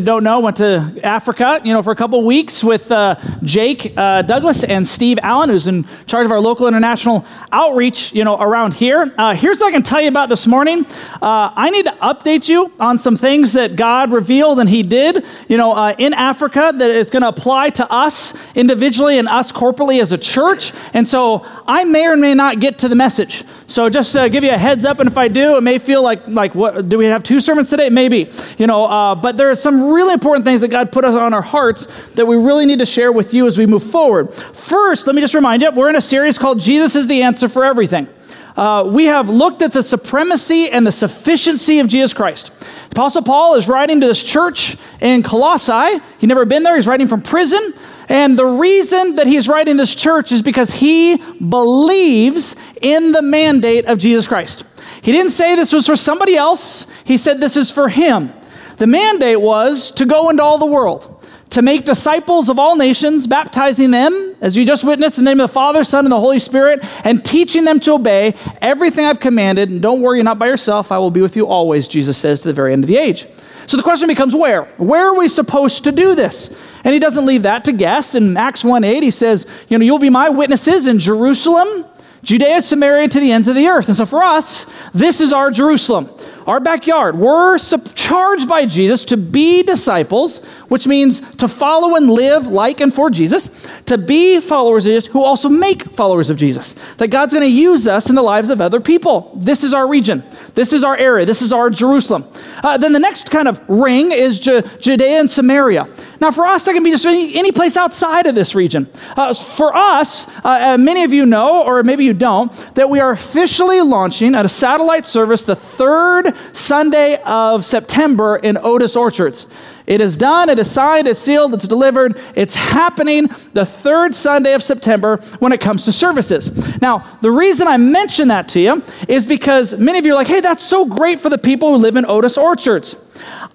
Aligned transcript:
don't 0.00 0.24
know, 0.24 0.40
went 0.40 0.56
to 0.58 1.00
Africa, 1.02 1.60
you 1.64 1.72
know, 1.72 1.82
for 1.82 1.92
a 1.92 1.96
couple 1.96 2.22
weeks 2.24 2.62
with 2.64 2.90
uh, 2.90 3.16
Jake 3.42 3.92
uh, 3.96 4.22
Douglas 4.22 4.64
and 4.64 4.86
Steve 4.86 5.18
Allen, 5.22 5.50
who's 5.50 5.66
in 5.66 5.86
charge 6.06 6.26
of 6.26 6.32
our 6.32 6.40
local 6.40 6.66
international 6.66 7.24
outreach, 7.52 8.12
you 8.12 8.24
know, 8.24 8.36
around 8.36 8.74
here. 8.74 9.12
Uh, 9.16 9.34
here's 9.34 9.60
what 9.60 9.68
I 9.68 9.72
can 9.72 9.82
tell 9.82 10.00
you 10.00 10.08
about 10.08 10.28
this 10.28 10.46
morning. 10.46 10.84
Uh, 11.20 11.52
I 11.54 11.70
need 11.70 11.86
to 11.86 11.92
update 11.92 12.48
you 12.48 12.72
on 12.80 12.98
some 12.98 13.16
things 13.16 13.52
that 13.52 13.76
God 13.76 14.12
revealed 14.12 14.58
and 14.58 14.68
He 14.68 14.82
did, 14.82 15.24
you 15.48 15.56
know, 15.56 15.72
uh, 15.72 15.94
in 15.98 16.14
Africa 16.14 16.72
that 16.74 16.90
is 16.90 17.10
going 17.10 17.22
to 17.22 17.28
apply 17.28 17.70
to 17.70 17.90
us 17.90 18.34
individually 18.54 19.18
and 19.18 19.28
us 19.28 19.52
corporately 19.52 20.00
as 20.00 20.12
a 20.12 20.18
church. 20.18 20.72
And 20.94 21.06
so 21.06 21.46
I 21.66 21.84
may 21.84 22.06
or 22.06 22.16
may 22.16 22.34
not 22.34 22.60
get 22.60 22.78
to 22.80 22.88
the 22.88 22.96
message. 22.96 23.44
So 23.66 23.88
just 23.88 24.12
to 24.12 24.28
give 24.28 24.42
you 24.42 24.50
a 24.50 24.58
heads 24.58 24.84
up, 24.84 24.98
and 24.98 25.08
if 25.08 25.16
I 25.16 25.28
do, 25.28 25.56
it 25.56 25.62
may 25.62 25.78
feel 25.78 26.02
like 26.02 26.26
like 26.26 26.54
what 26.54 26.88
do 26.88 26.98
we 26.98 27.06
have 27.06 27.22
two 27.22 27.40
sermons 27.40 27.70
today? 27.70 27.90
Maybe, 27.90 28.30
you 28.58 28.66
know. 28.66 28.84
Uh, 28.84 29.14
but 29.14 29.36
there 29.36 29.50
are 29.50 29.54
some 29.54 29.89
really 29.90 30.12
important 30.12 30.44
things 30.44 30.60
that 30.60 30.68
God 30.68 30.92
put 30.92 31.04
us 31.04 31.14
on 31.14 31.34
our 31.34 31.42
hearts 31.42 31.86
that 32.12 32.26
we 32.26 32.36
really 32.36 32.66
need 32.66 32.78
to 32.78 32.86
share 32.86 33.12
with 33.12 33.34
you 33.34 33.46
as 33.46 33.58
we 33.58 33.66
move 33.66 33.82
forward. 33.82 34.32
First, 34.32 35.06
let 35.06 35.14
me 35.14 35.20
just 35.20 35.34
remind 35.34 35.62
you, 35.62 35.70
we're 35.70 35.90
in 35.90 35.96
a 35.96 36.00
series 36.00 36.38
called 36.38 36.60
"Jesus 36.60 36.96
is 36.96 37.06
the 37.06 37.22
Answer 37.22 37.48
for 37.48 37.64
Everything." 37.64 38.08
Uh, 38.56 38.84
we 38.86 39.06
have 39.06 39.28
looked 39.28 39.62
at 39.62 39.72
the 39.72 39.82
supremacy 39.82 40.68
and 40.70 40.86
the 40.86 40.92
sufficiency 40.92 41.78
of 41.78 41.86
Jesus 41.86 42.12
Christ. 42.12 42.50
Apostle 42.90 43.22
Paul 43.22 43.54
is 43.54 43.68
writing 43.68 44.00
to 44.00 44.06
this 44.06 44.22
church 44.22 44.76
in 45.00 45.22
Colossae. 45.22 46.00
He'd 46.18 46.26
never 46.26 46.44
been 46.44 46.62
there. 46.62 46.76
He's 46.76 46.86
writing 46.86 47.08
from 47.08 47.22
prison. 47.22 47.72
And 48.08 48.36
the 48.36 48.44
reason 48.44 49.16
that 49.16 49.28
he's 49.28 49.46
writing 49.46 49.76
this 49.76 49.94
church 49.94 50.32
is 50.32 50.42
because 50.42 50.72
he 50.72 51.16
believes 51.36 52.56
in 52.82 53.12
the 53.12 53.22
mandate 53.22 53.86
of 53.86 53.98
Jesus 53.98 54.26
Christ. 54.26 54.64
He 55.00 55.12
didn't 55.12 55.30
say 55.30 55.54
this 55.54 55.72
was 55.72 55.86
for 55.86 55.96
somebody 55.96 56.36
else, 56.36 56.86
he 57.04 57.16
said 57.16 57.40
this 57.40 57.56
is 57.56 57.70
for 57.70 57.88
him. 57.88 58.32
The 58.80 58.86
mandate 58.86 59.38
was 59.38 59.92
to 59.92 60.06
go 60.06 60.30
into 60.30 60.42
all 60.42 60.56
the 60.56 60.64
world, 60.64 61.22
to 61.50 61.60
make 61.60 61.84
disciples 61.84 62.48
of 62.48 62.58
all 62.58 62.76
nations, 62.76 63.26
baptizing 63.26 63.90
them, 63.90 64.36
as 64.40 64.56
you 64.56 64.64
just 64.64 64.84
witnessed, 64.84 65.18
in 65.18 65.24
the 65.24 65.30
name 65.32 65.40
of 65.40 65.50
the 65.50 65.52
Father, 65.52 65.84
Son, 65.84 66.06
and 66.06 66.10
the 66.10 66.18
Holy 66.18 66.38
Spirit, 66.38 66.80
and 67.04 67.22
teaching 67.22 67.66
them 67.66 67.78
to 67.80 67.92
obey 67.92 68.34
everything 68.62 69.04
I've 69.04 69.20
commanded. 69.20 69.68
And 69.68 69.82
don't 69.82 70.00
worry, 70.00 70.16
you're 70.16 70.24
not 70.24 70.38
by 70.38 70.46
yourself. 70.46 70.90
I 70.90 70.96
will 70.96 71.10
be 71.10 71.20
with 71.20 71.36
you 71.36 71.46
always, 71.46 71.88
Jesus 71.88 72.16
says 72.16 72.40
to 72.40 72.48
the 72.48 72.54
very 72.54 72.72
end 72.72 72.82
of 72.82 72.88
the 72.88 72.96
age. 72.96 73.26
So 73.66 73.76
the 73.76 73.82
question 73.82 74.06
becomes 74.06 74.34
where? 74.34 74.64
Where 74.78 75.08
are 75.08 75.14
we 75.14 75.28
supposed 75.28 75.84
to 75.84 75.92
do 75.92 76.14
this? 76.14 76.48
And 76.82 76.94
he 76.94 77.00
doesn't 77.00 77.26
leave 77.26 77.42
that 77.42 77.66
to 77.66 77.74
guess. 77.74 78.14
In 78.14 78.38
Acts 78.38 78.64
1 78.64 78.82
8, 78.82 79.02
he 79.02 79.10
says, 79.10 79.46
You 79.68 79.76
know, 79.76 79.84
you'll 79.84 79.98
be 79.98 80.08
my 80.08 80.30
witnesses 80.30 80.86
in 80.86 80.98
Jerusalem, 80.98 81.84
Judea, 82.22 82.62
Samaria, 82.62 83.08
to 83.08 83.20
the 83.20 83.30
ends 83.30 83.46
of 83.46 83.56
the 83.56 83.66
earth. 83.66 83.88
And 83.88 83.96
so 83.98 84.06
for 84.06 84.24
us, 84.24 84.64
this 84.94 85.20
is 85.20 85.34
our 85.34 85.50
Jerusalem 85.50 86.08
our 86.46 86.60
backyard. 86.60 87.18
We're 87.18 87.58
charged 87.58 88.48
by 88.48 88.66
Jesus 88.66 89.04
to 89.06 89.16
be 89.16 89.62
disciples, 89.62 90.38
which 90.68 90.86
means 90.86 91.20
to 91.36 91.48
follow 91.48 91.96
and 91.96 92.10
live 92.10 92.46
like 92.46 92.80
and 92.80 92.92
for 92.92 93.10
Jesus, 93.10 93.68
to 93.86 93.98
be 93.98 94.40
followers 94.40 94.86
of 94.86 94.90
Jesus 94.90 95.06
who 95.06 95.22
also 95.22 95.48
make 95.48 95.82
followers 95.82 96.30
of 96.30 96.36
Jesus. 96.36 96.74
That 96.98 97.08
God's 97.08 97.32
going 97.32 97.46
to 97.46 97.52
use 97.52 97.86
us 97.86 98.08
in 98.08 98.14
the 98.16 98.22
lives 98.22 98.50
of 98.50 98.60
other 98.60 98.80
people. 98.80 99.32
This 99.36 99.64
is 99.64 99.74
our 99.74 99.86
region. 99.86 100.24
This 100.54 100.72
is 100.72 100.84
our 100.84 100.96
area. 100.96 101.26
This 101.26 101.42
is 101.42 101.52
our 101.52 101.70
Jerusalem. 101.70 102.26
Uh, 102.62 102.76
then 102.76 102.92
the 102.92 102.98
next 102.98 103.30
kind 103.30 103.48
of 103.48 103.60
ring 103.68 104.12
is 104.12 104.38
Ju- 104.38 104.62
Judea 104.80 105.20
and 105.20 105.30
Samaria. 105.30 105.88
Now, 106.20 106.30
for 106.30 106.46
us, 106.46 106.66
that 106.66 106.74
can 106.74 106.82
be 106.82 106.90
just 106.90 107.06
any, 107.06 107.34
any 107.34 107.50
place 107.50 107.78
outside 107.78 108.26
of 108.26 108.34
this 108.34 108.54
region. 108.54 108.88
Uh, 109.16 109.32
for 109.32 109.74
us, 109.74 110.26
uh, 110.44 110.76
many 110.76 111.02
of 111.02 111.12
you 111.12 111.24
know, 111.24 111.64
or 111.64 111.82
maybe 111.82 112.04
you 112.04 112.12
don't, 112.12 112.52
that 112.74 112.90
we 112.90 113.00
are 113.00 113.10
officially 113.10 113.80
launching 113.80 114.34
at 114.34 114.44
a 114.44 114.48
satellite 114.48 115.06
service 115.06 115.44
the 115.44 115.56
third 115.56 116.29
Sunday 116.52 117.20
of 117.22 117.64
September 117.64 118.36
in 118.36 118.58
Otis 118.58 118.96
Orchards. 118.96 119.46
It 119.86 120.00
is 120.00 120.16
done, 120.16 120.48
it 120.48 120.58
is 120.58 120.70
signed, 120.70 121.08
it's 121.08 121.18
sealed, 121.18 121.52
it's 121.52 121.66
delivered. 121.66 122.16
It's 122.36 122.54
happening 122.54 123.28
the 123.54 123.66
third 123.66 124.14
Sunday 124.14 124.54
of 124.54 124.62
September 124.62 125.16
when 125.40 125.52
it 125.52 125.60
comes 125.60 125.84
to 125.86 125.92
services. 125.92 126.80
Now, 126.80 127.18
the 127.22 127.30
reason 127.30 127.66
I 127.66 127.76
mention 127.76 128.28
that 128.28 128.48
to 128.50 128.60
you 128.60 128.84
is 129.08 129.26
because 129.26 129.76
many 129.76 129.98
of 129.98 130.06
you 130.06 130.12
are 130.12 130.16
like, 130.16 130.28
hey, 130.28 130.40
that's 130.40 130.62
so 130.62 130.84
great 130.84 131.18
for 131.18 131.28
the 131.28 131.38
people 131.38 131.72
who 131.72 131.76
live 131.78 131.96
in 131.96 132.06
Otis 132.06 132.38
Orchards. 132.38 132.94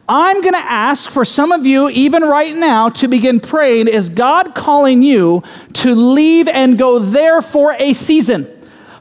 I'm 0.08 0.42
going 0.42 0.54
to 0.54 0.60
ask 0.60 1.10
for 1.10 1.26
some 1.26 1.52
of 1.52 1.66
you, 1.66 1.90
even 1.90 2.24
right 2.24 2.56
now, 2.56 2.90
to 2.90 3.08
begin 3.08 3.40
praying 3.40 3.88
Is 3.88 4.10
God 4.10 4.54
calling 4.54 5.02
you 5.02 5.42
to 5.74 5.96
leave 5.96 6.48
and 6.48 6.78
go 6.78 7.00
there 7.00 7.42
for 7.42 7.74
a 7.80 7.94
season, 7.94 8.46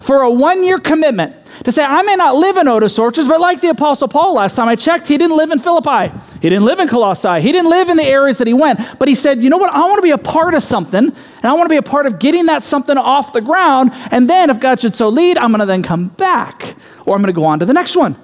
for 0.01 0.23
a 0.23 0.31
one 0.31 0.63
year 0.63 0.79
commitment? 0.79 1.37
To 1.63 1.73
say, 1.73 1.85
I 1.85 2.03
may 2.03 2.17
not 2.17 2.35
live 2.35 2.57
in 2.57 2.67
Otis 2.67 2.99
Orchards, 2.99 3.29
but 3.29 3.41
like 3.41 3.61
the 3.61 3.69
Apostle 3.69 4.09
Paul 4.09 4.35
last 4.35 4.57
time 4.57 4.69
I 4.69 4.75
checked, 4.75 5.07
he 5.07 5.17
didn't 5.17 5.37
live 5.37 5.51
in 5.51 5.59
Philippi. 5.61 6.13
He 6.43 6.49
didn't 6.51 6.65
live 6.65 6.81
in 6.81 6.89
Colossae. 6.89 7.41
He 7.41 7.53
didn't 7.53 7.71
live 7.71 7.89
in 7.89 7.97
the 7.97 8.05
areas 8.05 8.39
that 8.39 8.47
he 8.47 8.55
went. 8.55 8.81
But 8.99 9.09
he 9.09 9.15
said, 9.15 9.43
you 9.43 9.49
know 9.49 9.57
what? 9.57 9.73
I 9.73 9.81
want 9.85 9.99
to 9.99 10.03
be 10.03 10.11
a 10.11 10.19
part 10.19 10.55
of 10.55 10.63
something, 10.63 11.05
and 11.05 11.45
I 11.45 11.53
want 11.53 11.67
to 11.67 11.69
be 11.69 11.77
a 11.77 11.83
part 11.83 12.07
of 12.07 12.19
getting 12.19 12.47
that 12.47 12.63
something 12.63 12.99
off 12.99 13.33
the 13.33 13.41
ground. 13.41 13.93
And 14.11 14.29
then, 14.29 14.51
if 14.51 14.59
God 14.61 14.81
should 14.81 14.95
so 14.95 15.09
lead, 15.09 15.39
I'm 15.39 15.51
going 15.51 15.61
to 15.61 15.67
then 15.67 15.83
come 15.83 16.09
back, 16.09 16.77
or 17.07 17.15
I'm 17.15 17.23
going 17.23 17.33
to 17.33 17.39
go 17.39 17.45
on 17.45 17.61
to 17.61 17.67
the 17.67 17.73
next 17.73 17.97
one. 17.97 18.17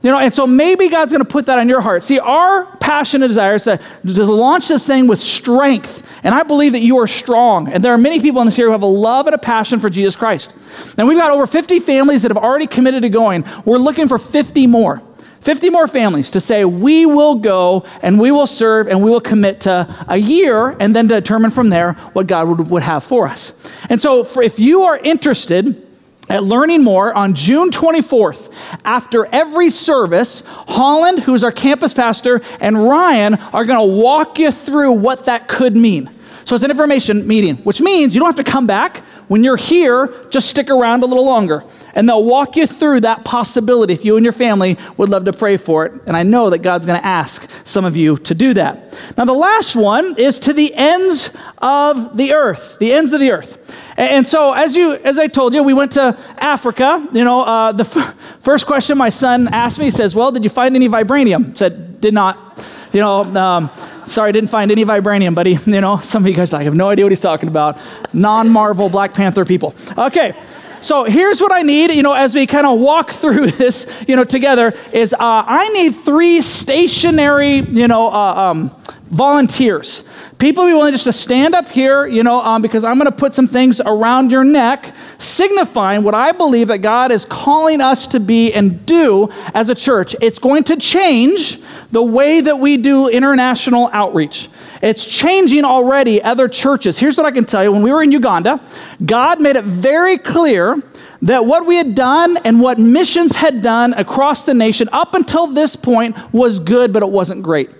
You 0.00 0.12
know, 0.12 0.18
and 0.18 0.32
so 0.32 0.46
maybe 0.46 0.88
God's 0.88 1.10
going 1.10 1.24
to 1.24 1.28
put 1.28 1.46
that 1.46 1.58
on 1.58 1.68
your 1.68 1.80
heart. 1.80 2.04
See, 2.04 2.20
our 2.20 2.66
passion 2.76 3.22
and 3.22 3.28
desire 3.28 3.56
is 3.56 3.64
to, 3.64 3.78
to 4.04 4.24
launch 4.24 4.68
this 4.68 4.86
thing 4.86 5.08
with 5.08 5.18
strength. 5.18 6.04
And 6.22 6.34
I 6.34 6.44
believe 6.44 6.72
that 6.72 6.82
you 6.82 6.98
are 6.98 7.08
strong. 7.08 7.68
And 7.68 7.82
there 7.84 7.92
are 7.92 7.98
many 7.98 8.20
people 8.20 8.40
in 8.40 8.46
this 8.46 8.54
here 8.54 8.66
who 8.66 8.72
have 8.72 8.82
a 8.82 8.86
love 8.86 9.26
and 9.26 9.34
a 9.34 9.38
passion 9.38 9.80
for 9.80 9.90
Jesus 9.90 10.14
Christ. 10.14 10.54
And 10.96 11.08
we've 11.08 11.18
got 11.18 11.32
over 11.32 11.48
50 11.48 11.80
families 11.80 12.22
that 12.22 12.30
have 12.30 12.42
already 12.42 12.68
committed 12.68 13.02
to 13.02 13.08
going. 13.08 13.44
We're 13.64 13.78
looking 13.78 14.06
for 14.06 14.18
50 14.18 14.68
more. 14.68 15.02
50 15.40 15.70
more 15.70 15.88
families 15.88 16.30
to 16.32 16.40
say, 16.40 16.64
we 16.64 17.06
will 17.06 17.36
go 17.36 17.84
and 18.02 18.20
we 18.20 18.30
will 18.30 18.46
serve 18.46 18.86
and 18.86 19.02
we 19.02 19.10
will 19.10 19.20
commit 19.20 19.62
to 19.62 20.04
a 20.06 20.16
year 20.16 20.70
and 20.78 20.94
then 20.94 21.06
determine 21.06 21.50
from 21.50 21.70
there 21.70 21.94
what 22.12 22.26
God 22.26 22.48
would, 22.48 22.70
would 22.70 22.82
have 22.82 23.02
for 23.02 23.26
us. 23.26 23.52
And 23.88 24.00
so, 24.00 24.24
for, 24.24 24.42
if 24.42 24.58
you 24.58 24.82
are 24.82 24.98
interested, 24.98 25.87
at 26.28 26.44
Learning 26.44 26.82
More 26.82 27.12
on 27.14 27.34
June 27.34 27.70
24th. 27.70 28.52
After 28.84 29.26
every 29.26 29.70
service, 29.70 30.42
Holland, 30.46 31.20
who's 31.20 31.44
our 31.44 31.52
campus 31.52 31.94
pastor, 31.94 32.40
and 32.60 32.82
Ryan 32.82 33.34
are 33.34 33.64
going 33.64 33.78
to 33.78 33.94
walk 33.94 34.38
you 34.38 34.50
through 34.50 34.92
what 34.92 35.26
that 35.26 35.48
could 35.48 35.76
mean. 35.76 36.10
So 36.48 36.54
it's 36.54 36.64
an 36.64 36.70
information 36.70 37.28
meeting, 37.28 37.58
which 37.58 37.78
means 37.78 38.14
you 38.14 38.20
don't 38.22 38.34
have 38.34 38.42
to 38.42 38.50
come 38.50 38.66
back. 38.66 39.04
When 39.28 39.44
you're 39.44 39.58
here, 39.58 40.08
just 40.30 40.48
stick 40.48 40.70
around 40.70 41.02
a 41.02 41.06
little 41.06 41.26
longer. 41.26 41.62
And 41.92 42.08
they'll 42.08 42.24
walk 42.24 42.56
you 42.56 42.66
through 42.66 43.00
that 43.00 43.22
possibility 43.22 43.92
if 43.92 44.02
you 44.02 44.16
and 44.16 44.24
your 44.24 44.32
family 44.32 44.78
would 44.96 45.10
love 45.10 45.26
to 45.26 45.34
pray 45.34 45.58
for 45.58 45.84
it. 45.84 45.92
And 46.06 46.16
I 46.16 46.22
know 46.22 46.48
that 46.48 46.60
God's 46.60 46.86
going 46.86 46.98
to 46.98 47.06
ask 47.06 47.46
some 47.64 47.84
of 47.84 47.98
you 47.98 48.16
to 48.16 48.34
do 48.34 48.54
that. 48.54 48.98
Now, 49.18 49.26
the 49.26 49.34
last 49.34 49.76
one 49.76 50.18
is 50.18 50.38
to 50.38 50.54
the 50.54 50.72
ends 50.74 51.28
of 51.58 52.16
the 52.16 52.32
earth. 52.32 52.78
The 52.78 52.94
ends 52.94 53.12
of 53.12 53.20
the 53.20 53.30
earth. 53.30 53.74
And 53.98 54.26
so, 54.26 54.54
as 54.54 54.74
you, 54.74 54.94
as 54.94 55.18
I 55.18 55.26
told 55.26 55.52
you, 55.52 55.62
we 55.62 55.74
went 55.74 55.92
to 55.92 56.18
Africa. 56.38 57.06
You 57.12 57.24
know, 57.24 57.42
uh, 57.42 57.72
the 57.72 57.84
f- 57.84 58.14
first 58.40 58.64
question 58.64 58.96
my 58.96 59.10
son 59.10 59.48
asked 59.48 59.78
me, 59.78 59.84
he 59.84 59.90
says, 59.90 60.14
"Well, 60.14 60.32
did 60.32 60.44
you 60.44 60.50
find 60.50 60.74
any 60.74 60.88
vibranium?" 60.88 61.50
I 61.50 61.54
said, 61.54 62.00
"Did 62.00 62.14
not." 62.14 62.58
You 62.92 63.00
know, 63.00 63.24
um, 63.36 63.70
sorry, 64.04 64.32
didn't 64.32 64.50
find 64.50 64.70
any 64.70 64.84
vibranium, 64.84 65.34
buddy. 65.34 65.58
You 65.68 65.82
know, 65.82 65.98
some 65.98 66.22
of 66.24 66.28
you 66.28 66.34
guys 66.34 66.52
like 66.52 66.64
have 66.64 66.74
no 66.74 66.88
idea 66.88 67.04
what 67.04 67.12
he's 67.12 67.20
talking 67.20 67.48
about. 67.48 67.78
Non-Marvel 68.12 68.88
Black 68.88 69.14
Panther 69.14 69.44
people. 69.44 69.74
Okay. 69.96 70.34
So 70.80 71.04
here's 71.04 71.40
what 71.40 71.52
I 71.52 71.62
need, 71.62 71.94
you 71.94 72.02
know, 72.02 72.12
as 72.12 72.34
we 72.34 72.46
kind 72.46 72.66
of 72.66 72.78
walk 72.78 73.10
through 73.10 73.50
this, 73.52 73.86
you 74.06 74.16
know, 74.16 74.24
together 74.24 74.74
is 74.92 75.12
uh, 75.12 75.18
I 75.20 75.68
need 75.70 75.94
three 75.94 76.40
stationary, 76.40 77.56
you 77.56 77.88
know, 77.88 78.08
uh, 78.08 78.50
um, 78.50 78.74
volunteers. 79.10 80.04
People 80.38 80.66
be 80.66 80.72
willing 80.72 80.92
just 80.92 81.04
to 81.04 81.12
stand 81.12 81.54
up 81.54 81.68
here, 81.68 82.06
you 82.06 82.22
know, 82.22 82.40
um, 82.42 82.62
because 82.62 82.84
I'm 82.84 82.98
going 82.98 83.10
to 83.10 83.16
put 83.16 83.34
some 83.34 83.48
things 83.48 83.80
around 83.80 84.30
your 84.30 84.44
neck, 84.44 84.94
signifying 85.18 86.02
what 86.02 86.14
I 86.14 86.32
believe 86.32 86.68
that 86.68 86.78
God 86.78 87.10
is 87.10 87.24
calling 87.24 87.80
us 87.80 88.06
to 88.08 88.20
be 88.20 88.52
and 88.52 88.84
do 88.86 89.28
as 89.54 89.68
a 89.68 89.74
church. 89.74 90.14
It's 90.20 90.38
going 90.38 90.64
to 90.64 90.76
change 90.76 91.60
the 91.90 92.02
way 92.02 92.40
that 92.40 92.58
we 92.58 92.76
do 92.76 93.08
international 93.08 93.88
outreach. 93.92 94.48
It's 94.82 95.04
changing 95.04 95.64
already 95.64 96.22
other 96.22 96.48
churches. 96.48 96.98
Here's 96.98 97.16
what 97.16 97.26
I 97.26 97.30
can 97.30 97.44
tell 97.44 97.64
you. 97.64 97.72
When 97.72 97.82
we 97.82 97.90
were 97.90 98.02
in 98.02 98.12
Uganda, 98.12 98.60
God 99.04 99.40
made 99.40 99.56
it 99.56 99.64
very 99.64 100.18
clear 100.18 100.80
that 101.22 101.46
what 101.46 101.66
we 101.66 101.76
had 101.76 101.94
done 101.94 102.36
and 102.38 102.60
what 102.60 102.78
missions 102.78 103.36
had 103.36 103.62
done 103.62 103.92
across 103.94 104.44
the 104.44 104.54
nation 104.54 104.88
up 104.92 105.14
until 105.14 105.48
this 105.48 105.74
point 105.74 106.16
was 106.32 106.60
good, 106.60 106.92
but 106.92 107.02
it 107.02 107.08
wasn't 107.08 107.42
great. 107.42 107.70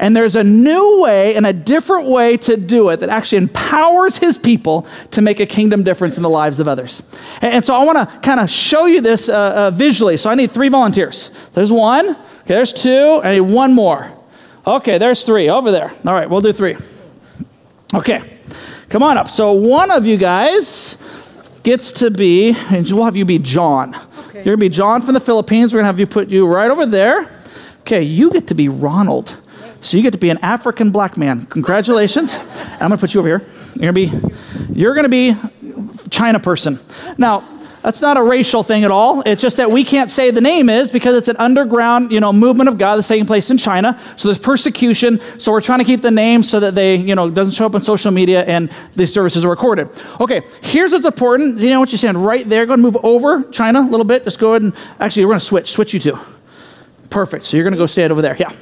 And 0.00 0.16
there's 0.16 0.36
a 0.36 0.44
new 0.44 1.02
way 1.02 1.34
and 1.34 1.46
a 1.46 1.52
different 1.52 2.06
way 2.06 2.36
to 2.38 2.56
do 2.56 2.88
it 2.90 3.00
that 3.00 3.08
actually 3.08 3.38
empowers 3.38 4.18
his 4.18 4.38
people 4.38 4.86
to 5.10 5.20
make 5.20 5.40
a 5.40 5.46
kingdom 5.46 5.82
difference 5.82 6.16
in 6.16 6.22
the 6.22 6.30
lives 6.30 6.60
of 6.60 6.68
others. 6.68 7.02
And, 7.40 7.64
so 7.64 7.74
I 7.74 7.84
want 7.84 7.98
to 7.98 8.18
kind 8.20 8.38
of 8.38 8.48
show 8.48 8.86
you 8.86 9.00
this 9.00 9.28
uh, 9.28 9.32
uh, 9.32 9.70
visually. 9.72 10.16
So 10.16 10.30
I 10.30 10.34
need 10.34 10.50
three 10.50 10.68
volunteers. 10.68 11.30
There's 11.52 11.72
one, 11.72 12.10
okay, 12.10 12.18
there's 12.46 12.72
two, 12.72 13.20
I 13.24 13.34
need 13.34 13.40
one 13.40 13.74
more. 13.74 14.12
Okay, 14.66 14.98
there's 14.98 15.24
three 15.24 15.48
over 15.48 15.72
there. 15.72 15.92
All 16.06 16.14
right, 16.14 16.28
we'll 16.28 16.42
do 16.42 16.52
three. 16.52 16.76
Okay, 17.94 18.38
come 18.88 19.02
on 19.02 19.18
up. 19.18 19.30
So 19.30 19.52
one 19.52 19.90
of 19.90 20.06
you 20.06 20.16
guys 20.16 20.96
gets 21.62 21.90
to 21.92 22.10
be, 22.10 22.54
and 22.70 22.88
we'll 22.92 23.04
have 23.04 23.16
you 23.16 23.24
be 23.24 23.38
John. 23.38 23.94
Okay. 23.94 24.38
You're 24.38 24.56
going 24.56 24.56
to 24.56 24.56
be 24.58 24.68
John 24.68 25.02
from 25.02 25.14
the 25.14 25.20
Philippines. 25.20 25.72
We're 25.72 25.78
going 25.78 25.84
to 25.84 25.88
have 25.88 26.00
you 26.00 26.06
put 26.06 26.28
you 26.28 26.46
right 26.46 26.70
over 26.70 26.86
there. 26.86 27.30
Okay, 27.80 28.02
you 28.02 28.30
get 28.30 28.46
to 28.48 28.54
be 28.54 28.68
Ronald. 28.68 29.36
So 29.80 29.96
you 29.96 30.02
get 30.02 30.12
to 30.12 30.18
be 30.18 30.30
an 30.30 30.38
African 30.38 30.90
black 30.90 31.16
man. 31.16 31.46
Congratulations. 31.46 32.36
I'm 32.36 32.78
going 32.78 32.90
to 32.92 32.96
put 32.98 33.14
you 33.14 33.20
over 33.20 33.28
here. 33.28 33.46
You're 33.74 33.92
going 33.92 34.10
to 34.10 34.18
be 34.18 34.34
you're 34.72 34.94
going 34.94 35.04
to 35.04 35.08
be 35.08 35.36
China 36.10 36.40
person. 36.40 36.80
Now, 37.16 37.58
that's 37.82 38.00
not 38.00 38.16
a 38.16 38.22
racial 38.22 38.62
thing 38.62 38.84
at 38.84 38.90
all. 38.90 39.22
It's 39.22 39.40
just 39.40 39.56
that 39.56 39.70
we 39.70 39.84
can't 39.84 40.10
say 40.10 40.30
the 40.30 40.40
name 40.40 40.68
is 40.68 40.90
because 40.90 41.16
it's 41.16 41.28
an 41.28 41.36
underground, 41.36 42.10
you 42.12 42.20
know, 42.20 42.32
movement 42.32 42.68
of 42.68 42.76
God 42.76 42.96
that's 42.96 43.08
taking 43.08 43.24
place 43.24 43.50
in 43.50 43.58
China. 43.58 43.98
So 44.16 44.28
there's 44.28 44.38
persecution. 44.38 45.20
So 45.38 45.52
we're 45.52 45.60
trying 45.60 45.78
to 45.78 45.84
keep 45.84 46.00
the 46.00 46.10
name 46.10 46.42
so 46.42 46.60
that 46.60 46.74
they, 46.74 46.96
you 46.96 47.14
know, 47.14 47.30
doesn't 47.30 47.54
show 47.54 47.66
up 47.66 47.74
on 47.74 47.80
social 47.80 48.10
media 48.10 48.44
and 48.44 48.70
these 48.96 49.12
services 49.12 49.44
are 49.44 49.48
recorded. 49.48 49.88
Okay, 50.20 50.42
here's 50.60 50.92
what's 50.92 51.06
important. 51.06 51.60
You 51.60 51.70
know 51.70 51.80
what 51.80 51.92
you're 51.92 51.98
saying 51.98 52.18
right 52.18 52.48
there. 52.48 52.66
Go 52.66 52.74
and 52.74 52.82
move 52.82 52.96
over 53.04 53.44
China 53.44 53.80
a 53.80 53.88
little 53.88 54.04
bit. 54.04 54.24
Just 54.24 54.38
go 54.38 54.50
ahead 54.50 54.62
and 54.62 54.74
actually 54.98 55.24
we're 55.24 55.34
to 55.34 55.40
switch. 55.40 55.70
Switch 55.70 55.94
you 55.94 56.00
two. 56.00 56.18
Perfect. 57.10 57.44
So 57.44 57.56
you're 57.56 57.68
to 57.70 57.76
go 57.76 57.86
stand 57.86 58.12
over 58.12 58.22
there. 58.22 58.36
Yeah. 58.38 58.52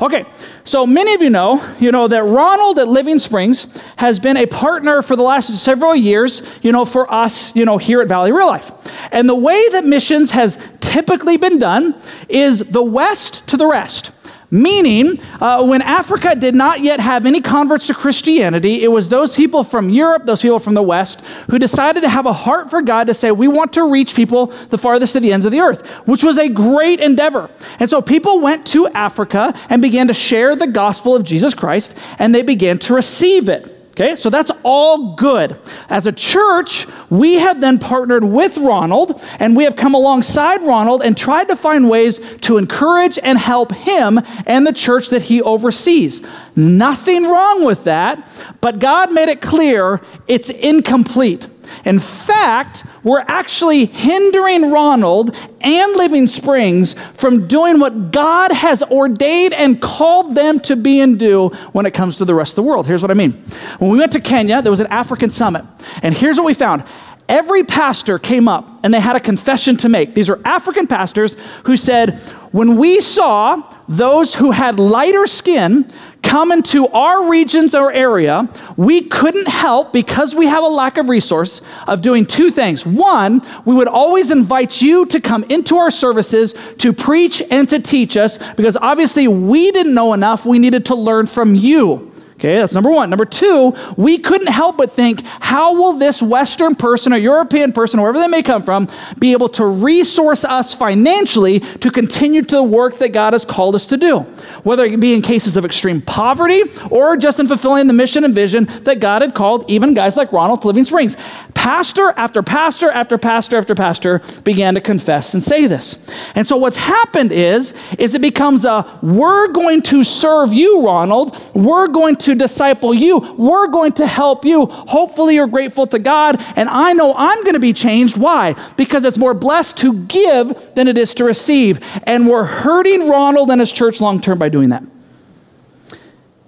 Okay, 0.00 0.24
so 0.64 0.86
many 0.86 1.12
of 1.12 1.20
you 1.20 1.28
know, 1.28 1.62
you 1.78 1.92
know 1.92 2.08
that 2.08 2.22
Ronald 2.24 2.78
at 2.78 2.88
Living 2.88 3.18
Springs 3.18 3.66
has 3.96 4.18
been 4.18 4.38
a 4.38 4.46
partner 4.46 5.02
for 5.02 5.14
the 5.14 5.22
last 5.22 5.54
several 5.58 5.94
years, 5.94 6.40
you 6.62 6.72
know, 6.72 6.86
for 6.86 7.12
us, 7.12 7.54
you 7.54 7.66
know, 7.66 7.76
here 7.76 8.00
at 8.00 8.08
Valley 8.08 8.32
Real 8.32 8.46
Life. 8.46 8.72
And 9.12 9.28
the 9.28 9.34
way 9.34 9.68
that 9.72 9.84
missions 9.84 10.30
has 10.30 10.56
typically 10.80 11.36
been 11.36 11.58
done 11.58 12.00
is 12.30 12.60
the 12.60 12.82
west 12.82 13.46
to 13.48 13.58
the 13.58 13.66
rest. 13.66 14.10
Meaning, 14.52 15.20
uh, 15.40 15.64
when 15.64 15.80
Africa 15.80 16.34
did 16.34 16.56
not 16.56 16.80
yet 16.80 16.98
have 16.98 17.24
any 17.24 17.40
converts 17.40 17.86
to 17.86 17.94
Christianity, 17.94 18.82
it 18.82 18.88
was 18.88 19.08
those 19.08 19.36
people 19.36 19.62
from 19.62 19.90
Europe, 19.90 20.26
those 20.26 20.42
people 20.42 20.58
from 20.58 20.74
the 20.74 20.82
West, 20.82 21.20
who 21.48 21.58
decided 21.58 22.00
to 22.00 22.08
have 22.08 22.26
a 22.26 22.32
heart 22.32 22.68
for 22.68 22.82
God 22.82 23.06
to 23.06 23.14
say, 23.14 23.30
we 23.30 23.46
want 23.46 23.72
to 23.74 23.88
reach 23.88 24.16
people 24.16 24.46
the 24.70 24.78
farthest 24.78 25.12
to 25.12 25.20
the 25.20 25.32
ends 25.32 25.46
of 25.46 25.52
the 25.52 25.60
earth, 25.60 25.86
which 26.06 26.24
was 26.24 26.36
a 26.36 26.48
great 26.48 26.98
endeavor. 26.98 27.48
And 27.78 27.88
so 27.88 28.02
people 28.02 28.40
went 28.40 28.66
to 28.68 28.88
Africa 28.88 29.54
and 29.68 29.80
began 29.80 30.08
to 30.08 30.14
share 30.14 30.56
the 30.56 30.66
gospel 30.66 31.14
of 31.14 31.22
Jesus 31.22 31.54
Christ, 31.54 31.94
and 32.18 32.34
they 32.34 32.42
began 32.42 32.78
to 32.80 32.94
receive 32.94 33.48
it. 33.48 33.79
Okay, 34.00 34.14
so 34.14 34.30
that's 34.30 34.50
all 34.62 35.14
good. 35.14 35.60
As 35.90 36.06
a 36.06 36.12
church, 36.12 36.86
we 37.10 37.34
have 37.34 37.60
then 37.60 37.78
partnered 37.78 38.24
with 38.24 38.56
Ronald 38.56 39.22
and 39.38 39.54
we 39.54 39.64
have 39.64 39.76
come 39.76 39.92
alongside 39.92 40.62
Ronald 40.62 41.02
and 41.02 41.14
tried 41.14 41.48
to 41.48 41.56
find 41.56 41.86
ways 41.86 42.18
to 42.40 42.56
encourage 42.56 43.18
and 43.22 43.38
help 43.38 43.72
him 43.74 44.18
and 44.46 44.66
the 44.66 44.72
church 44.72 45.10
that 45.10 45.20
he 45.20 45.42
oversees. 45.42 46.22
Nothing 46.56 47.24
wrong 47.24 47.62
with 47.62 47.84
that, 47.84 48.26
but 48.62 48.78
God 48.78 49.12
made 49.12 49.28
it 49.28 49.42
clear 49.42 50.00
it's 50.26 50.48
incomplete. 50.48 51.46
In 51.84 51.98
fact, 51.98 52.84
we're 53.02 53.24
actually 53.28 53.86
hindering 53.86 54.70
Ronald 54.70 55.36
and 55.60 55.92
Living 55.94 56.26
Springs 56.26 56.94
from 57.14 57.46
doing 57.46 57.80
what 57.80 58.12
God 58.12 58.52
has 58.52 58.82
ordained 58.82 59.54
and 59.54 59.80
called 59.80 60.34
them 60.34 60.60
to 60.60 60.76
be 60.76 61.00
and 61.00 61.18
do 61.18 61.48
when 61.72 61.86
it 61.86 61.92
comes 61.92 62.16
to 62.18 62.24
the 62.24 62.34
rest 62.34 62.52
of 62.52 62.56
the 62.56 62.62
world. 62.62 62.86
Here's 62.86 63.02
what 63.02 63.10
I 63.10 63.14
mean. 63.14 63.32
When 63.78 63.90
we 63.90 63.98
went 63.98 64.12
to 64.12 64.20
Kenya, 64.20 64.62
there 64.62 64.72
was 64.72 64.80
an 64.80 64.88
African 64.88 65.30
summit, 65.30 65.64
and 66.02 66.16
here's 66.16 66.36
what 66.36 66.46
we 66.46 66.54
found. 66.54 66.84
Every 67.28 67.62
pastor 67.62 68.18
came 68.18 68.48
up 68.48 68.68
and 68.82 68.92
they 68.92 68.98
had 68.98 69.14
a 69.14 69.20
confession 69.20 69.76
to 69.78 69.88
make. 69.88 70.14
These 70.14 70.28
are 70.28 70.40
African 70.44 70.88
pastors 70.88 71.36
who 71.62 71.76
said, 71.76 72.20
When 72.52 72.76
we 72.76 73.00
saw 73.00 73.62
those 73.88 74.34
who 74.34 74.50
had 74.50 74.80
lighter 74.80 75.26
skin 75.26 75.90
come 76.22 76.50
into 76.50 76.88
our 76.88 77.30
regions 77.30 77.74
or 77.74 77.92
area, 77.92 78.48
we 78.76 79.02
couldn't 79.02 79.48
help 79.48 79.92
because 79.92 80.34
we 80.34 80.46
have 80.46 80.64
a 80.64 80.68
lack 80.68 80.96
of 80.96 81.08
resource 81.08 81.60
of 81.86 82.02
doing 82.02 82.26
two 82.26 82.50
things. 82.50 82.84
One, 82.84 83.42
we 83.64 83.74
would 83.74 83.88
always 83.88 84.30
invite 84.32 84.82
you 84.82 85.06
to 85.06 85.20
come 85.20 85.44
into 85.44 85.76
our 85.76 85.92
services 85.92 86.54
to 86.78 86.92
preach 86.92 87.40
and 87.50 87.68
to 87.68 87.78
teach 87.78 88.16
us 88.16 88.38
because 88.54 88.76
obviously 88.76 89.28
we 89.28 89.70
didn't 89.70 89.94
know 89.94 90.12
enough. 90.12 90.44
We 90.44 90.58
needed 90.58 90.86
to 90.86 90.96
learn 90.96 91.28
from 91.28 91.54
you. 91.54 92.09
Okay, 92.40 92.58
that's 92.58 92.72
number 92.72 92.88
one. 92.88 93.10
Number 93.10 93.26
two, 93.26 93.74
we 93.98 94.16
couldn't 94.16 94.46
help 94.46 94.78
but 94.78 94.90
think, 94.90 95.20
how 95.40 95.74
will 95.74 95.92
this 95.92 96.22
Western 96.22 96.74
person 96.74 97.12
or 97.12 97.18
European 97.18 97.70
person, 97.70 98.00
wherever 98.00 98.18
they 98.18 98.28
may 98.28 98.42
come 98.42 98.62
from, 98.62 98.88
be 99.18 99.32
able 99.32 99.50
to 99.50 99.66
resource 99.66 100.42
us 100.46 100.72
financially 100.72 101.60
to 101.60 101.90
continue 101.90 102.40
to 102.40 102.56
the 102.56 102.62
work 102.62 102.96
that 102.96 103.10
God 103.10 103.34
has 103.34 103.44
called 103.44 103.74
us 103.74 103.84
to 103.88 103.98
do? 103.98 104.20
Whether 104.62 104.84
it 104.84 104.98
be 105.00 105.12
in 105.12 105.20
cases 105.20 105.58
of 105.58 105.66
extreme 105.66 106.00
poverty 106.00 106.62
or 106.90 107.18
just 107.18 107.38
in 107.40 107.46
fulfilling 107.46 107.88
the 107.88 107.92
mission 107.92 108.24
and 108.24 108.34
vision 108.34 108.64
that 108.84 109.00
God 109.00 109.20
had 109.20 109.34
called 109.34 109.68
even 109.68 109.92
guys 109.92 110.16
like 110.16 110.32
Ronald 110.32 110.64
Living 110.64 110.86
Springs. 110.86 111.18
Pastor 111.52 112.14
after 112.16 112.42
pastor 112.42 112.90
after 112.90 113.18
pastor 113.18 113.58
after 113.58 113.74
pastor 113.74 114.22
began 114.44 114.72
to 114.76 114.80
confess 114.80 115.34
and 115.34 115.42
say 115.42 115.66
this. 115.66 115.98
And 116.34 116.46
so 116.46 116.56
what's 116.56 116.78
happened 116.78 117.32
is, 117.32 117.74
is 117.98 118.14
it 118.14 118.22
becomes 118.22 118.64
a, 118.64 118.98
we're 119.02 119.48
going 119.48 119.82
to 119.82 120.04
serve 120.04 120.54
you, 120.54 120.86
Ronald. 120.86 121.36
We're 121.54 121.88
going 121.88 122.16
to 122.16 122.29
to 122.30 122.38
disciple 122.38 122.94
you. 122.94 123.18
We're 123.36 123.68
going 123.68 123.92
to 123.92 124.06
help 124.06 124.44
you. 124.44 124.66
Hopefully, 124.66 125.34
you're 125.34 125.46
grateful 125.46 125.86
to 125.88 125.98
God. 125.98 126.36
And 126.56 126.68
I 126.68 126.92
know 126.92 127.14
I'm 127.16 127.42
going 127.42 127.54
to 127.54 127.60
be 127.60 127.72
changed. 127.72 128.16
Why? 128.16 128.54
Because 128.76 129.04
it's 129.04 129.18
more 129.18 129.34
blessed 129.34 129.76
to 129.78 129.94
give 130.04 130.74
than 130.74 130.88
it 130.88 130.96
is 130.96 131.14
to 131.14 131.24
receive. 131.24 131.80
And 132.04 132.28
we're 132.28 132.44
hurting 132.44 133.08
Ronald 133.08 133.50
and 133.50 133.60
his 133.60 133.72
church 133.72 134.00
long 134.00 134.20
term 134.20 134.38
by 134.38 134.48
doing 134.48 134.70
that. 134.70 134.82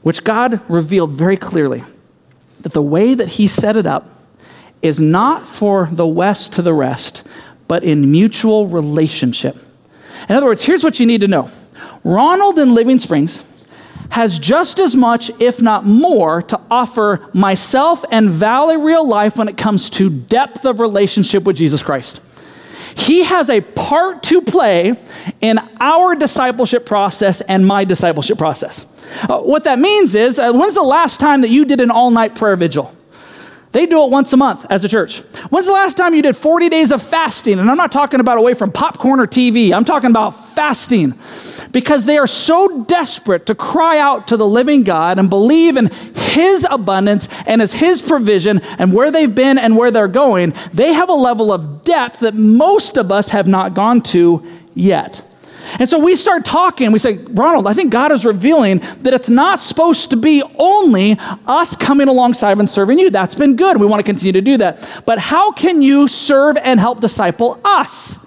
Which 0.02 0.25
God 0.25 0.61
revealed 0.69 1.12
very 1.12 1.37
clearly 1.37 1.84
that 2.61 2.73
the 2.73 2.82
way 2.82 3.14
that 3.14 3.29
He 3.29 3.49
set 3.49 3.76
it 3.76 3.87
up 3.87 4.08
is 4.82 4.99
not 5.00 5.46
for 5.46 5.88
the 5.93 6.06
West 6.06 6.52
to 6.55 6.62
the 6.62 6.75
rest, 6.75 7.23
but 7.69 7.84
in 7.84 8.11
mutual 8.11 8.67
relationship. 8.67 9.56
In 10.29 10.37
other 10.37 10.46
words, 10.46 10.62
here's 10.62 10.82
what 10.82 10.99
you 10.99 11.06
need 11.06 11.20
to 11.20 11.29
know 11.29 11.50
Ronald 12.05 12.58
in 12.58 12.75
Living 12.75 12.99
Springs 12.99 13.43
has 14.12 14.38
just 14.38 14.79
as 14.79 14.94
much, 14.94 15.31
if 15.41 15.62
not 15.62 15.87
more, 15.87 16.43
to 16.43 16.61
offer 16.70 17.26
myself 17.32 18.05
and 18.11 18.29
Valley 18.29 18.76
Real 18.76 19.09
Life 19.09 19.37
when 19.37 19.49
it 19.49 19.56
comes 19.56 19.88
to 19.88 20.11
depth 20.11 20.67
of 20.67 20.81
relationship 20.81 21.44
with 21.44 21.56
Jesus 21.56 21.82
Christ. 21.82 22.20
He 22.94 23.25
has 23.25 23.49
a 23.49 23.62
part 23.62 24.23
to 24.25 24.43
play 24.43 25.00
in 25.41 25.59
our 25.81 26.14
discipleship 26.14 26.85
process 26.85 27.41
and 27.41 27.67
my 27.67 27.85
discipleship 27.85 28.37
process. 28.37 28.85
Uh, 29.31 29.41
what 29.41 29.64
that 29.64 29.79
means 29.79 30.15
is, 30.15 30.38
uh, 30.38 30.53
when's 30.53 30.75
the 30.75 30.82
last 30.82 31.19
time 31.19 31.41
that 31.41 31.49
you 31.49 31.65
did 31.65 31.81
an 31.81 31.91
all 31.91 32.11
night 32.11 32.35
prayer 32.35 32.56
vigil? 32.56 32.94
They 33.72 33.86
do 33.86 34.04
it 34.04 34.10
once 34.10 34.32
a 34.34 34.36
month 34.36 34.66
as 34.69 34.84
a 34.84 34.88
church. 34.88 35.20
When's 35.48 35.66
the 35.66 35.72
last 35.72 35.96
time 35.96 36.14
you 36.14 36.20
did 36.20 36.36
40 36.36 36.69
days 36.69 36.92
of 36.92 37.02
fasting? 37.02 37.58
And 37.58 37.70
I'm 37.70 37.76
not 37.78 37.90
talking 37.90 38.20
about 38.20 38.36
away 38.36 38.52
from 38.52 38.70
popcorn 38.70 39.19
or 39.19 39.26
TV, 39.26 39.72
I'm 39.72 39.86
talking 39.86 40.10
about 40.10 40.32
fasting 40.54 41.14
because 41.72 42.04
they 42.04 42.19
are 42.19 42.26
so 42.26 42.84
desperate 42.84 43.46
to 43.46 43.54
cry 43.54 43.98
out 43.98 44.28
to 44.28 44.36
the 44.36 44.46
living 44.46 44.82
God 44.82 45.19
and 45.19 45.30
believe 45.30 45.78
in 45.78 45.90
His 46.14 46.66
abundance 46.70 47.29
and 47.46 47.62
as 47.62 47.72
His 47.72 48.02
provision 48.02 48.60
and 48.79 48.93
where 48.93 49.10
they've 49.10 49.34
been 49.34 49.56
and 49.56 49.76
where 49.76 49.91
they're 49.91 50.06
going. 50.06 50.52
They 50.74 50.93
have 50.93 51.08
a 51.08 51.14
level 51.14 51.50
of 51.50 51.82
depth 51.82 52.20
that 52.20 52.34
most 52.34 52.98
of 52.98 53.10
us 53.10 53.31
have 53.31 53.48
not 53.48 53.72
gone 53.72 54.02
to 54.02 54.44
yet. 54.74 55.31
And 55.79 55.88
so 55.88 55.98
we 55.98 56.17
start 56.17 56.44
talking. 56.44 56.93
We 56.93 56.98
say, 56.98 57.19
Ronald, 57.19 57.67
I 57.67 57.74
think 57.74 57.93
God 57.93 58.12
is 58.12 58.24
revealing 58.24 58.79
that 59.00 59.14
it's 59.14 59.31
not 59.31 59.60
supposed 59.60 60.10
to 60.10 60.17
be 60.17 60.43
only 60.58 61.19
us 61.46 61.76
coming 61.76 62.08
alongside 62.08 62.58
and 62.58 62.69
serving 62.69 62.98
you. 62.98 63.10
That's 63.10 63.34
been 63.34 63.56
good. 63.56 63.79
We 63.79 63.86
want 63.86 64.00
to 64.00 64.05
continue 64.05 64.32
to 64.32 64.41
do 64.41 64.56
that. 64.58 64.86
But 65.06 65.19
how 65.19 65.52
can 65.52 65.82
you 65.82 66.08
serve 66.08 66.56
and 66.56 66.79
help 66.79 67.00
disciple 67.00 67.60
us? 67.64 68.19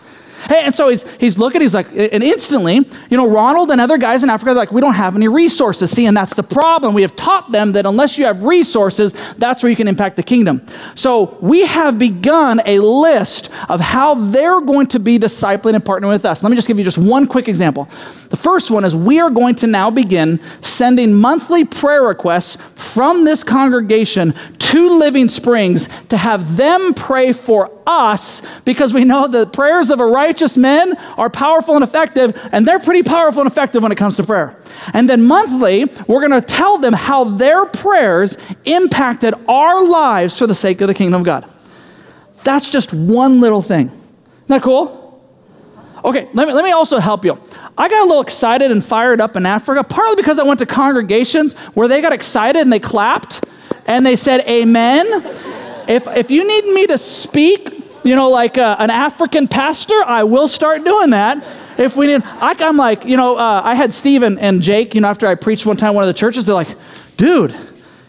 And 0.50 0.74
so 0.76 0.90
he's, 0.90 1.04
he's 1.16 1.38
looking, 1.38 1.62
he's 1.62 1.74
like, 1.74 1.88
and 1.90 2.24
instantly, 2.24 2.76
you 3.10 3.18
know, 3.18 3.30
Ronald 3.30 3.72
and 3.72 3.82
other 3.82 3.98
guys 3.98 4.24
in 4.24 4.30
Africa 4.30 4.54
like, 4.54 4.72
we 4.72 4.82
don't 4.82 4.94
have 4.94 5.16
any 5.16 5.28
resources. 5.28 5.92
See, 5.92 6.06
and 6.06 6.16
that's 6.16 6.34
the 6.34 6.44
problem. 6.44 6.94
We 6.94 7.02
have 7.02 7.16
taught 7.16 7.52
them 7.52 7.74
that 7.74 7.86
unless 7.86 8.18
you 8.18 8.26
have 8.26 8.44
resources, 8.44 9.14
that's 9.38 9.64
where 9.64 9.70
you 9.70 9.76
can 9.76 9.88
impact 9.88 10.16
the 10.16 10.24
kingdom. 10.24 10.66
So 10.96 11.38
we 11.42 11.66
have 11.66 11.98
begun 12.00 12.62
a 12.66 12.80
list 12.80 13.50
of 13.70 13.80
how 13.80 14.16
they're 14.16 14.62
going 14.62 14.88
to 14.88 15.00
be 15.00 15.20
discipling 15.20 15.76
and 15.76 15.84
partnering 15.84 16.10
with 16.10 16.26
us. 16.26 16.44
Let 16.44 16.50
me 16.50 16.56
just 16.56 16.68
give 16.68 16.78
you 16.78 16.84
just 16.84 16.98
one 16.98 17.28
quick 17.28 17.48
example. 17.48 17.90
The 18.30 18.38
first 18.38 18.72
one 18.72 18.86
is 18.86 18.96
we 18.96 19.20
are 19.20 19.30
going 19.30 19.56
to 19.56 19.68
now 19.68 19.90
begin 19.90 20.40
sending 20.62 21.14
monthly 21.14 21.66
prayer 21.66 22.04
requests 22.04 22.58
from 22.76 23.26
this 23.26 23.44
congregation 23.44 24.34
to 24.60 24.98
Living 24.98 25.30
Springs 25.30 25.90
to 26.10 26.18
have 26.18 26.58
them 26.58 26.94
pray 26.94 27.34
for 27.34 27.75
us 27.88 28.42
because 28.62 28.94
we 28.94 29.04
know 29.04 29.28
the 29.28 29.46
prayers 29.46 29.92
of 29.92 30.00
a 30.00 30.06
righteous 30.06 30.58
man 30.58 30.96
are 31.18 31.30
powerful 31.30 31.76
and 31.76 31.84
effective, 31.84 32.40
and 32.52 32.68
they're 32.68 32.80
pretty 32.80 33.04
powerful 33.04 33.42
and 33.42 33.52
effective 33.52 33.84
when 33.84 33.92
it 33.92 33.98
comes 33.98 34.18
to 34.18 34.24
prayer. 34.24 34.60
And 34.94 35.10
then 35.10 35.24
monthly, 35.24 35.86
we're 36.08 36.28
going 36.28 36.40
to 36.40 36.46
tell 36.46 36.78
them 36.78 36.94
how 36.94 37.26
their 37.26 37.66
prayers 37.66 38.38
impacted 38.66 39.34
our 39.48 39.88
lives 39.88 40.38
for 40.38 40.48
the 40.48 40.56
sake 40.56 40.82
of 40.82 40.88
the 40.88 40.94
kingdom 40.94 41.22
of 41.22 41.26
God. 41.26 41.50
That's 42.44 42.70
just 42.70 42.94
one 42.94 43.42
little 43.42 43.62
thing. 43.62 43.88
Isn't 43.88 44.48
that 44.48 44.62
cool? 44.62 45.02
Okay, 46.04 46.30
let 46.34 46.48
me, 46.48 46.54
let 46.54 46.64
me 46.64 46.72
also 46.72 47.00
help 47.00 47.26
you. 47.26 47.36
I 47.76 47.90
got 47.90 48.04
a 48.04 48.06
little 48.06 48.22
excited 48.22 48.70
and 48.70 48.86
fired 48.86 49.20
up 49.20 49.36
in 49.36 49.46
Africa, 49.48 49.84
partly 49.84 50.16
because 50.16 50.38
I 50.38 50.44
went 50.44 50.60
to 50.60 50.68
congregations 50.68 51.54
where 51.74 51.88
they 51.88 52.00
got 52.00 52.14
excited 52.14 52.62
and 52.62 52.72
they 52.72 52.80
clapped 52.80 53.44
and 53.88 54.06
they 54.06 54.16
said, 54.16 54.42
Amen. 54.48 55.08
If, 55.88 56.08
if 56.08 56.32
you 56.32 56.48
need 56.48 56.66
me 56.74 56.88
to 56.88 56.98
speak 57.00 57.75
you 58.06 58.16
know, 58.16 58.30
like 58.30 58.58
uh, 58.60 58.76
an 58.78 58.92
African 58.92 59.48
pastor, 59.48 60.00
I 60.06 60.24
will 60.24 60.48
start 60.48 60.86
doing 60.86 61.10
that 61.10 61.44
if 61.80 61.98
we 61.98 62.06
need. 62.06 62.22
I, 62.24 62.56
am 62.60 62.78
like, 62.78 63.04
you 63.04 63.18
know, 63.18 63.36
uh, 63.36 63.62
I 63.64 63.74
had 63.74 63.92
Stephen 63.92 64.38
and 64.38 64.62
Jake, 64.62 64.94
you 64.94 65.02
know, 65.02 65.08
after 65.08 65.26
I 65.26 65.34
preached 65.34 65.66
one 65.66 65.76
time 65.76 65.96
one 65.96 66.04
of 66.04 66.08
the 66.08 66.14
churches, 66.14 66.46
they're 66.46 66.54
like, 66.54 66.78
dude, 67.18 67.56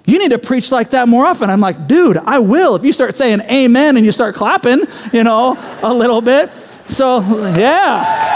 you 0.05 0.19
need 0.19 0.33
to 0.33 0.39
preach 0.39 0.71
like 0.71 0.91
that 0.91 1.09
more 1.09 1.25
often. 1.25 1.49
I'm 1.49 1.63
like, 1.63 1.89
dude, 1.89 2.19
I 2.19 2.41
will 2.41 2.77
if 2.77 2.85
you 2.85 2.93
start 2.93 3.17
saying 3.17 3.41
amen 3.41 3.97
and 3.97 4.05
you 4.05 4.13
start 4.13 4.35
clapping, 4.35 4.83
you 5.15 5.25
know, 5.25 5.57
a 5.83 5.93
little 5.93 6.21
bit. 6.21 6.53
So, 6.87 7.21
yeah. 7.57 8.35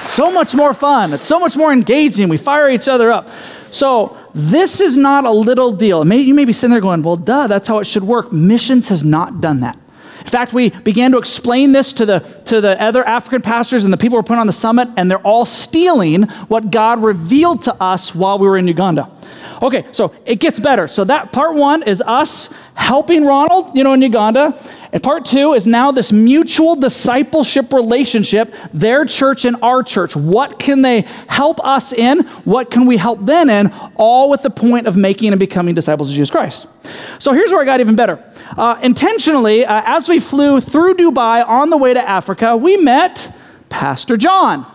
So 0.00 0.30
much 0.30 0.54
more 0.54 0.72
fun. 0.72 1.12
It's 1.12 1.26
so 1.26 1.38
much 1.38 1.58
more 1.58 1.74
engaging. 1.74 2.30
We 2.30 2.38
fire 2.38 2.70
each 2.70 2.88
other 2.88 3.12
up. 3.12 3.28
So, 3.70 4.16
this 4.34 4.80
is 4.80 4.96
not 4.96 5.24
a 5.24 5.30
little 5.30 5.72
deal. 5.72 6.06
You 6.06 6.34
may 6.34 6.44
be 6.44 6.52
sitting 6.52 6.70
there 6.70 6.80
going, 6.80 7.02
well, 7.02 7.16
duh, 7.16 7.46
that's 7.46 7.68
how 7.68 7.78
it 7.78 7.86
should 7.86 8.04
work. 8.04 8.32
Missions 8.32 8.88
has 8.88 9.04
not 9.04 9.40
done 9.40 9.60
that. 9.60 9.78
In 10.26 10.32
fact, 10.32 10.52
we 10.52 10.70
began 10.70 11.12
to 11.12 11.18
explain 11.18 11.70
this 11.70 11.92
to 11.94 12.04
the, 12.04 12.18
to 12.46 12.60
the 12.60 12.82
other 12.82 13.04
African 13.04 13.42
pastors 13.42 13.84
and 13.84 13.92
the 13.92 13.96
people 13.96 14.16
who 14.16 14.18
were 14.18 14.24
put 14.24 14.38
on 14.38 14.48
the 14.48 14.52
summit, 14.52 14.88
and 14.96 15.08
they're 15.08 15.18
all 15.18 15.46
stealing 15.46 16.24
what 16.48 16.72
God 16.72 17.00
revealed 17.00 17.62
to 17.62 17.74
us 17.80 18.12
while 18.12 18.36
we 18.36 18.48
were 18.48 18.56
in 18.56 18.66
Uganda. 18.66 19.08
Okay, 19.62 19.86
so 19.92 20.12
it 20.24 20.40
gets 20.40 20.58
better. 20.58 20.88
So 20.88 21.04
that 21.04 21.30
part 21.30 21.54
one 21.54 21.84
is 21.84 22.02
us 22.04 22.52
helping 22.74 23.24
Ronald, 23.24 23.76
you 23.76 23.84
know, 23.84 23.92
in 23.92 24.02
Uganda. 24.02 24.60
And 24.92 25.00
part 25.00 25.24
two 25.24 25.52
is 25.54 25.64
now 25.64 25.92
this 25.92 26.10
mutual 26.10 26.74
discipleship 26.74 27.72
relationship, 27.72 28.52
their 28.72 29.04
church 29.04 29.44
and 29.44 29.56
our 29.62 29.84
church. 29.84 30.16
What 30.16 30.58
can 30.58 30.82
they 30.82 31.02
help 31.28 31.64
us 31.64 31.92
in? 31.92 32.20
What 32.44 32.70
can 32.72 32.86
we 32.86 32.96
help 32.96 33.24
them 33.24 33.48
in? 33.48 33.72
All 33.94 34.28
with 34.28 34.42
the 34.42 34.50
point 34.50 34.88
of 34.88 34.96
making 34.96 35.32
and 35.32 35.38
becoming 35.38 35.74
disciples 35.74 36.08
of 36.08 36.14
Jesus 36.16 36.30
Christ. 36.30 36.66
So 37.20 37.32
here's 37.32 37.52
where 37.52 37.60
I 37.60 37.64
got 37.64 37.80
even 37.80 37.94
better. 37.94 38.24
Uh, 38.56 38.78
intentionally, 38.82 39.64
uh, 39.64 39.82
as 39.84 40.08
we 40.08 40.20
flew 40.20 40.60
through 40.60 40.94
Dubai 40.94 41.46
on 41.46 41.70
the 41.70 41.76
way 41.76 41.94
to 41.94 42.08
Africa, 42.08 42.56
we 42.56 42.76
met 42.76 43.34
Pastor 43.68 44.16
John. 44.16 44.66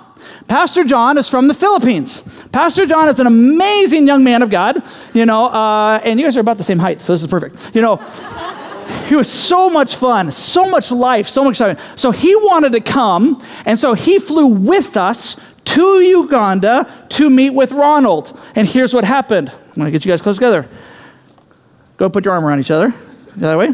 Pastor 0.47 0.83
John 0.83 1.17
is 1.17 1.29
from 1.29 1.47
the 1.47 1.53
Philippines. 1.53 2.23
Pastor 2.51 2.85
John 2.85 3.07
is 3.07 3.19
an 3.19 3.27
amazing 3.27 4.07
young 4.07 4.23
man 4.23 4.41
of 4.41 4.49
God, 4.49 4.83
you 5.13 5.25
know, 5.25 5.45
uh, 5.45 6.01
and 6.03 6.19
you 6.19 6.25
guys 6.25 6.35
are 6.37 6.41
about 6.41 6.57
the 6.57 6.63
same 6.63 6.79
height, 6.79 6.99
so 6.99 7.13
this 7.13 7.23
is 7.23 7.29
perfect. 7.29 7.73
You 7.73 7.81
know, 7.81 7.95
he 9.07 9.15
was 9.15 9.31
so 9.31 9.69
much 9.69 9.95
fun, 9.95 10.31
so 10.31 10.69
much 10.69 10.91
life, 10.91 11.27
so 11.27 11.43
much 11.43 11.57
time. 11.57 11.77
So 11.95 12.11
he 12.11 12.35
wanted 12.35 12.73
to 12.73 12.81
come, 12.81 13.41
and 13.65 13.79
so 13.79 13.93
he 13.93 14.19
flew 14.19 14.47
with 14.47 14.97
us 14.97 15.37
to 15.63 16.01
Uganda 16.01 17.07
to 17.09 17.29
meet 17.29 17.51
with 17.51 17.71
Ronald. 17.71 18.37
And 18.55 18.67
here's 18.67 18.93
what 18.93 19.05
happened. 19.05 19.49
I'm 19.49 19.85
to 19.85 19.91
get 19.91 20.03
you 20.03 20.11
guys 20.11 20.21
close 20.21 20.35
together. 20.35 20.67
Go 21.97 22.09
put 22.09 22.25
your 22.25 22.33
arm 22.33 22.45
around 22.45 22.59
each 22.59 22.71
other. 22.71 22.93
That 23.37 23.57
way. 23.57 23.69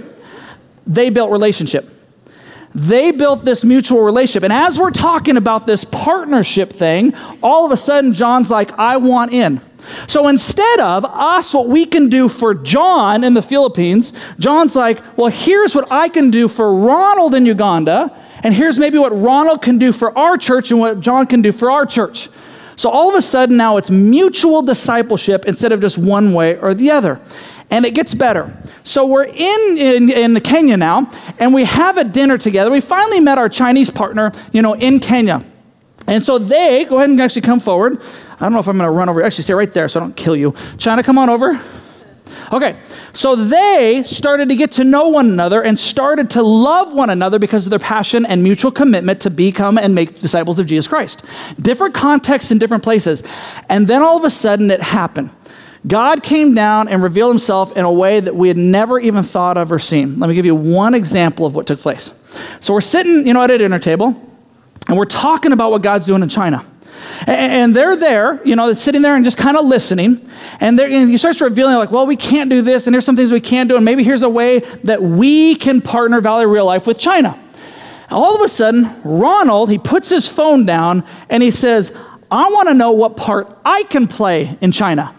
They 0.85 1.09
built 1.09 1.31
relationship. 1.31 1.89
They 2.73 3.11
built 3.11 3.43
this 3.43 3.63
mutual 3.63 4.01
relationship. 4.01 4.43
And 4.43 4.53
as 4.53 4.77
we're 4.77 4.91
talking 4.91 5.37
about 5.37 5.65
this 5.65 5.83
partnership 5.83 6.71
thing, 6.71 7.15
all 7.41 7.65
of 7.65 7.71
a 7.71 7.77
sudden, 7.77 8.13
John's 8.13 8.51
like, 8.51 8.77
I 8.77 8.97
want 8.97 9.33
in. 9.33 9.61
So 10.05 10.27
instead 10.27 10.79
of 10.79 11.05
us, 11.05 11.53
what 11.53 11.67
we 11.67 11.85
can 11.85 12.09
do 12.09 12.29
for 12.29 12.53
John 12.53 13.23
in 13.23 13.33
the 13.33 13.41
Philippines, 13.41 14.13
John's 14.37 14.75
like, 14.75 15.01
well, 15.17 15.29
here's 15.29 15.73
what 15.73 15.91
I 15.91 16.09
can 16.09 16.29
do 16.29 16.47
for 16.47 16.75
Ronald 16.75 17.33
in 17.33 17.45
Uganda, 17.45 18.15
and 18.43 18.53
here's 18.53 18.77
maybe 18.77 18.97
what 18.97 19.17
Ronald 19.17 19.61
can 19.61 19.77
do 19.77 19.91
for 19.91 20.15
our 20.17 20.37
church 20.37 20.71
and 20.71 20.79
what 20.79 20.99
John 20.99 21.25
can 21.25 21.41
do 21.41 21.51
for 21.51 21.71
our 21.71 21.85
church. 21.85 22.29
So 22.75 22.89
all 22.89 23.09
of 23.09 23.15
a 23.15 23.21
sudden 23.21 23.57
now 23.57 23.77
it's 23.77 23.89
mutual 23.89 24.61
discipleship 24.61 25.45
instead 25.45 25.71
of 25.71 25.81
just 25.81 25.97
one 25.97 26.33
way 26.33 26.59
or 26.59 26.75
the 26.75 26.91
other 26.91 27.19
and 27.69 27.85
it 27.85 27.93
gets 27.93 28.13
better. 28.13 28.57
So 28.83 29.05
we're 29.05 29.25
in, 29.25 29.77
in, 29.77 30.09
in 30.09 30.39
Kenya 30.41 30.77
now, 30.77 31.11
and 31.37 31.53
we 31.53 31.65
have 31.65 31.97
a 31.97 32.03
dinner 32.03 32.37
together. 32.37 32.71
We 32.71 32.81
finally 32.81 33.19
met 33.19 33.37
our 33.37 33.49
Chinese 33.49 33.89
partner, 33.89 34.31
you 34.51 34.61
know, 34.61 34.73
in 34.73 34.99
Kenya. 34.99 35.43
And 36.07 36.23
so 36.23 36.37
they, 36.37 36.85
go 36.85 36.97
ahead 36.97 37.09
and 37.09 37.19
actually 37.19 37.41
come 37.41 37.59
forward. 37.59 38.01
I 38.35 38.39
don't 38.39 38.53
know 38.53 38.59
if 38.59 38.67
I'm 38.67 38.77
going 38.77 38.87
to 38.87 38.91
run 38.91 39.09
over. 39.09 39.21
Actually, 39.21 39.43
stay 39.43 39.53
right 39.53 39.71
there 39.71 39.87
so 39.89 39.99
I 39.99 40.03
don't 40.03 40.15
kill 40.15 40.35
you. 40.35 40.53
China, 40.77 41.03
come 41.03 41.17
on 41.17 41.29
over. 41.29 41.61
Okay, 42.51 42.79
so 43.13 43.35
they 43.35 44.03
started 44.05 44.49
to 44.49 44.55
get 44.55 44.73
to 44.73 44.83
know 44.83 45.09
one 45.09 45.29
another 45.29 45.61
and 45.61 45.77
started 45.77 46.29
to 46.31 46.43
love 46.43 46.93
one 46.93 47.09
another 47.09 47.39
because 47.39 47.65
of 47.65 47.71
their 47.71 47.79
passion 47.79 48.25
and 48.25 48.41
mutual 48.41 48.71
commitment 48.71 49.21
to 49.21 49.29
become 49.29 49.77
and 49.77 49.93
make 49.93 50.21
disciples 50.21 50.59
of 50.59 50.65
Jesus 50.65 50.87
Christ. 50.87 51.21
Different 51.61 51.93
contexts 51.93 52.51
in 52.51 52.57
different 52.57 52.83
places. 52.83 53.23
And 53.67 53.87
then 53.87 54.01
all 54.01 54.17
of 54.17 54.23
a 54.23 54.29
sudden 54.29 54.71
it 54.71 54.81
happened. 54.81 55.31
God 55.85 56.23
came 56.23 56.55
down 56.55 56.87
and 56.87 57.03
revealed 57.03 57.31
himself 57.31 57.75
in 57.77 57.85
a 57.85 57.91
way 57.91 58.19
that 58.19 58.35
we 58.35 58.47
had 58.47 58.57
never 58.57 58.99
even 58.99 59.23
thought 59.23 59.57
of 59.57 59.71
or 59.71 59.79
seen. 59.79 60.19
Let 60.19 60.27
me 60.27 60.35
give 60.35 60.45
you 60.45 60.55
one 60.55 60.93
example 60.95 61.45
of 61.45 61.55
what 61.55 61.67
took 61.67 61.79
place. 61.79 62.11
So 62.59 62.73
we're 62.73 62.81
sitting, 62.81 63.27
you 63.27 63.33
know, 63.33 63.43
at 63.43 63.51
a 63.51 63.57
dinner 63.57 63.79
table, 63.79 64.21
and 64.87 64.97
we're 64.97 65.05
talking 65.05 65.51
about 65.51 65.71
what 65.71 65.81
God's 65.81 66.05
doing 66.05 66.23
in 66.23 66.29
China. 66.29 66.65
And 67.27 67.75
they're 67.75 67.95
there, 67.95 68.41
you 68.43 68.55
know, 68.55 68.73
sitting 68.73 69.01
there 69.01 69.15
and 69.15 69.23
just 69.23 69.37
kind 69.37 69.55
of 69.55 69.65
listening. 69.65 70.27
And, 70.59 70.79
and 70.79 71.11
you 71.11 71.17
start 71.17 71.39
revealing, 71.41 71.75
like, 71.75 71.91
well, 71.91 72.07
we 72.07 72.15
can't 72.15 72.49
do 72.49 72.61
this, 72.61 72.87
and 72.87 72.93
here's 72.93 73.05
some 73.05 73.15
things 73.15 73.31
we 73.31 73.39
can't 73.39 73.69
do, 73.69 73.75
and 73.75 73.85
maybe 73.85 74.03
here's 74.03 74.23
a 74.23 74.29
way 74.29 74.59
that 74.83 75.01
we 75.01 75.55
can 75.55 75.81
partner 75.81 76.21
Valley 76.21 76.45
Real 76.45 76.65
Life 76.65 76.87
with 76.87 76.97
China. 76.97 77.39
All 78.09 78.35
of 78.35 78.41
a 78.41 78.47
sudden, 78.47 79.01
Ronald, 79.03 79.69
he 79.69 79.77
puts 79.77 80.09
his 80.09 80.29
phone 80.29 80.65
down 80.65 81.03
and 81.29 81.43
he 81.43 81.51
says, 81.51 81.91
I 82.31 82.49
want 82.49 82.69
to 82.69 82.73
know 82.73 82.93
what 82.93 83.17
part 83.17 83.57
I 83.65 83.83
can 83.83 84.07
play 84.07 84.57
in 84.61 84.71
China. 84.71 85.13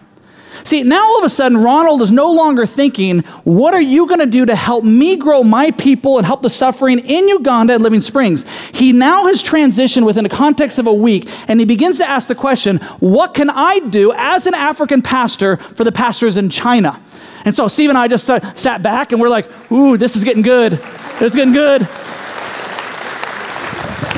See, 0.63 0.83
now 0.83 1.03
all 1.03 1.19
of 1.19 1.23
a 1.23 1.29
sudden, 1.29 1.57
Ronald 1.57 2.01
is 2.01 2.11
no 2.11 2.31
longer 2.31 2.65
thinking, 2.65 3.19
What 3.43 3.73
are 3.73 3.81
you 3.81 4.07
going 4.07 4.19
to 4.19 4.25
do 4.25 4.45
to 4.45 4.55
help 4.55 4.83
me 4.83 5.15
grow 5.15 5.43
my 5.43 5.71
people 5.71 6.17
and 6.17 6.25
help 6.25 6.41
the 6.41 6.49
suffering 6.49 6.99
in 6.99 7.27
Uganda 7.27 7.73
and 7.75 7.83
Living 7.83 8.01
Springs? 8.01 8.45
He 8.73 8.91
now 8.91 9.27
has 9.27 9.43
transitioned 9.43 10.05
within 10.05 10.23
the 10.23 10.29
context 10.29 10.79
of 10.79 10.87
a 10.87 10.93
week, 10.93 11.29
and 11.47 11.59
he 11.59 11.65
begins 11.65 11.97
to 11.97 12.09
ask 12.09 12.27
the 12.27 12.35
question, 12.35 12.77
What 12.99 13.33
can 13.33 13.49
I 13.49 13.79
do 13.79 14.13
as 14.13 14.45
an 14.45 14.53
African 14.53 15.01
pastor 15.01 15.57
for 15.57 15.83
the 15.83 15.91
pastors 15.91 16.37
in 16.37 16.49
China? 16.49 17.01
And 17.45 17.55
so 17.55 17.67
Steve 17.67 17.89
and 17.89 17.97
I 17.97 18.07
just 18.07 18.29
uh, 18.29 18.53
sat 18.55 18.81
back 18.81 19.11
and 19.11 19.21
we're 19.21 19.29
like, 19.29 19.49
Ooh, 19.71 19.97
this 19.97 20.15
is 20.15 20.23
getting 20.23 20.41
good. 20.41 20.73
This 20.73 21.33
is 21.33 21.35
getting 21.35 21.53
good. 21.53 21.87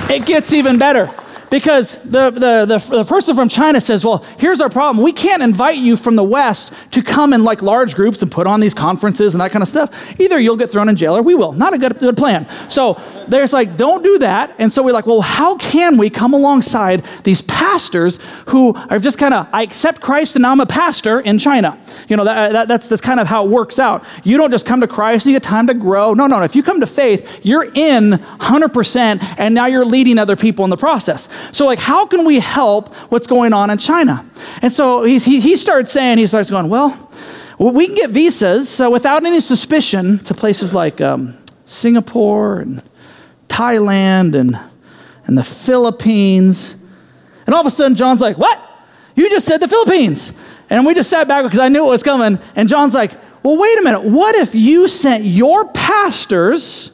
It 0.10 0.26
gets 0.26 0.52
even 0.54 0.78
better. 0.78 1.10
Because 1.52 1.98
the, 2.06 2.32
the, 2.32 2.66
the, 2.66 2.78
the, 2.78 3.04
person 3.04 3.36
from 3.36 3.50
China 3.50 3.82
says, 3.82 4.06
well, 4.06 4.24
here's 4.40 4.62
our 4.62 4.70
problem. 4.70 5.04
We 5.04 5.12
can't 5.12 5.44
invite 5.44 5.78
you 5.78 5.98
from 5.98 6.16
the 6.16 6.24
West 6.24 6.72
to 6.92 7.04
come 7.04 7.34
in 7.34 7.44
like 7.44 7.62
large 7.62 7.94
groups 7.94 8.22
and 8.22 8.32
put 8.32 8.48
on 8.48 8.62
these 8.62 8.74
conferences 8.74 9.34
and 9.34 9.42
that 9.42 9.52
kind 9.52 9.62
of 9.62 9.68
stuff. 9.68 10.18
Either 10.18 10.40
you'll 10.40 10.56
get 10.56 10.70
thrown 10.70 10.88
in 10.88 10.96
jail 10.96 11.14
or 11.14 11.22
we 11.22 11.36
will. 11.36 11.52
Not 11.52 11.74
a 11.74 11.78
good, 11.78 12.00
good 12.00 12.16
plan. 12.16 12.48
So 12.70 12.94
there's 13.28 13.52
like, 13.52 13.76
don't 13.76 14.02
do 14.02 14.20
that. 14.20 14.56
And 14.60 14.72
so 14.72 14.82
we're 14.82 14.94
like, 14.94 15.06
well, 15.06 15.20
how 15.20 15.58
can 15.58 15.98
we 15.98 16.10
come 16.10 16.34
alongside 16.34 17.04
these 17.26 17.42
pastors 17.42 18.18
who 18.48 18.74
are 18.90 19.00
just 19.00 19.18
kind 19.18 19.34
of, 19.34 19.46
I 19.52 19.64
accept 19.64 20.00
Christ 20.00 20.38
and 20.38 20.44
now 20.44 20.52
I'm 20.54 20.62
a 20.62 20.66
pastor 20.66 21.20
in 21.20 21.38
China. 21.38 21.78
You 22.08 22.16
know, 22.16 22.24
that, 22.24 22.54
that, 22.54 22.68
that's, 22.70 22.88
that's 22.88 23.02
kind 23.02 23.20
of 23.20 23.28
how 23.28 23.44
it 23.44 23.50
works 23.50 23.78
out. 23.78 24.06
You 24.24 24.38
don't 24.38 24.52
just 24.52 24.66
come 24.66 24.80
to 24.80 24.88
Christ 24.88 25.26
and 25.26 25.34
you 25.34 25.36
get 25.36 25.44
time 25.44 25.68
to 25.68 25.74
grow. 25.74 26.14
No, 26.14 26.28
no, 26.28 26.38
no. 26.38 26.46
If 26.46 26.56
you 26.56 26.64
come 26.64 26.80
to 26.80 26.88
faith, 26.88 27.30
you're 27.44 27.70
in 27.76 28.12
100% 28.12 29.36
and 29.38 29.54
now 29.54 29.66
you're 29.66 29.84
leading 29.84 30.18
other 30.18 30.38
people 30.38 30.64
in 30.64 30.70
the 30.70 30.78
process. 30.78 31.28
So, 31.52 31.66
like, 31.66 31.80
how 31.80 32.06
can 32.06 32.26
we 32.26 32.40
help 32.40 32.94
what's 33.12 33.28
going 33.28 33.54
on 33.54 33.70
in 33.70 33.78
China? 33.78 34.30
And 34.62 34.72
so 34.72 35.04
he, 35.04 35.20
he 35.20 35.56
started 35.56 35.88
saying, 35.88 36.18
he 36.18 36.28
starts 36.28 36.50
going, 36.50 36.70
well, 36.70 37.12
we 37.58 37.86
can 37.86 37.96
get 37.96 38.10
visas 38.10 38.80
without 38.80 39.24
any 39.24 39.40
suspicion 39.40 40.20
to 40.20 40.34
places 40.34 40.74
like 40.74 41.00
um, 41.00 41.38
Singapore 41.66 42.60
and 42.60 42.82
Thailand 43.48 44.36
and, 44.36 44.60
and 45.28 45.38
the 45.38 45.44
Philippines. 45.44 46.76
And 47.46 47.54
all 47.54 47.62
of 47.62 47.68
a 47.68 47.72
sudden, 47.72 47.96
John's 47.96 48.22
like, 48.22 48.38
what? 48.38 48.60
You 49.16 49.30
just 49.30 49.46
said 49.46 49.58
the 49.58 49.68
Philippines. 49.68 50.34
And 50.70 50.86
we 50.86 50.94
just 50.94 51.10
sat 51.10 51.28
back 51.28 51.44
because 51.44 51.60
I 51.60 51.70
knew 51.70 51.86
it 51.86 51.90
was 51.90 52.04
coming. 52.04 52.40
And 52.56 52.70
John's 52.70 52.94
like, 52.94 53.12
well, 53.44 53.58
wait 53.58 53.78
a 53.78 53.82
minute. 53.82 54.04
What 54.04 54.36
if 54.36 54.56
you 54.56 54.88
sent 54.88 55.26
your 55.26 55.68
pastors 55.68 56.92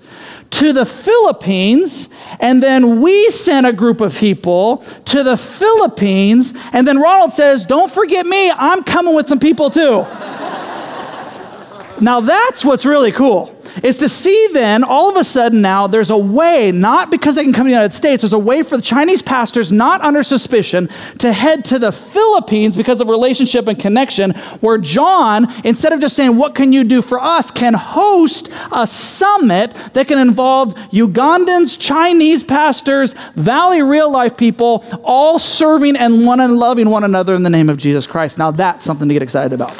to 0.51 0.73
the 0.73 0.85
Philippines, 0.85 2.09
and 2.39 2.61
then 2.61 3.01
we 3.01 3.29
sent 3.29 3.67
a 3.67 3.73
group 3.73 4.01
of 4.01 4.15
people 4.15 4.77
to 5.05 5.23
the 5.23 5.37
Philippines, 5.37 6.53
and 6.73 6.87
then 6.87 6.99
Ronald 6.99 7.33
says, 7.33 7.65
Don't 7.65 7.91
forget 7.91 8.25
me, 8.25 8.51
I'm 8.51 8.83
coming 8.83 9.15
with 9.15 9.27
some 9.27 9.39
people 9.39 9.69
too. 9.69 10.01
now 12.01 12.21
that's 12.21 12.63
what's 12.63 12.85
really 12.85 13.11
cool 13.11 13.56
is 13.83 13.97
to 13.97 14.09
see 14.09 14.49
then 14.53 14.83
all 14.83 15.09
of 15.09 15.15
a 15.15 15.23
sudden 15.23 15.61
now 15.61 15.87
there's 15.87 16.09
a 16.09 16.17
way, 16.17 16.71
not 16.71 17.11
because 17.11 17.35
they 17.35 17.43
can 17.43 17.53
come 17.53 17.65
to 17.65 17.69
the 17.69 17.75
United 17.75 17.93
States, 17.93 18.21
there's 18.21 18.33
a 18.33 18.39
way 18.39 18.63
for 18.63 18.77
the 18.77 18.83
Chinese 18.83 19.21
pastors 19.21 19.71
not 19.71 20.01
under 20.01 20.23
suspicion 20.23 20.89
to 21.19 21.31
head 21.33 21.65
to 21.65 21.79
the 21.79 21.91
Philippines 21.91 22.75
because 22.75 23.01
of 23.01 23.07
relationship 23.07 23.67
and 23.67 23.79
connection, 23.79 24.31
where 24.61 24.77
John, 24.77 25.47
instead 25.63 25.93
of 25.93 25.99
just 25.99 26.15
saying, 26.15 26.35
What 26.35 26.55
can 26.55 26.73
you 26.73 26.83
do 26.83 27.01
for 27.01 27.21
us, 27.21 27.51
can 27.51 27.73
host 27.73 28.49
a 28.71 28.87
summit 28.87 29.73
that 29.93 30.07
can 30.07 30.19
involve 30.19 30.73
Ugandans, 30.91 31.79
Chinese 31.79 32.43
pastors, 32.43 33.13
Valley 33.35 33.81
real 33.81 34.11
life 34.11 34.37
people, 34.37 34.83
all 35.03 35.39
serving 35.39 35.95
and 35.95 36.25
one 36.25 36.39
and 36.39 36.57
loving 36.57 36.89
one 36.89 37.03
another 37.03 37.35
in 37.35 37.43
the 37.43 37.49
name 37.49 37.69
of 37.69 37.77
Jesus 37.77 38.07
Christ. 38.07 38.37
Now 38.37 38.51
that's 38.51 38.85
something 38.85 39.07
to 39.07 39.13
get 39.13 39.23
excited 39.23 39.53
about. 39.53 39.75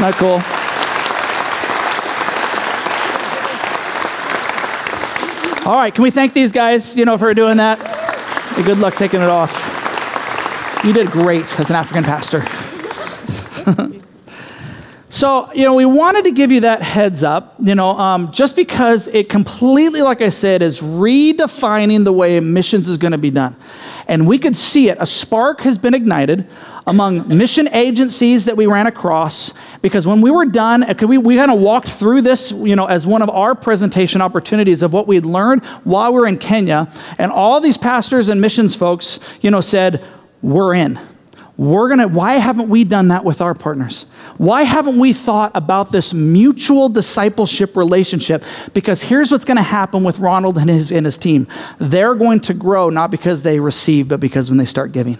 Not 0.00 0.14
cool? 0.14 0.63
All 5.66 5.76
right, 5.76 5.94
can 5.94 6.04
we 6.04 6.10
thank 6.10 6.34
these 6.34 6.52
guys, 6.52 6.94
you 6.94 7.06
know, 7.06 7.16
for 7.16 7.32
doing 7.32 7.56
that? 7.56 7.78
Good 8.66 8.76
luck 8.76 8.96
taking 8.96 9.22
it 9.22 9.30
off. 9.30 9.50
You 10.84 10.92
did 10.92 11.10
great 11.10 11.58
as 11.58 11.70
an 11.70 11.76
African 11.76 12.04
pastor. 12.04 12.44
so, 15.14 15.48
you 15.52 15.62
know, 15.62 15.74
we 15.74 15.84
wanted 15.84 16.24
to 16.24 16.32
give 16.32 16.50
you 16.50 16.62
that 16.62 16.82
heads 16.82 17.22
up, 17.22 17.54
you 17.62 17.76
know, 17.76 17.90
um, 17.90 18.32
just 18.32 18.56
because 18.56 19.06
it 19.06 19.28
completely, 19.28 20.02
like 20.02 20.20
I 20.20 20.30
said, 20.30 20.60
is 20.60 20.80
redefining 20.80 22.02
the 22.02 22.12
way 22.12 22.40
missions 22.40 22.88
is 22.88 22.96
going 22.96 23.12
to 23.12 23.18
be 23.18 23.30
done. 23.30 23.54
And 24.08 24.26
we 24.26 24.40
could 24.40 24.56
see 24.56 24.88
it. 24.88 24.98
A 25.00 25.06
spark 25.06 25.60
has 25.60 25.78
been 25.78 25.94
ignited 25.94 26.48
among 26.84 27.28
mission 27.38 27.68
agencies 27.68 28.46
that 28.46 28.56
we 28.56 28.66
ran 28.66 28.88
across 28.88 29.52
because 29.82 30.04
when 30.04 30.20
we 30.20 30.32
were 30.32 30.46
done, 30.46 30.82
uh, 30.82 31.06
we, 31.06 31.16
we 31.16 31.36
kind 31.36 31.52
of 31.52 31.60
walked 31.60 31.90
through 31.90 32.22
this, 32.22 32.50
you 32.50 32.74
know, 32.74 32.86
as 32.86 33.06
one 33.06 33.22
of 33.22 33.30
our 33.30 33.54
presentation 33.54 34.20
opportunities 34.20 34.82
of 34.82 34.92
what 34.92 35.06
we'd 35.06 35.24
learned 35.24 35.64
while 35.84 36.12
we 36.12 36.18
were 36.18 36.26
in 36.26 36.38
Kenya. 36.38 36.90
And 37.18 37.30
all 37.30 37.60
these 37.60 37.78
pastors 37.78 38.28
and 38.28 38.40
missions 38.40 38.74
folks, 38.74 39.20
you 39.42 39.52
know, 39.52 39.60
said, 39.60 40.04
we're 40.42 40.74
in. 40.74 40.98
We're 41.56 41.88
gonna, 41.88 42.08
why 42.08 42.34
haven't 42.34 42.68
we 42.68 42.82
done 42.82 43.08
that 43.08 43.24
with 43.24 43.40
our 43.40 43.54
partners? 43.54 44.06
Why 44.38 44.64
haven't 44.64 44.98
we 44.98 45.12
thought 45.12 45.52
about 45.54 45.92
this 45.92 46.12
mutual 46.12 46.88
discipleship 46.88 47.76
relationship? 47.76 48.42
Because 48.72 49.02
here's 49.02 49.30
what's 49.30 49.44
gonna 49.44 49.62
happen 49.62 50.02
with 50.02 50.18
Ronald 50.18 50.58
and 50.58 50.68
his, 50.68 50.90
and 50.90 51.06
his 51.06 51.16
team. 51.16 51.46
They're 51.78 52.16
going 52.16 52.40
to 52.40 52.54
grow 52.54 52.90
not 52.90 53.12
because 53.12 53.42
they 53.42 53.60
receive, 53.60 54.08
but 54.08 54.18
because 54.18 54.48
when 54.48 54.58
they 54.58 54.64
start 54.64 54.90
giving. 54.90 55.18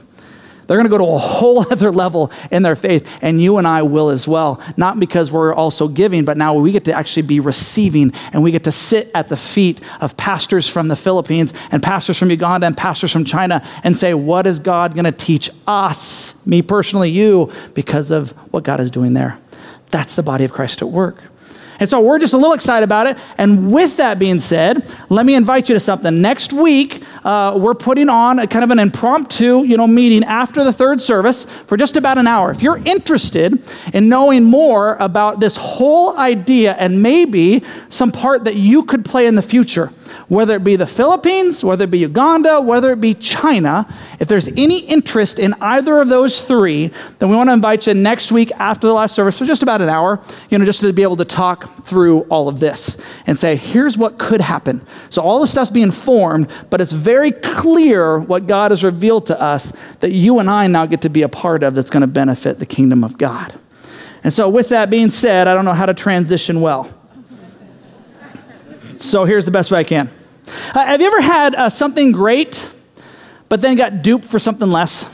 They're 0.66 0.76
going 0.76 0.84
to 0.86 0.90
go 0.90 0.98
to 0.98 1.12
a 1.12 1.18
whole 1.18 1.60
other 1.72 1.92
level 1.92 2.30
in 2.50 2.62
their 2.62 2.76
faith, 2.76 3.08
and 3.22 3.40
you 3.40 3.58
and 3.58 3.66
I 3.66 3.82
will 3.82 4.10
as 4.10 4.26
well. 4.26 4.60
Not 4.76 4.98
because 4.98 5.30
we're 5.30 5.54
also 5.54 5.88
giving, 5.88 6.24
but 6.24 6.36
now 6.36 6.54
we 6.54 6.72
get 6.72 6.84
to 6.84 6.92
actually 6.92 7.22
be 7.22 7.40
receiving, 7.40 8.12
and 8.32 8.42
we 8.42 8.50
get 8.50 8.64
to 8.64 8.72
sit 8.72 9.10
at 9.14 9.28
the 9.28 9.36
feet 9.36 9.80
of 10.00 10.16
pastors 10.16 10.68
from 10.68 10.88
the 10.88 10.96
Philippines, 10.96 11.52
and 11.70 11.82
pastors 11.82 12.18
from 12.18 12.30
Uganda, 12.30 12.66
and 12.66 12.76
pastors 12.76 13.12
from 13.12 13.24
China, 13.24 13.66
and 13.82 13.96
say, 13.96 14.14
What 14.14 14.46
is 14.46 14.58
God 14.58 14.94
going 14.94 15.04
to 15.04 15.12
teach 15.12 15.50
us, 15.66 16.34
me 16.46 16.62
personally, 16.62 17.10
you, 17.10 17.52
because 17.74 18.10
of 18.10 18.32
what 18.52 18.64
God 18.64 18.80
is 18.80 18.90
doing 18.90 19.14
there? 19.14 19.38
That's 19.90 20.16
the 20.16 20.22
body 20.22 20.44
of 20.44 20.52
Christ 20.52 20.82
at 20.82 20.88
work. 20.88 21.18
And 21.80 21.88
so 21.88 22.00
we're 22.00 22.18
just 22.18 22.34
a 22.34 22.36
little 22.36 22.52
excited 22.52 22.84
about 22.84 23.06
it. 23.06 23.18
And 23.38 23.72
with 23.72 23.96
that 23.96 24.18
being 24.18 24.40
said, 24.40 24.86
let 25.08 25.26
me 25.26 25.34
invite 25.34 25.68
you 25.68 25.74
to 25.74 25.80
something. 25.80 26.20
Next 26.20 26.52
week, 26.52 27.02
uh, 27.24 27.56
we're 27.56 27.74
putting 27.74 28.08
on 28.08 28.38
a 28.38 28.46
kind 28.46 28.64
of 28.64 28.70
an 28.70 28.78
impromptu, 28.78 29.64
you 29.64 29.76
know, 29.76 29.86
meeting 29.86 30.24
after 30.24 30.64
the 30.64 30.72
third 30.72 31.00
service 31.00 31.46
for 31.66 31.76
just 31.76 31.96
about 31.96 32.18
an 32.18 32.26
hour. 32.26 32.50
If 32.50 32.62
you're 32.62 32.78
interested 32.84 33.62
in 33.92 34.08
knowing 34.08 34.44
more 34.44 34.96
about 34.96 35.40
this 35.40 35.56
whole 35.56 36.16
idea 36.16 36.74
and 36.74 37.02
maybe 37.02 37.62
some 37.88 38.12
part 38.12 38.44
that 38.44 38.56
you 38.56 38.84
could 38.84 39.04
play 39.04 39.26
in 39.26 39.34
the 39.34 39.42
future, 39.42 39.92
whether 40.28 40.54
it 40.54 40.64
be 40.64 40.76
the 40.76 40.86
Philippines, 40.86 41.64
whether 41.64 41.84
it 41.84 41.90
be 41.90 41.98
Uganda, 41.98 42.60
whether 42.60 42.92
it 42.92 43.00
be 43.00 43.14
China, 43.14 43.86
if 44.20 44.28
there's 44.28 44.48
any 44.48 44.78
interest 44.80 45.38
in 45.38 45.54
either 45.60 46.00
of 46.00 46.08
those 46.08 46.40
three, 46.40 46.90
then 47.18 47.28
we 47.28 47.36
want 47.36 47.48
to 47.48 47.52
invite 47.52 47.86
you 47.86 47.94
next 47.94 48.32
week 48.32 48.52
after 48.58 48.86
the 48.86 48.92
last 48.92 49.14
service 49.14 49.38
for 49.38 49.44
just 49.44 49.62
about 49.62 49.80
an 49.80 49.88
hour, 49.88 50.20
you 50.50 50.58
know, 50.58 50.64
just 50.64 50.80
to 50.80 50.92
be 50.92 51.02
able 51.02 51.16
to 51.16 51.24
talk 51.24 51.63
through 51.84 52.20
all 52.22 52.48
of 52.48 52.60
this 52.60 52.96
and 53.26 53.38
say, 53.38 53.56
here's 53.56 53.96
what 53.98 54.18
could 54.18 54.40
happen. 54.40 54.86
So 55.10 55.22
all 55.22 55.40
the 55.40 55.46
stuff's 55.46 55.70
being 55.70 55.90
formed, 55.90 56.50
but 56.70 56.80
it's 56.80 56.92
very 56.92 57.30
clear 57.30 58.18
what 58.18 58.46
God 58.46 58.70
has 58.70 58.82
revealed 58.82 59.26
to 59.26 59.40
us 59.40 59.72
that 60.00 60.12
you 60.12 60.38
and 60.38 60.48
I 60.48 60.66
now 60.66 60.86
get 60.86 61.02
to 61.02 61.08
be 61.08 61.22
a 61.22 61.28
part 61.28 61.62
of 61.62 61.74
that's 61.74 61.90
going 61.90 62.02
to 62.02 62.06
benefit 62.06 62.58
the 62.58 62.66
kingdom 62.66 63.04
of 63.04 63.18
God. 63.18 63.54
And 64.22 64.32
so, 64.32 64.48
with 64.48 64.70
that 64.70 64.88
being 64.88 65.10
said, 65.10 65.48
I 65.48 65.54
don't 65.54 65.66
know 65.66 65.74
how 65.74 65.86
to 65.86 65.92
transition 65.92 66.62
well. 66.62 66.90
So 68.98 69.26
here's 69.26 69.44
the 69.44 69.50
best 69.50 69.70
way 69.70 69.80
I 69.80 69.84
can. 69.84 70.08
Uh, 70.74 70.84
have 70.86 71.00
you 71.00 71.06
ever 71.06 71.20
had 71.20 71.54
uh, 71.54 71.68
something 71.68 72.10
great, 72.10 72.66
but 73.50 73.60
then 73.60 73.76
got 73.76 74.02
duped 74.02 74.24
for 74.24 74.38
something 74.38 74.68
less? 74.68 75.04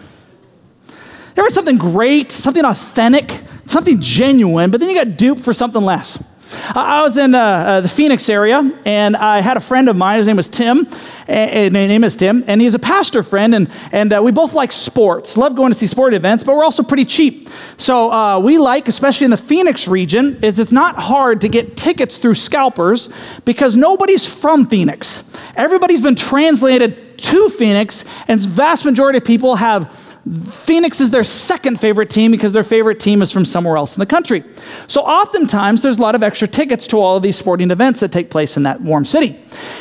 There 1.34 1.42
was 1.42 1.54
something 1.54 1.76
great, 1.76 2.30
something 2.30 2.64
authentic, 2.64 3.42
something 3.66 4.00
genuine, 4.00 4.70
but 4.70 4.80
then 4.80 4.90
you 4.90 4.96
got 4.96 5.16
duped 5.16 5.40
for 5.40 5.52
something 5.52 5.82
less. 5.82 6.22
I 6.52 7.02
was 7.02 7.16
in 7.16 7.34
uh, 7.34 7.38
uh, 7.38 7.80
the 7.80 7.88
Phoenix 7.88 8.28
area, 8.28 8.70
and 8.84 9.16
I 9.16 9.40
had 9.40 9.56
a 9.56 9.60
friend 9.60 9.88
of 9.88 9.96
mine. 9.96 10.18
His 10.18 10.26
name 10.26 10.36
was 10.36 10.48
Tim. 10.48 10.86
And, 11.26 11.76
his 11.76 11.88
name 11.88 12.02
is 12.02 12.16
Tim, 12.16 12.42
and 12.48 12.60
he's 12.60 12.74
a 12.74 12.78
pastor 12.78 13.22
friend, 13.22 13.54
and, 13.54 13.70
and 13.92 14.12
uh, 14.12 14.20
we 14.22 14.32
both 14.32 14.52
like 14.52 14.72
sports. 14.72 15.36
Love 15.36 15.54
going 15.54 15.70
to 15.70 15.78
see 15.78 15.86
sport 15.86 16.12
events, 16.12 16.42
but 16.42 16.56
we're 16.56 16.64
also 16.64 16.82
pretty 16.82 17.04
cheap. 17.04 17.48
So 17.76 18.10
uh, 18.10 18.40
we 18.40 18.58
like, 18.58 18.88
especially 18.88 19.26
in 19.26 19.30
the 19.30 19.36
Phoenix 19.36 19.86
region, 19.86 20.42
is 20.42 20.58
it's 20.58 20.72
not 20.72 20.96
hard 20.96 21.40
to 21.42 21.48
get 21.48 21.76
tickets 21.76 22.18
through 22.18 22.34
scalpers 22.34 23.08
because 23.44 23.76
nobody's 23.76 24.26
from 24.26 24.66
Phoenix. 24.66 25.22
Everybody's 25.54 26.00
been 26.00 26.16
translated 26.16 27.18
to 27.18 27.48
Phoenix, 27.50 28.04
and 28.26 28.40
vast 28.40 28.84
majority 28.84 29.18
of 29.18 29.24
people 29.24 29.56
have 29.56 30.09
Phoenix 30.50 31.00
is 31.00 31.10
their 31.10 31.24
second 31.24 31.80
favorite 31.80 32.10
team 32.10 32.30
because 32.30 32.52
their 32.52 32.64
favorite 32.64 33.00
team 33.00 33.22
is 33.22 33.32
from 33.32 33.44
somewhere 33.44 33.76
else 33.76 33.96
in 33.96 34.00
the 34.00 34.06
country. 34.06 34.44
So 34.86 35.00
oftentimes 35.00 35.80
there's 35.80 35.98
a 35.98 36.02
lot 36.02 36.14
of 36.14 36.22
extra 36.22 36.46
tickets 36.46 36.86
to 36.88 36.98
all 36.98 37.16
of 37.16 37.22
these 37.22 37.36
sporting 37.36 37.70
events 37.70 38.00
that 38.00 38.12
take 38.12 38.28
place 38.30 38.56
in 38.56 38.64
that 38.64 38.82
warm 38.82 39.06
city. 39.06 39.40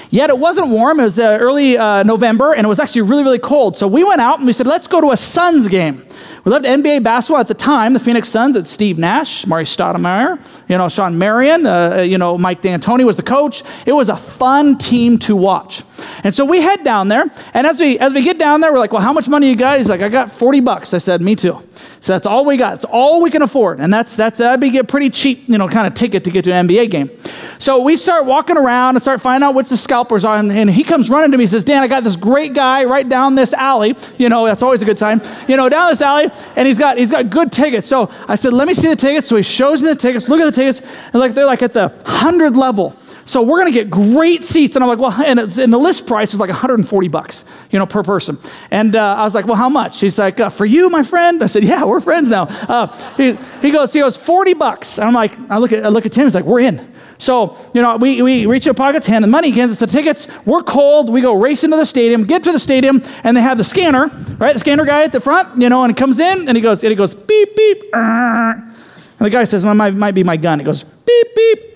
Yet 0.09 0.29
it 0.29 0.39
wasn't 0.39 0.69
warm. 0.69 0.99
It 1.01 1.03
was 1.03 1.19
uh, 1.19 1.37
early 1.41 1.77
uh, 1.77 2.03
November 2.03 2.53
and 2.53 2.65
it 2.65 2.69
was 2.69 2.79
actually 2.79 3.01
really, 3.01 3.23
really 3.23 3.39
cold. 3.39 3.75
So 3.75 3.87
we 3.87 4.03
went 4.03 4.21
out 4.21 4.39
and 4.39 4.47
we 4.47 4.53
said, 4.53 4.65
let's 4.65 4.87
go 4.87 5.01
to 5.01 5.11
a 5.11 5.17
Suns 5.17 5.67
game. 5.67 6.05
We 6.43 6.51
loved 6.51 6.65
NBA 6.65 7.03
basketball 7.03 7.41
at 7.41 7.47
the 7.47 7.53
time. 7.53 7.93
The 7.93 7.99
Phoenix 7.99 8.29
Suns 8.29 8.55
had 8.55 8.67
Steve 8.67 8.97
Nash, 8.97 9.45
Amar'e 9.45 9.65
Stoudemire, 9.65 10.41
you 10.67 10.77
know, 10.77 10.89
Shawn 10.89 11.17
Marion, 11.17 11.65
uh, 11.65 11.97
uh, 11.97 12.01
you 12.01 12.17
know, 12.17 12.37
Mike 12.37 12.61
D'Antoni 12.61 13.05
was 13.05 13.17
the 13.17 13.23
coach. 13.23 13.63
It 13.85 13.93
was 13.93 14.09
a 14.09 14.17
fun 14.17 14.77
team 14.77 15.17
to 15.19 15.35
watch. 15.35 15.83
And 16.23 16.33
so 16.33 16.45
we 16.45 16.61
head 16.61 16.83
down 16.83 17.07
there, 17.07 17.25
and 17.53 17.67
as 17.67 17.79
we 17.79 17.99
as 17.99 18.13
we 18.13 18.23
get 18.23 18.37
down 18.39 18.61
there, 18.61 18.71
we're 18.71 18.79
like, 18.79 18.91
well, 18.91 19.01
how 19.01 19.13
much 19.13 19.27
money 19.27 19.49
you 19.49 19.55
got? 19.55 19.77
He's 19.77 19.89
like, 19.89 20.01
I 20.01 20.09
got 20.09 20.31
40 20.31 20.59
bucks. 20.61 20.93
I 20.93 20.97
said, 20.97 21.21
me 21.21 21.35
too. 21.35 21.61
So 22.01 22.13
that's 22.13 22.25
all 22.25 22.45
we 22.45 22.55
got. 22.55 22.75
It's 22.75 22.85
all 22.85 23.21
we 23.21 23.29
can 23.29 23.41
afford. 23.41 23.79
And 23.79 23.93
that's 23.93 24.15
that's 24.15 24.37
that'd 24.37 24.59
be 24.59 24.77
a 24.77 24.83
pretty 24.83 25.09
cheap, 25.09 25.47
you 25.47 25.57
know, 25.57 25.67
kind 25.67 25.85
of 25.85 25.93
ticket 25.93 26.23
to 26.23 26.31
get 26.31 26.43
to 26.45 26.51
an 26.51 26.67
NBA 26.67 26.89
game. 26.89 27.09
So 27.57 27.81
we 27.81 27.97
start 27.97 28.25
walking 28.25 28.55
around 28.55 28.95
and 28.95 29.01
start 29.01 29.21
finding 29.21 29.45
out 29.45 29.53
what 29.53 29.67
the 29.67 29.75
scalpers 29.75 30.23
are. 30.23 30.37
And, 30.37 30.49
and 30.51 30.69
he 30.69 30.83
comes 30.83 31.09
running 31.09 31.31
to 31.31 31.37
me 31.37 31.43
and 31.43 31.51
says, 31.51 31.65
Dan, 31.65 31.83
I 31.83 31.87
got 31.87 32.05
this 32.05 32.15
great 32.15 32.53
guy 32.53 32.85
right 32.85 33.07
down 33.07 33.35
this 33.35 33.51
alley. 33.51 33.97
You 34.17 34.29
know, 34.29 34.45
that's 34.45 34.61
always 34.61 34.81
a 34.81 34.85
good 34.85 34.97
sign. 34.97 35.21
You 35.47 35.57
know, 35.57 35.67
down 35.67 35.89
this 35.89 36.01
alley, 36.01 36.29
and 36.55 36.67
he's 36.67 36.79
got 36.79 36.97
he's 36.97 37.11
got 37.11 37.29
good 37.29 37.51
tickets. 37.51 37.87
So 37.87 38.09
I 38.27 38.35
said, 38.35 38.53
let 38.53 38.67
me 38.67 38.73
see 38.73 38.87
the 38.87 38.95
tickets. 38.95 39.27
So 39.27 39.35
he 39.35 39.43
shows 39.43 39.81
me 39.81 39.89
the 39.89 39.95
tickets. 39.95 40.29
Look 40.29 40.39
at 40.39 40.45
the 40.45 40.51
tickets. 40.51 40.81
And 41.11 41.15
like 41.15 41.33
they're 41.33 41.45
like 41.45 41.61
at 41.61 41.73
the 41.73 41.89
hundred 42.05 42.55
level. 42.55 42.95
So 43.29 43.43
we're 43.43 43.59
going 43.59 43.71
to 43.71 43.79
get 43.79 43.91
great 43.91 44.43
seats. 44.43 44.75
And 44.75 44.83
I'm 44.83 44.89
like, 44.89 44.97
well, 44.97 45.11
and, 45.11 45.39
and, 45.39 45.71
the 45.71 45.77
list 45.77 46.07
price 46.07 46.33
is 46.33 46.39
like 46.39 46.49
140 46.49 47.07
bucks, 47.09 47.45
you 47.69 47.77
know, 47.77 47.85
per 47.85 48.01
person. 48.01 48.39
And 48.71 48.95
uh, 48.95 49.17
I 49.17 49.23
was 49.23 49.35
like, 49.35 49.45
well, 49.45 49.55
how 49.55 49.69
much? 49.69 49.99
He's 49.99 50.17
like, 50.17 50.39
uh, 50.39 50.49
for 50.49 50.65
you, 50.65 50.89
my 50.89 51.03
friend? 51.03 51.43
I 51.43 51.45
said, 51.45 51.63
yeah, 51.63 51.83
we're 51.83 52.01
friends 52.01 52.29
now. 52.29 52.47
Uh, 52.49 52.87
he, 53.17 53.37
he 53.61 53.69
goes, 53.69 53.93
he 53.93 53.99
goes, 53.99 54.17
40 54.17 54.55
bucks. 54.55 54.97
And 54.97 55.07
I'm 55.07 55.13
like, 55.13 55.37
I 55.47 55.59
look 55.59 55.71
at, 55.71 55.85
I 55.85 55.89
look 55.89 56.07
at 56.07 56.11
Tim. 56.11 56.23
He's 56.23 56.33
like, 56.33 56.43
we're 56.43 56.61
in. 56.61 56.91
So, 57.19 57.55
you 57.75 57.83
know, 57.83 57.97
we, 57.97 58.19
we 58.23 58.47
reach 58.47 58.67
our 58.67 58.73
pockets, 58.73 59.05
hand 59.05 59.23
the 59.23 59.27
money, 59.27 59.51
hands 59.51 59.73
us 59.73 59.77
the 59.77 59.85
tickets. 59.85 60.27
We're 60.43 60.63
cold. 60.63 61.11
We 61.11 61.21
go 61.21 61.35
race 61.35 61.63
into 61.63 61.77
the 61.77 61.85
stadium, 61.85 62.25
get 62.25 62.43
to 62.45 62.51
the 62.51 62.57
stadium, 62.57 63.03
and 63.23 63.37
they 63.37 63.41
have 63.41 63.59
the 63.59 63.63
scanner, 63.63 64.07
right? 64.39 64.53
The 64.53 64.59
scanner 64.59 64.85
guy 64.85 65.03
at 65.03 65.11
the 65.11 65.21
front, 65.21 65.61
you 65.61 65.69
know, 65.69 65.83
and 65.83 65.91
he 65.91 65.95
comes 65.95 66.19
in 66.19 66.47
and 66.47 66.57
he 66.57 66.63
goes, 66.63 66.83
and 66.83 66.89
he 66.89 66.95
goes, 66.95 67.13
beep, 67.13 67.55
beep. 67.55 67.83
And 67.93 68.73
the 69.19 69.29
guy 69.29 69.43
says, 69.43 69.63
well, 69.63 69.75
might, 69.75 69.93
might 69.93 70.15
be 70.15 70.23
my 70.23 70.35
gun. 70.35 70.57
He 70.57 70.65
goes, 70.65 70.81
beep, 70.81 71.35
beep. 71.35 71.75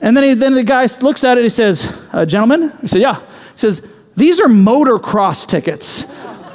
And 0.00 0.16
then, 0.16 0.24
he, 0.24 0.34
then 0.34 0.54
the 0.54 0.62
guy 0.62 0.88
looks 1.00 1.24
at 1.24 1.38
it 1.38 1.42
he 1.42 1.48
says, 1.48 1.92
uh, 2.12 2.26
gentlemen, 2.26 2.72
he 2.80 2.88
said, 2.88 3.00
yeah. 3.00 3.20
He 3.20 3.58
says, 3.58 3.82
these 4.16 4.40
are 4.40 4.48
motocross 4.48 5.46
tickets. 5.46 6.06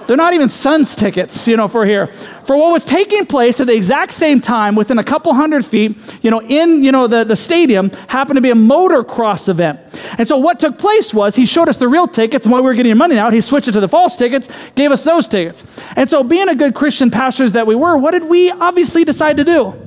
They're 0.07 0.17
not 0.17 0.33
even 0.33 0.49
Suns 0.49 0.93
tickets, 0.93 1.47
you 1.47 1.55
know, 1.55 1.69
for 1.69 1.85
here. 1.85 2.07
For 2.43 2.57
what 2.57 2.73
was 2.73 2.83
taking 2.83 3.25
place 3.25 3.61
at 3.61 3.67
the 3.67 3.75
exact 3.75 4.11
same 4.11 4.41
time, 4.41 4.75
within 4.75 4.99
a 4.99 5.03
couple 5.03 5.33
hundred 5.33 5.65
feet, 5.65 5.97
you 6.21 6.29
know, 6.29 6.41
in, 6.41 6.83
you 6.83 6.91
know, 6.91 7.07
the, 7.07 7.23
the 7.23 7.35
stadium, 7.35 7.91
happened 8.09 8.35
to 8.35 8.41
be 8.41 8.49
a 8.49 8.55
motocross 8.55 9.47
event. 9.47 9.79
And 10.17 10.27
so 10.27 10.37
what 10.37 10.59
took 10.59 10.77
place 10.77 11.13
was 11.13 11.35
he 11.35 11.45
showed 11.45 11.69
us 11.69 11.77
the 11.77 11.87
real 11.87 12.07
tickets, 12.07 12.45
and 12.45 12.51
while 12.51 12.61
we 12.61 12.67
were 12.67 12.73
getting 12.73 12.97
money 12.97 13.17
out, 13.17 13.31
he 13.31 13.39
switched 13.39 13.69
it 13.69 13.71
to 13.71 13.79
the 13.79 13.87
false 13.87 14.17
tickets, 14.17 14.49
gave 14.75 14.91
us 14.91 15.03
those 15.05 15.29
tickets. 15.29 15.79
And 15.95 16.09
so 16.09 16.23
being 16.23 16.49
a 16.49 16.55
good 16.55 16.73
Christian 16.73 17.09
pastors 17.09 17.53
that 17.53 17.65
we 17.65 17.75
were, 17.75 17.95
what 17.95 18.11
did 18.11 18.25
we 18.25 18.51
obviously 18.51 19.05
decide 19.05 19.37
to 19.37 19.45
do? 19.45 19.79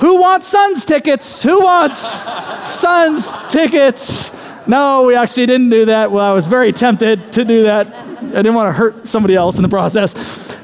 Who 0.00 0.20
wants 0.20 0.46
Suns 0.46 0.84
tickets? 0.84 1.42
Who 1.42 1.62
wants 1.62 1.98
Suns 2.68 3.36
tickets? 3.48 4.30
No, 4.66 5.04
we 5.04 5.16
actually 5.16 5.46
didn't 5.46 5.70
do 5.70 5.86
that. 5.86 6.12
Well, 6.12 6.24
I 6.24 6.32
was 6.34 6.46
very 6.46 6.72
tempted 6.72 7.32
to 7.32 7.44
do 7.44 7.62
that. 7.64 8.17
I 8.28 8.42
didn't 8.42 8.54
want 8.54 8.68
to 8.68 8.72
hurt 8.72 9.06
somebody 9.06 9.34
else 9.34 9.56
in 9.56 9.62
the 9.62 9.68
process. 9.68 10.14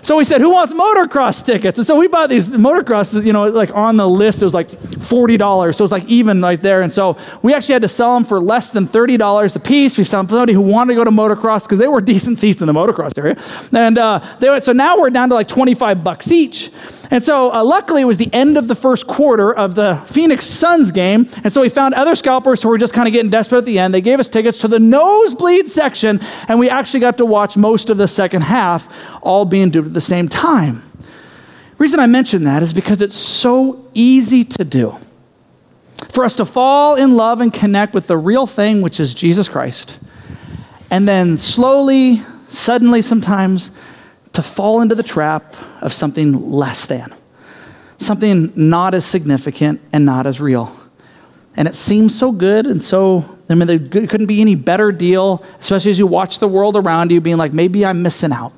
So 0.03 0.17
we 0.17 0.25
said, 0.25 0.43
who 0.43 0.51
wants 0.51 0.73
motocross 0.75 1.45
tickets? 1.45 1.79
And 1.79 1.87
so 1.87 1.97
we 1.97 2.09
bought 2.09 2.29
these 2.29 2.51
motocrosses, 2.51 3.25
you 3.25 3.33
know, 3.33 3.47
like 3.47 3.71
on 3.75 3.97
the 3.97 4.07
list, 4.07 4.43
it 4.43 4.45
was 4.45 4.53
like 4.53 4.69
$40. 4.69 5.75
So 5.75 5.83
it 5.83 5.85
was 5.85 5.93
like 5.93 6.05
even 6.05 6.43
right 6.43 6.61
there. 6.61 6.83
And 6.83 6.93
so 6.93 7.17
we 7.43 7.55
actually 7.55 7.73
had 7.73 7.83
to 7.83 7.89
sell 7.89 8.15
them 8.15 8.25
for 8.25 8.39
less 8.39 8.71
than 8.71 8.87
$30 8.87 9.57
a 9.57 9.59
piece. 9.59 9.97
We 9.97 10.05
found 10.05 10.29
somebody 10.29 10.53
who 10.53 10.61
wanted 10.61 10.93
to 10.93 10.97
go 10.97 11.05
to 11.05 11.11
motocross 11.11 11.65
because 11.65 11.79
they 11.79 11.89
were 11.89 12.01
decent 12.03 12.39
seats 12.39 12.61
in 12.61 12.67
the 12.67 12.75
motocross 12.75 13.17
area. 13.17 13.43
And 13.73 13.97
uh, 13.97 14.21
they 14.41 14.51
went, 14.51 14.63
so 14.63 14.73
now 14.73 15.01
we're 15.01 15.11
down 15.11 15.31
to 15.31 15.35
like 15.35 15.49
25 15.49 16.05
bucks 16.05 16.31
each. 16.31 16.71
And 17.11 17.23
so, 17.23 17.53
uh, 17.53 17.65
luckily, 17.65 18.03
it 18.03 18.07
was 18.07 18.17
the 18.17 18.33
end 18.33 18.57
of 18.57 18.67
the 18.67 18.75
first 18.75 19.07
quarter 19.07 19.55
of 19.55 19.75
the 19.75 20.03
Phoenix 20.07 20.47
Suns 20.47 20.91
game. 20.91 21.29
And 21.45 21.53
so, 21.53 21.61
we 21.61 21.69
found 21.69 21.95
other 21.95 22.15
scalpers 22.15 22.63
who 22.63 22.69
were 22.69 22.79
just 22.79 22.93
kind 22.93 23.07
of 23.07 23.13
getting 23.13 23.31
desperate 23.31 23.59
at 23.59 23.65
the 23.67 23.79
end. 23.79 23.95
They 23.95 24.01
gave 24.01 24.19
us 24.21 24.29
tickets 24.29 24.59
to 24.61 24.69
the 24.69 24.79
nosebleed 24.81 25.69
section, 25.69 26.21
and 26.49 26.59
we 26.59 26.69
actually 26.69 27.01
got 27.01 27.19
to 27.19 27.25
watch 27.25 27.54
most 27.57 27.91
of 27.91 27.97
the 27.97 28.09
second 28.09 28.43
half, 28.43 28.89
all 29.23 29.45
being 29.45 29.71
due 29.71 29.85
at 29.85 29.95
the 29.95 30.01
same 30.01 30.29
time. 30.29 30.83
Reason 31.79 31.99
I 31.99 32.07
mention 32.07 32.45
that 32.45 32.63
is 32.63 32.73
because 32.73 33.03
it's 33.03 33.17
so 33.17 33.89
easy 33.95 34.45
to 34.45 34.65
do 34.65 34.97
for 36.11 36.25
us 36.25 36.37
to 36.37 36.45
fall 36.45 36.95
in 36.95 37.17
love 37.17 37.41
and 37.41 37.53
connect 37.53 37.95
with 37.95 38.07
the 38.07 38.17
real 38.17 38.47
thing, 38.47 38.83
which 38.83 39.01
is 39.01 39.15
Jesus 39.15 39.49
Christ, 39.49 39.99
and 40.91 41.09
then 41.09 41.37
slowly, 41.37 42.23
suddenly, 42.49 43.03
sometimes, 43.03 43.71
to 44.33 44.43
fall 44.43 44.81
into 44.81 44.95
the 44.95 45.03
trap 45.03 45.57
of 45.81 45.93
something 45.93 46.51
less 46.51 46.87
than, 46.87 47.13
something 47.99 48.53
not 48.55 48.95
as 48.95 49.05
significant 49.05 49.81
and 49.93 50.05
not 50.05 50.27
as 50.27 50.41
real. 50.41 50.77
And 51.57 51.69
it 51.69 51.75
seems 51.75 52.19
so 52.19 52.33
good 52.33 52.67
and 52.67 52.83
so, 52.83 53.25
I 53.49 53.55
mean, 53.55 53.69
there 53.69 54.07
couldn't 54.07 54.27
be 54.27 54.41
any 54.41 54.55
better 54.55 54.91
deal, 54.91 55.45
especially 55.61 55.93
as 55.93 55.99
you 55.99 56.07
watch 56.07 56.41
the 56.41 56.49
world 56.49 56.77
around 56.77 57.11
you, 57.11 57.21
being 57.21 57.37
like, 57.37 57.53
maybe 57.53 57.87
I'm 57.87 58.03
missing 58.03 58.33
out. 58.33 58.53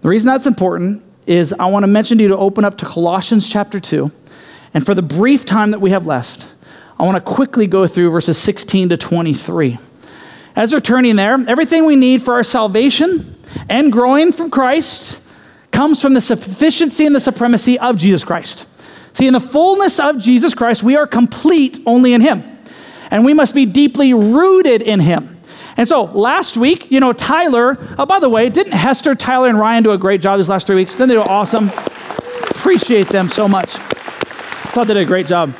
The 0.00 0.08
reason 0.08 0.28
that's 0.28 0.46
important 0.46 1.02
is 1.26 1.52
I 1.52 1.66
want 1.66 1.82
to 1.82 1.86
mention 1.88 2.18
to 2.18 2.22
you 2.22 2.28
to 2.28 2.36
open 2.36 2.64
up 2.64 2.78
to 2.78 2.86
Colossians 2.86 3.48
chapter 3.48 3.78
2. 3.78 4.10
And 4.74 4.84
for 4.84 4.94
the 4.94 5.02
brief 5.02 5.44
time 5.44 5.70
that 5.72 5.80
we 5.80 5.90
have 5.90 6.06
left, 6.06 6.46
I 6.98 7.04
want 7.04 7.16
to 7.16 7.20
quickly 7.20 7.66
go 7.66 7.86
through 7.86 8.10
verses 8.10 8.38
16 8.38 8.90
to 8.90 8.96
23. 8.96 9.78
As 10.56 10.72
we're 10.72 10.80
turning 10.80 11.16
there, 11.16 11.38
everything 11.48 11.84
we 11.84 11.96
need 11.96 12.22
for 12.22 12.34
our 12.34 12.44
salvation 12.44 13.36
and 13.68 13.92
growing 13.92 14.32
from 14.32 14.50
Christ 14.50 15.20
comes 15.70 16.00
from 16.00 16.14
the 16.14 16.20
sufficiency 16.20 17.06
and 17.06 17.14
the 17.14 17.20
supremacy 17.20 17.78
of 17.78 17.96
Jesus 17.96 18.24
Christ. 18.24 18.66
See, 19.12 19.26
in 19.26 19.32
the 19.32 19.40
fullness 19.40 19.98
of 19.98 20.18
Jesus 20.18 20.54
Christ, 20.54 20.82
we 20.82 20.96
are 20.96 21.06
complete 21.06 21.80
only 21.86 22.14
in 22.14 22.20
Him. 22.20 22.42
And 23.10 23.24
we 23.24 23.34
must 23.34 23.54
be 23.54 23.66
deeply 23.66 24.14
rooted 24.14 24.80
in 24.82 25.00
Him. 25.00 25.40
And 25.76 25.88
so 25.88 26.04
last 26.04 26.56
week, 26.56 26.90
you 26.90 27.00
know, 27.00 27.12
Tyler, 27.12 27.78
oh, 27.98 28.06
by 28.06 28.18
the 28.18 28.28
way, 28.28 28.48
didn't 28.48 28.72
Hester, 28.72 29.14
Tyler, 29.14 29.48
and 29.48 29.58
Ryan 29.58 29.82
do 29.82 29.92
a 29.92 29.98
great 29.98 30.20
job 30.20 30.38
these 30.38 30.48
last 30.48 30.66
three 30.66 30.76
weeks? 30.76 30.92
Didn't 30.92 31.08
they 31.08 31.14
do 31.14 31.22
awesome? 31.22 31.70
Appreciate 32.50 33.08
them 33.08 33.28
so 33.28 33.48
much. 33.48 33.70
Thought 34.72 34.86
they 34.86 34.94
did 34.94 35.02
a 35.02 35.06
great 35.06 35.26
job. 35.26 35.54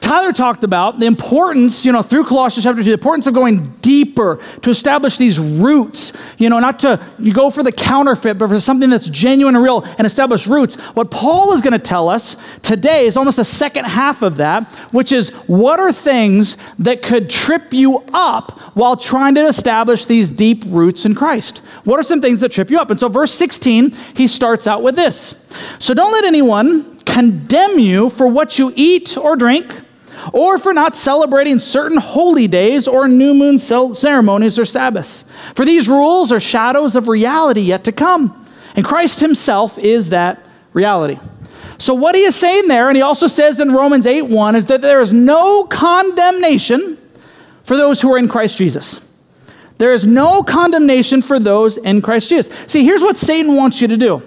Tyler 0.00 0.32
talked 0.32 0.64
about 0.64 0.98
the 0.98 1.06
importance, 1.06 1.84
you 1.84 1.92
know, 1.92 2.02
through 2.02 2.24
Colossians 2.24 2.64
chapter 2.64 2.82
2, 2.82 2.84
the 2.84 2.92
importance 2.92 3.26
of 3.26 3.34
going 3.34 3.74
deeper 3.80 4.38
to 4.62 4.70
establish 4.70 5.16
these 5.16 5.38
roots, 5.38 6.12
you 6.38 6.50
know, 6.50 6.58
not 6.58 6.78
to 6.80 7.00
go 7.32 7.50
for 7.50 7.62
the 7.62 7.72
counterfeit, 7.72 8.38
but 8.38 8.48
for 8.48 8.60
something 8.60 8.90
that's 8.90 9.08
genuine 9.08 9.54
and 9.54 9.64
real 9.64 9.82
and 9.98 10.06
establish 10.06 10.46
roots. 10.46 10.74
What 10.94 11.10
Paul 11.10 11.52
is 11.54 11.60
going 11.60 11.72
to 11.72 11.78
tell 11.78 12.08
us 12.08 12.36
today 12.62 13.06
is 13.06 13.16
almost 13.16 13.36
the 13.36 13.44
second 13.44 13.86
half 13.86 14.22
of 14.22 14.36
that, 14.36 14.66
which 14.92 15.12
is 15.12 15.30
what 15.46 15.80
are 15.80 15.92
things 15.92 16.56
that 16.78 17.02
could 17.02 17.30
trip 17.30 17.72
you 17.72 18.04
up 18.12 18.60
while 18.76 18.96
trying 18.96 19.34
to 19.36 19.46
establish 19.46 20.04
these 20.04 20.30
deep 20.30 20.64
roots 20.66 21.04
in 21.04 21.14
Christ? 21.14 21.58
What 21.84 21.98
are 21.98 22.02
some 22.02 22.20
things 22.20 22.40
that 22.40 22.52
trip 22.52 22.70
you 22.70 22.78
up? 22.78 22.90
And 22.90 23.00
so, 23.00 23.08
verse 23.08 23.34
16, 23.34 23.92
he 24.14 24.28
starts 24.28 24.66
out 24.66 24.82
with 24.82 24.96
this. 24.96 25.34
So 25.78 25.94
don't 25.94 26.12
let 26.12 26.24
anyone 26.24 26.98
condemn 27.00 27.78
you 27.78 28.10
for 28.10 28.28
what 28.28 28.58
you 28.58 28.72
eat 28.76 29.16
or 29.16 29.36
drink 29.36 29.85
or 30.32 30.58
for 30.58 30.72
not 30.72 30.94
celebrating 30.94 31.58
certain 31.58 31.98
holy 31.98 32.48
days 32.48 32.86
or 32.88 33.08
new 33.08 33.34
moon 33.34 33.58
ceremonies 33.58 34.58
or 34.58 34.64
Sabbaths. 34.64 35.24
For 35.54 35.64
these 35.64 35.88
rules 35.88 36.32
are 36.32 36.40
shadows 36.40 36.96
of 36.96 37.08
reality 37.08 37.62
yet 37.62 37.84
to 37.84 37.92
come. 37.92 38.46
And 38.74 38.84
Christ 38.84 39.20
himself 39.20 39.78
is 39.78 40.10
that 40.10 40.42
reality. 40.72 41.18
So, 41.78 41.94
what 41.94 42.14
he 42.14 42.22
is 42.22 42.34
saying 42.34 42.68
there, 42.68 42.88
and 42.88 42.96
he 42.96 43.02
also 43.02 43.26
says 43.26 43.60
in 43.60 43.72
Romans 43.72 44.06
8 44.06 44.22
1, 44.22 44.56
is 44.56 44.66
that 44.66 44.80
there 44.80 45.00
is 45.00 45.12
no 45.12 45.64
condemnation 45.64 46.98
for 47.64 47.76
those 47.76 48.00
who 48.00 48.12
are 48.12 48.18
in 48.18 48.28
Christ 48.28 48.56
Jesus. 48.56 49.06
There 49.78 49.92
is 49.92 50.06
no 50.06 50.42
condemnation 50.42 51.20
for 51.20 51.38
those 51.38 51.76
in 51.76 52.00
Christ 52.00 52.30
Jesus. 52.30 52.54
See, 52.66 52.84
here's 52.84 53.02
what 53.02 53.16
Satan 53.16 53.56
wants 53.56 53.80
you 53.80 53.88
to 53.88 53.96
do 53.96 54.22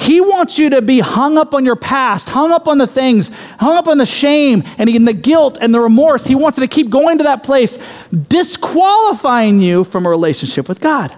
he 0.00 0.20
wants 0.20 0.58
you 0.58 0.70
to 0.70 0.80
be 0.80 1.00
hung 1.00 1.36
up 1.36 1.52
on 1.52 1.64
your 1.66 1.76
past, 1.76 2.30
hung 2.30 2.52
up 2.52 2.66
on 2.66 2.78
the 2.78 2.86
things, 2.86 3.30
hung 3.58 3.76
up 3.76 3.86
on 3.86 3.98
the 3.98 4.06
shame 4.06 4.64
and 4.78 4.88
the 4.88 5.12
guilt 5.12 5.58
and 5.60 5.74
the 5.74 5.80
remorse. 5.80 6.26
He 6.26 6.34
wants 6.34 6.56
you 6.56 6.64
to 6.64 6.68
keep 6.68 6.88
going 6.88 7.18
to 7.18 7.24
that 7.24 7.42
place, 7.42 7.78
disqualifying 8.10 9.60
you 9.60 9.84
from 9.84 10.06
a 10.06 10.08
relationship 10.08 10.68
with 10.68 10.80
God. 10.80 11.14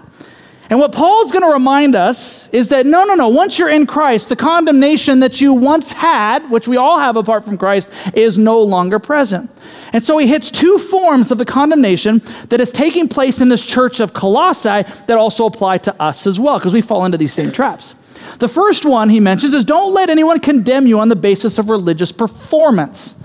And 0.69 0.79
what 0.79 0.91
Paul's 0.91 1.31
going 1.31 1.43
to 1.43 1.53
remind 1.53 1.95
us 1.95 2.47
is 2.49 2.69
that 2.69 2.85
no, 2.85 3.03
no, 3.03 3.15
no, 3.15 3.27
once 3.27 3.59
you're 3.59 3.69
in 3.69 3.85
Christ, 3.85 4.29
the 4.29 4.35
condemnation 4.35 5.19
that 5.19 5.39
you 5.39 5.53
once 5.53 5.91
had, 5.91 6.49
which 6.49 6.67
we 6.67 6.77
all 6.77 6.99
have 6.99 7.15
apart 7.15 7.45
from 7.45 7.57
Christ, 7.57 7.89
is 8.15 8.37
no 8.37 8.61
longer 8.61 8.97
present. 8.97 9.51
And 9.91 10.03
so 10.03 10.17
he 10.17 10.27
hits 10.27 10.49
two 10.49 10.77
forms 10.77 11.31
of 11.31 11.37
the 11.37 11.45
condemnation 11.45 12.21
that 12.49 12.59
is 12.59 12.71
taking 12.71 13.07
place 13.07 13.39
in 13.39 13.49
this 13.49 13.65
church 13.65 13.99
of 13.99 14.13
Colossae 14.13 14.83
that 15.07 15.11
also 15.11 15.45
apply 15.45 15.77
to 15.79 16.01
us 16.01 16.25
as 16.25 16.39
well, 16.39 16.59
because 16.59 16.73
we 16.73 16.81
fall 16.81 17.05
into 17.05 17.17
these 17.17 17.33
same 17.33 17.51
traps. 17.51 17.95
The 18.39 18.47
first 18.47 18.85
one 18.85 19.09
he 19.09 19.19
mentions 19.19 19.53
is 19.53 19.63
don't 19.65 19.93
let 19.93 20.09
anyone 20.09 20.39
condemn 20.39 20.87
you 20.87 20.99
on 20.99 21.09
the 21.09 21.15
basis 21.15 21.57
of 21.57 21.69
religious 21.69 22.11
performance. 22.11 23.15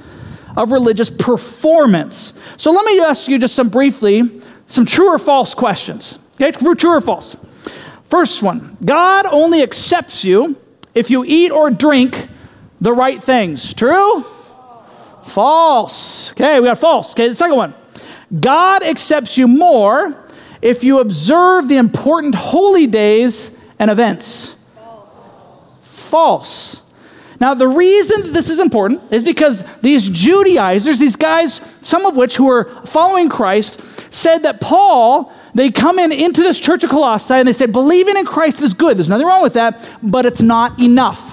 Of 0.57 0.73
religious 0.73 1.11
performance. 1.11 2.35
So 2.57 2.73
let 2.73 2.85
me 2.85 3.01
ask 3.01 3.29
you 3.29 3.39
just 3.39 3.55
some 3.55 3.69
briefly 3.69 4.41
some 4.69 4.85
true 4.85 5.09
or 5.09 5.19
false 5.19 5.55
questions. 5.55 6.19
Okay, 6.35 6.53
true 6.53 6.91
or 6.91 7.01
false? 7.01 7.37
First 8.05 8.43
one 8.43 8.77
God 8.85 9.27
only 9.27 9.63
accepts 9.63 10.25
you 10.25 10.57
if 10.95 11.11
you 11.11 11.25
eat 11.27 11.51
or 11.51 11.71
drink 11.71 12.29
the 12.81 12.93
right 12.93 13.21
things. 13.21 13.75
True? 13.75 14.25
False. 15.25 16.33
Okay, 16.33 16.61
we 16.61 16.67
got 16.67 16.79
false. 16.79 17.13
Okay, 17.13 17.29
the 17.29 17.35
second 17.35 17.57
one 17.57 17.75
God 18.39 18.83
accepts 18.85 19.37
you 19.37 19.49
more 19.49 20.25
if 20.61 20.85
you 20.85 21.01
observe 21.01 21.69
the 21.69 21.77
important 21.77 22.35
holy 22.35 22.87
days 22.87 23.51
and 23.79 23.91
events 23.91 24.55
false. 26.09 26.83
Now, 27.41 27.55
the 27.55 27.69
reason 27.69 28.33
this 28.33 28.51
is 28.51 28.59
important 28.59 29.01
is 29.13 29.23
because 29.23 29.63
these 29.81 30.09
Judaizers, 30.09 30.99
these 30.99 31.15
guys, 31.15 31.61
some 31.83 32.05
of 32.05 32.17
which 32.17 32.37
who 32.37 32.47
were 32.47 32.65
following 32.85 33.29
Christ, 33.29 33.81
said 34.13 34.39
that 34.39 34.61
Paul, 34.61 35.33
they 35.55 35.71
come 35.71 36.01
in 36.01 36.11
into 36.11 36.43
this 36.43 36.59
church 36.59 36.83
of 36.83 36.91
Colossae 36.91 37.35
and 37.35 37.47
they 37.47 37.53
said, 37.53 37.71
believing 37.73 38.17
in 38.17 38.27
Christ 38.27 38.61
is 38.61 38.75
good. 38.75 38.97
There's 38.97 39.09
nothing 39.09 39.27
wrong 39.27 39.43
with 39.43 39.53
that, 39.53 39.89
but 40.03 40.27
it's 40.27 40.43
not 40.43 40.81
enough. 40.81 41.28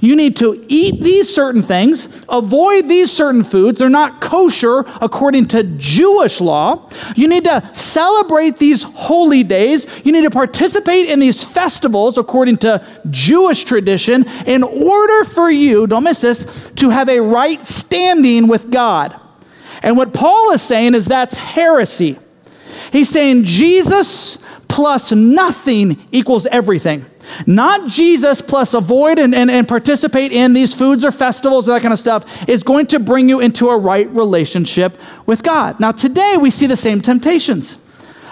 You 0.00 0.16
need 0.16 0.36
to 0.38 0.64
eat 0.68 1.02
these 1.02 1.32
certain 1.32 1.62
things, 1.62 2.24
avoid 2.28 2.88
these 2.88 3.12
certain 3.12 3.44
foods. 3.44 3.78
They're 3.78 3.90
not 3.90 4.20
kosher 4.20 4.84
according 5.00 5.46
to 5.48 5.62
Jewish 5.62 6.40
law. 6.40 6.88
You 7.14 7.28
need 7.28 7.44
to 7.44 7.68
celebrate 7.74 8.56
these 8.58 8.82
holy 8.82 9.44
days. 9.44 9.86
You 10.02 10.12
need 10.12 10.22
to 10.22 10.30
participate 10.30 11.08
in 11.08 11.20
these 11.20 11.44
festivals 11.44 12.16
according 12.16 12.58
to 12.58 12.84
Jewish 13.10 13.64
tradition 13.64 14.26
in 14.46 14.62
order 14.62 15.24
for 15.24 15.50
you, 15.50 15.86
don't 15.86 16.04
miss 16.04 16.22
this, 16.22 16.70
to 16.76 16.88
have 16.90 17.08
a 17.10 17.20
right 17.20 17.64
standing 17.64 18.48
with 18.48 18.70
God. 18.70 19.18
And 19.82 19.96
what 19.96 20.14
Paul 20.14 20.52
is 20.52 20.62
saying 20.62 20.94
is 20.94 21.04
that's 21.04 21.36
heresy. 21.36 22.18
He's 22.92 23.08
saying 23.08 23.44
Jesus 23.44 24.38
plus 24.68 25.12
nothing 25.12 25.98
equals 26.12 26.46
everything. 26.46 27.04
Not 27.46 27.88
Jesus 27.88 28.40
plus 28.40 28.74
avoid 28.74 29.18
and, 29.18 29.34
and, 29.34 29.50
and 29.50 29.66
participate 29.68 30.32
in 30.32 30.52
these 30.52 30.74
foods 30.74 31.04
or 31.04 31.12
festivals 31.12 31.68
or 31.68 31.72
that 31.72 31.82
kind 31.82 31.92
of 31.92 32.00
stuff 32.00 32.48
is 32.48 32.62
going 32.62 32.86
to 32.86 32.98
bring 32.98 33.28
you 33.28 33.40
into 33.40 33.68
a 33.68 33.76
right 33.76 34.08
relationship 34.10 34.96
with 35.26 35.42
God. 35.42 35.78
Now, 35.80 35.92
today 35.92 36.36
we 36.40 36.50
see 36.50 36.66
the 36.66 36.76
same 36.76 37.00
temptations 37.00 37.76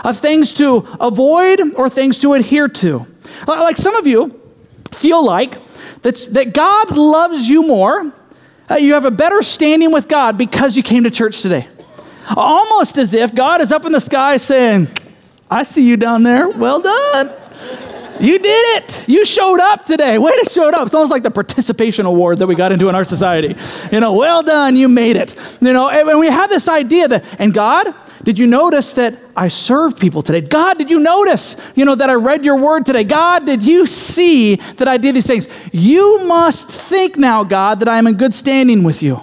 of 0.04 0.18
things 0.18 0.54
to 0.54 0.86
avoid 1.00 1.74
or 1.74 1.88
things 1.88 2.18
to 2.18 2.34
adhere 2.34 2.68
to. 2.68 3.06
Like 3.46 3.76
some 3.76 3.94
of 3.94 4.06
you 4.06 4.40
feel 4.92 5.24
like 5.24 5.58
that, 6.02 6.16
that 6.32 6.54
God 6.54 6.96
loves 6.96 7.48
you 7.48 7.66
more, 7.66 8.12
uh, 8.70 8.76
you 8.76 8.94
have 8.94 9.04
a 9.04 9.10
better 9.10 9.42
standing 9.42 9.92
with 9.92 10.08
God 10.08 10.36
because 10.36 10.76
you 10.76 10.82
came 10.82 11.04
to 11.04 11.10
church 11.10 11.42
today. 11.42 11.68
Almost 12.36 12.98
as 12.98 13.14
if 13.14 13.34
God 13.34 13.60
is 13.60 13.72
up 13.72 13.84
in 13.84 13.92
the 13.92 14.00
sky 14.00 14.36
saying, 14.36 14.88
I 15.50 15.62
see 15.62 15.86
you 15.86 15.96
down 15.96 16.22
there. 16.22 16.48
Well 16.48 16.80
done. 16.80 17.32
You 18.20 18.38
did 18.38 18.82
it. 18.82 19.08
You 19.08 19.24
showed 19.24 19.60
up 19.60 19.86
today. 19.86 20.18
Way 20.18 20.32
to 20.42 20.50
show 20.50 20.68
up. 20.68 20.86
It's 20.86 20.94
almost 20.94 21.12
like 21.12 21.22
the 21.22 21.30
participation 21.30 22.04
award 22.04 22.38
that 22.38 22.48
we 22.48 22.56
got 22.56 22.72
into 22.72 22.88
in 22.88 22.94
our 22.94 23.04
society. 23.04 23.54
You 23.92 24.00
know, 24.00 24.14
well 24.14 24.42
done. 24.42 24.74
You 24.74 24.88
made 24.88 25.16
it. 25.16 25.36
You 25.60 25.72
know, 25.72 25.88
and 25.88 26.18
we 26.18 26.26
have 26.26 26.50
this 26.50 26.68
idea 26.68 27.06
that, 27.08 27.24
and 27.38 27.54
God, 27.54 27.94
did 28.24 28.36
you 28.36 28.48
notice 28.48 28.94
that 28.94 29.16
I 29.36 29.46
served 29.46 30.00
people 30.00 30.22
today? 30.22 30.40
God, 30.40 30.78
did 30.78 30.90
you 30.90 30.98
notice, 30.98 31.56
you 31.76 31.84
know, 31.84 31.94
that 31.94 32.10
I 32.10 32.14
read 32.14 32.44
your 32.44 32.56
word 32.56 32.86
today? 32.86 33.04
God, 33.04 33.46
did 33.46 33.62
you 33.62 33.86
see 33.86 34.56
that 34.56 34.88
I 34.88 34.96
did 34.96 35.14
these 35.14 35.26
things? 35.26 35.46
You 35.72 36.26
must 36.26 36.68
think 36.68 37.16
now, 37.16 37.44
God, 37.44 37.78
that 37.78 37.88
I 37.88 37.98
am 37.98 38.08
in 38.08 38.14
good 38.14 38.34
standing 38.34 38.82
with 38.82 39.00
you. 39.00 39.22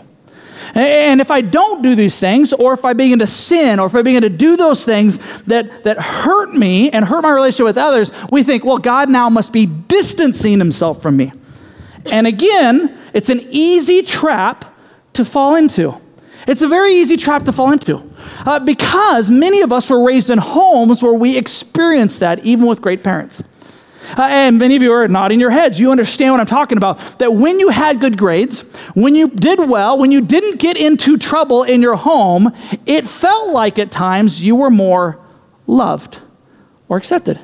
And 0.75 1.21
if 1.21 1.31
I 1.31 1.39
don't 1.39 1.81
do 1.81 1.95
these 1.95 2.19
things, 2.19 2.51
or 2.51 2.73
if 2.73 2.83
I 2.83 2.91
begin 2.91 3.19
to 3.19 3.27
sin, 3.27 3.79
or 3.79 3.87
if 3.87 3.95
I 3.95 4.01
begin 4.01 4.23
to 4.23 4.29
do 4.29 4.57
those 4.57 4.83
things 4.83 5.19
that, 5.43 5.85
that 5.85 5.97
hurt 5.97 6.53
me 6.53 6.91
and 6.91 7.05
hurt 7.05 7.21
my 7.21 7.31
relationship 7.31 7.65
with 7.65 7.77
others, 7.77 8.11
we 8.29 8.43
think, 8.43 8.65
well, 8.65 8.77
God 8.77 9.09
now 9.09 9.29
must 9.29 9.53
be 9.53 9.65
distancing 9.65 10.59
himself 10.59 11.01
from 11.01 11.15
me. 11.15 11.31
And 12.11 12.27
again, 12.27 12.97
it's 13.13 13.29
an 13.29 13.39
easy 13.49 14.03
trap 14.03 14.75
to 15.13 15.23
fall 15.23 15.55
into. 15.55 15.95
It's 16.45 16.61
a 16.61 16.67
very 16.67 16.91
easy 16.93 17.17
trap 17.17 17.45
to 17.45 17.53
fall 17.53 17.71
into 17.71 18.03
uh, 18.45 18.59
because 18.59 19.31
many 19.31 19.61
of 19.61 19.71
us 19.71 19.89
were 19.89 20.05
raised 20.05 20.29
in 20.29 20.37
homes 20.37 21.01
where 21.01 21.13
we 21.13 21.37
experienced 21.37 22.19
that, 22.19 22.45
even 22.45 22.67
with 22.67 22.81
great 22.81 23.01
parents. 23.01 23.41
Uh, 24.17 24.23
and 24.23 24.59
many 24.59 24.75
of 24.75 24.81
you 24.81 24.91
are 24.91 25.07
nodding 25.07 25.39
your 25.39 25.51
heads. 25.51 25.79
You 25.79 25.91
understand 25.91 26.33
what 26.33 26.41
I'm 26.41 26.47
talking 26.47 26.77
about. 26.77 27.19
That 27.19 27.33
when 27.33 27.59
you 27.59 27.69
had 27.69 27.99
good 27.99 28.17
grades, 28.17 28.61
when 28.93 29.15
you 29.15 29.29
did 29.29 29.59
well, 29.59 29.97
when 29.97 30.11
you 30.11 30.21
didn't 30.21 30.57
get 30.59 30.77
into 30.77 31.17
trouble 31.17 31.63
in 31.63 31.81
your 31.81 31.95
home, 31.95 32.53
it 32.85 33.05
felt 33.05 33.51
like 33.51 33.79
at 33.79 33.91
times 33.91 34.41
you 34.41 34.55
were 34.55 34.69
more 34.69 35.19
loved 35.67 36.19
or 36.87 36.97
accepted. 36.97 37.39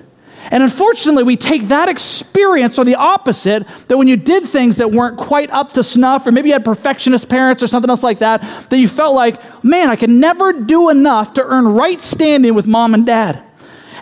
And 0.50 0.64
unfortunately, 0.64 1.24
we 1.24 1.38
take 1.38 1.68
that 1.68 1.88
experience 1.88 2.80
or 2.80 2.86
the 2.86 2.96
opposite 2.96 3.68
that 3.88 3.98
when 3.98 4.08
you 4.08 4.18
did 4.18 4.46
things 4.46 4.78
that 4.78 4.92
weren't 4.92 5.18
quite 5.18 5.52
up 5.52 5.74
to 5.74 5.84
snuff, 5.84 6.26
or 6.26 6.32
maybe 6.32 6.50
you 6.50 6.54
had 6.54 6.66
perfectionist 6.66 7.30
parents 7.30 7.62
or 7.62 7.68
something 7.68 7.90
else 7.90 8.02
like 8.02 8.20
that, 8.20 8.42
that 8.70 8.78
you 8.78 8.88
felt 8.88 9.14
like, 9.14 9.64
man, 9.64 9.90
I 9.90 9.96
can 9.96 10.20
never 10.20 10.52
do 10.52 10.90
enough 10.90 11.36
to 11.36 11.44
earn 11.44 11.68
right 11.68 12.02
standing 12.02 12.56
with 12.56 12.66
mom 12.66 12.96
and 12.96 13.06
dad. 13.06 13.44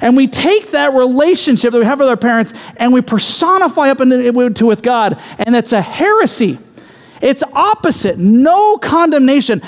And 0.01 0.15
we 0.15 0.27
take 0.27 0.71
that 0.71 0.93
relationship 0.93 1.71
that 1.71 1.79
we 1.79 1.85
have 1.85 1.99
with 1.99 2.07
our 2.07 2.17
parents 2.17 2.53
and 2.77 2.93
we 2.93 3.01
personify 3.01 3.89
up 3.89 3.99
into 3.99 4.65
with 4.65 4.81
God, 4.81 5.19
and 5.37 5.55
it's 5.55 5.73
a 5.73 5.81
heresy. 5.81 6.57
It's 7.21 7.43
opposite, 7.53 8.17
no 8.17 8.77
condemnation. 8.77 9.61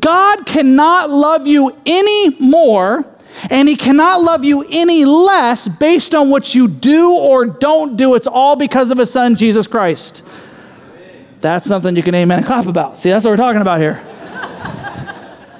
God 0.00 0.46
cannot 0.46 1.10
love 1.10 1.46
you 1.46 1.76
any 1.86 2.30
more, 2.40 3.06
and 3.50 3.68
He 3.68 3.76
cannot 3.76 4.22
love 4.22 4.44
you 4.44 4.66
any 4.68 5.04
less 5.04 5.68
based 5.68 6.14
on 6.14 6.28
what 6.30 6.56
you 6.56 6.66
do 6.66 7.12
or 7.12 7.46
don't 7.46 7.96
do. 7.96 8.16
It's 8.16 8.26
all 8.26 8.56
because 8.56 8.90
of 8.90 8.98
His 8.98 9.12
Son, 9.12 9.36
Jesus 9.36 9.68
Christ. 9.68 10.22
That's 11.40 11.68
something 11.68 11.94
you 11.94 12.02
can 12.02 12.16
amen 12.16 12.38
and 12.38 12.46
clap 12.46 12.66
about. 12.66 12.98
See, 12.98 13.10
that's 13.10 13.24
what 13.24 13.30
we're 13.30 13.36
talking 13.36 13.60
about 13.60 13.78
here. 13.78 14.04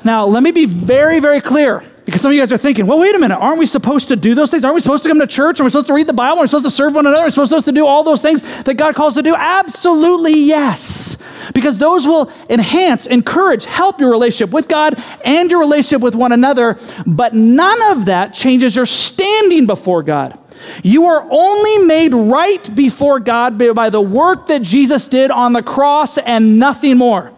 now, 0.03 0.27
let 0.27 0.43
me 0.43 0.51
be 0.51 0.67
very, 0.67 1.21
very 1.21 1.41
clear. 1.41 1.85
Because 2.09 2.23
some 2.23 2.31
of 2.31 2.37
you 2.37 2.41
guys 2.41 2.51
are 2.55 2.57
thinking, 2.57 2.87
well, 2.87 2.99
wait 2.99 3.15
a 3.15 3.19
minute, 3.19 3.37
aren't 3.37 3.59
we 3.59 3.67
supposed 3.67 4.09
to 4.09 4.17
do 4.17 4.35
those 4.35 4.51
things? 4.51 4.65
Aren't 4.65 4.77
we 4.77 4.81
supposed 4.81 5.03
to 5.03 5.11
come 5.11 5.21
to 5.21 5.27
church? 5.27 5.61
Are 5.61 5.65
we 5.65 5.69
supposed 5.69 5.89
to 5.89 5.93
read 5.93 6.07
the 6.07 6.15
Bible? 6.15 6.39
Are 6.39 6.45
we 6.45 6.47
supposed 6.47 6.65
to 6.65 6.71
serve 6.71 6.95
one 6.95 7.07
another? 7.07 7.21
Are 7.21 7.27
we 7.27 7.31
supposed 7.31 7.67
to 7.67 7.71
do 7.71 7.87
all 7.87 8.03
those 8.03 8.23
things 8.23 8.41
that 8.63 8.79
God 8.79 8.95
calls 8.95 9.13
to 9.17 9.23
do? 9.23 9.35
Absolutely 9.37 10.33
yes. 10.33 11.19
Because 11.53 11.77
those 11.77 12.07
will 12.07 12.33
enhance, 12.49 13.05
encourage, 13.05 13.67
help 13.67 14.01
your 14.01 14.11
relationship 14.11 14.55
with 14.55 14.69
God 14.69 14.95
and 15.23 15.51
your 15.51 15.61
relationship 15.61 16.01
with 16.01 16.15
one 16.15 16.33
another. 16.33 16.79
But 17.07 17.35
none 17.35 17.93
of 17.93 18.07
that 18.07 18.33
changes 18.33 18.75
your 18.75 18.87
standing 18.87 19.67
before 19.67 20.03
God. 20.03 20.39
You 20.83 21.05
are 21.09 21.29
only 21.31 21.87
made 21.87 22.15
right 22.15 22.75
before 22.75 23.21
God 23.21 23.59
by 23.59 23.91
the 23.91 24.01
work 24.01 24.47
that 24.47 24.63
Jesus 24.63 25.07
did 25.09 25.31
on 25.31 25.53
the 25.53 25.63
cross 25.63 26.17
and 26.17 26.59
nothing 26.59 26.97
more. 26.97 27.35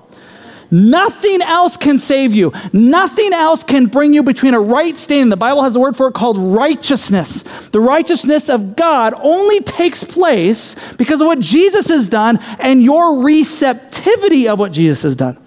Nothing 0.70 1.42
else 1.42 1.76
can 1.76 1.98
save 1.98 2.32
you. 2.32 2.52
Nothing 2.72 3.32
else 3.32 3.64
can 3.64 3.86
bring 3.86 4.14
you 4.14 4.22
between 4.22 4.54
a 4.54 4.60
right 4.60 4.96
standing. 4.96 5.30
The 5.30 5.36
Bible 5.36 5.62
has 5.62 5.74
a 5.74 5.80
word 5.80 5.96
for 5.96 6.08
it 6.08 6.14
called 6.14 6.38
righteousness. 6.38 7.42
The 7.70 7.80
righteousness 7.80 8.48
of 8.48 8.76
God 8.76 9.14
only 9.16 9.60
takes 9.60 10.04
place 10.04 10.76
because 10.96 11.20
of 11.20 11.26
what 11.26 11.40
Jesus 11.40 11.88
has 11.88 12.08
done 12.08 12.38
and 12.60 12.82
your 12.82 13.22
receptivity 13.22 14.48
of 14.48 14.58
what 14.58 14.72
Jesus 14.72 15.02
has 15.02 15.16
done. 15.16 15.38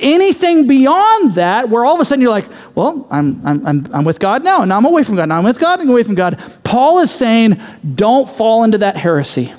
Anything 0.00 0.66
beyond 0.66 1.34
that, 1.34 1.70
where 1.70 1.84
all 1.84 1.94
of 1.94 2.00
a 2.00 2.04
sudden 2.04 2.22
you're 2.22 2.30
like, 2.30 2.46
well, 2.74 3.06
I'm, 3.10 3.44
I'm, 3.44 3.66
I'm, 3.66 3.88
I'm 3.92 4.04
with 4.04 4.20
God 4.20 4.44
now, 4.44 4.62
and 4.62 4.68
now 4.68 4.76
I'm 4.76 4.84
away 4.84 5.02
from 5.02 5.16
God, 5.16 5.28
now 5.28 5.38
I'm 5.38 5.44
with 5.44 5.58
God 5.58 5.80
and 5.80 5.90
away 5.90 6.04
from 6.04 6.14
God. 6.14 6.40
Paul 6.62 7.00
is 7.00 7.10
saying, 7.10 7.60
don't 7.94 8.28
fall 8.30 8.62
into 8.62 8.78
that 8.78 8.96
heresy. 8.96 9.52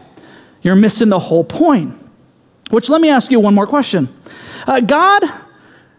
You're 0.61 0.75
missing 0.75 1.09
the 1.09 1.19
whole 1.19 1.43
point. 1.43 1.95
Which 2.69 2.89
let 2.89 3.01
me 3.01 3.09
ask 3.09 3.31
you 3.31 3.39
one 3.39 3.53
more 3.55 3.67
question. 3.67 4.07
Uh, 4.67 4.79
God 4.81 5.23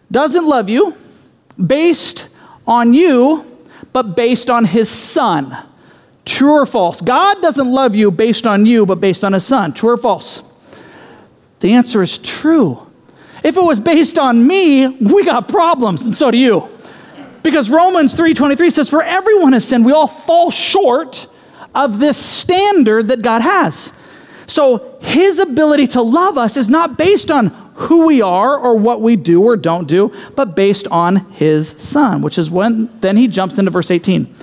doesn't 0.09 0.45
love 0.45 0.69
you 0.69 0.95
based 1.63 2.27
on 2.67 2.93
you, 2.93 3.45
but 3.93 4.15
based 4.15 4.49
on 4.49 4.65
his 4.65 4.89
son. 4.89 5.55
True 6.25 6.53
or 6.53 6.65
false? 6.65 7.01
God 7.01 7.41
doesn't 7.41 7.71
love 7.71 7.95
you 7.95 8.11
based 8.11 8.45
on 8.45 8.65
you, 8.65 8.85
but 8.85 8.99
based 8.99 9.23
on 9.23 9.33
his 9.33 9.45
son. 9.45 9.73
True 9.73 9.91
or 9.91 9.97
false? 9.97 10.43
The 11.59 11.73
answer 11.73 12.01
is 12.01 12.17
true. 12.17 12.87
If 13.43 13.57
it 13.57 13.63
was 13.63 13.79
based 13.79 14.17
on 14.17 14.45
me, 14.45 14.87
we 14.87 15.25
got 15.25 15.47
problems, 15.47 16.03
and 16.03 16.15
so 16.15 16.29
do 16.29 16.37
you. 16.37 16.69
Because 17.43 17.69
Romans 17.69 18.13
3:23 18.13 18.71
says, 18.71 18.89
For 18.89 19.01
everyone 19.01 19.53
has 19.53 19.67
sinned, 19.67 19.85
we 19.85 19.91
all 19.91 20.07
fall 20.07 20.51
short 20.51 21.27
of 21.73 21.99
this 21.99 22.17
standard 22.17 23.07
that 23.07 23.21
God 23.21 23.41
has. 23.41 23.93
So 24.45 24.97
his 25.01 25.39
ability 25.39 25.87
to 25.87 26.01
love 26.01 26.37
us 26.37 26.57
is 26.57 26.69
not 26.69 26.97
based 26.97 27.31
on 27.31 27.70
who 27.81 28.05
we 28.07 28.21
are 28.21 28.57
or 28.57 28.77
what 28.77 29.01
we 29.01 29.15
do 29.15 29.43
or 29.43 29.57
don't 29.57 29.87
do, 29.87 30.13
but 30.35 30.55
based 30.55 30.87
on 30.87 31.31
his 31.31 31.69
son, 31.69 32.21
which 32.21 32.37
is 32.37 32.49
when 32.49 32.89
then 33.01 33.17
he 33.17 33.27
jumps 33.27 33.57
into 33.57 33.71
verse 33.71 33.89
18. 33.89 34.33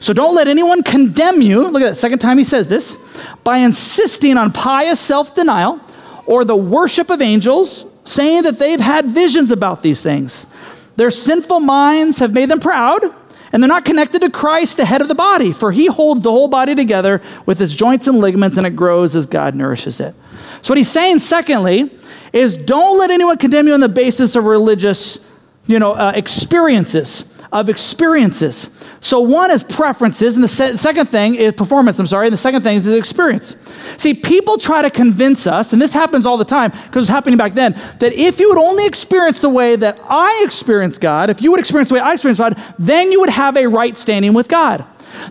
So 0.00 0.12
don't 0.12 0.34
let 0.34 0.48
anyone 0.48 0.82
condemn 0.82 1.42
you. 1.42 1.66
Look 1.68 1.82
at 1.82 1.90
that, 1.90 1.96
second 1.96 2.18
time 2.18 2.38
he 2.38 2.44
says 2.44 2.68
this 2.68 2.96
by 3.42 3.58
insisting 3.58 4.36
on 4.36 4.52
pious 4.52 5.00
self 5.00 5.34
denial 5.34 5.80
or 6.26 6.44
the 6.44 6.56
worship 6.56 7.10
of 7.10 7.20
angels, 7.20 7.86
saying 8.04 8.42
that 8.42 8.58
they've 8.58 8.80
had 8.80 9.08
visions 9.08 9.50
about 9.50 9.82
these 9.82 10.02
things. 10.02 10.46
Their 10.96 11.10
sinful 11.10 11.60
minds 11.60 12.18
have 12.18 12.32
made 12.32 12.48
them 12.50 12.60
proud, 12.60 13.02
and 13.54 13.62
they're 13.62 13.68
not 13.68 13.84
connected 13.84 14.20
to 14.22 14.30
Christ, 14.30 14.78
the 14.78 14.84
head 14.84 15.00
of 15.00 15.06
the 15.06 15.14
body, 15.14 15.52
for 15.52 15.70
he 15.70 15.86
holds 15.86 16.22
the 16.22 16.30
whole 16.32 16.48
body 16.48 16.74
together 16.74 17.22
with 17.46 17.60
its 17.62 17.72
joints 17.72 18.08
and 18.08 18.18
ligaments, 18.18 18.58
and 18.58 18.66
it 18.66 18.74
grows 18.74 19.14
as 19.14 19.26
God 19.26 19.54
nourishes 19.54 20.00
it. 20.00 20.12
So, 20.60 20.72
what 20.72 20.78
he's 20.78 20.90
saying, 20.90 21.20
secondly, 21.20 21.88
is 22.32 22.56
don't 22.56 22.98
let 22.98 23.12
anyone 23.12 23.38
condemn 23.38 23.68
you 23.68 23.74
on 23.74 23.78
the 23.78 23.88
basis 23.88 24.34
of 24.34 24.42
religious, 24.42 25.20
you 25.66 25.78
know, 25.78 25.92
uh, 25.92 26.10
experiences 26.16 27.22
of 27.54 27.68
experiences. 27.68 28.68
So 29.00 29.20
one 29.20 29.52
is 29.52 29.62
preferences, 29.62 30.34
and 30.34 30.42
the 30.42 30.48
se- 30.48 30.76
second 30.76 31.06
thing 31.06 31.36
is 31.36 31.54
performance. 31.54 32.00
I'm 32.00 32.06
sorry, 32.08 32.26
and 32.26 32.32
the 32.32 32.36
second 32.36 32.62
thing 32.62 32.76
is 32.76 32.86
experience. 32.86 33.54
See, 33.96 34.12
people 34.12 34.58
try 34.58 34.82
to 34.82 34.90
convince 34.90 35.46
us, 35.46 35.72
and 35.72 35.80
this 35.80 35.92
happens 35.92 36.26
all 36.26 36.36
the 36.36 36.44
time 36.44 36.72
because 36.72 37.04
it's 37.04 37.10
happening 37.10 37.38
back 37.38 37.54
then, 37.54 37.80
that 38.00 38.12
if 38.12 38.40
you 38.40 38.48
would 38.48 38.58
only 38.58 38.84
experience 38.86 39.38
the 39.38 39.48
way 39.48 39.76
that 39.76 40.00
I 40.10 40.42
experience 40.44 40.98
God, 40.98 41.30
if 41.30 41.40
you 41.40 41.52
would 41.52 41.60
experience 41.60 41.90
the 41.90 41.94
way 41.94 42.00
I 42.00 42.14
experience 42.14 42.38
God, 42.38 42.60
then 42.76 43.12
you 43.12 43.20
would 43.20 43.30
have 43.30 43.56
a 43.56 43.68
right 43.68 43.96
standing 43.96 44.34
with 44.34 44.48
God. 44.48 44.84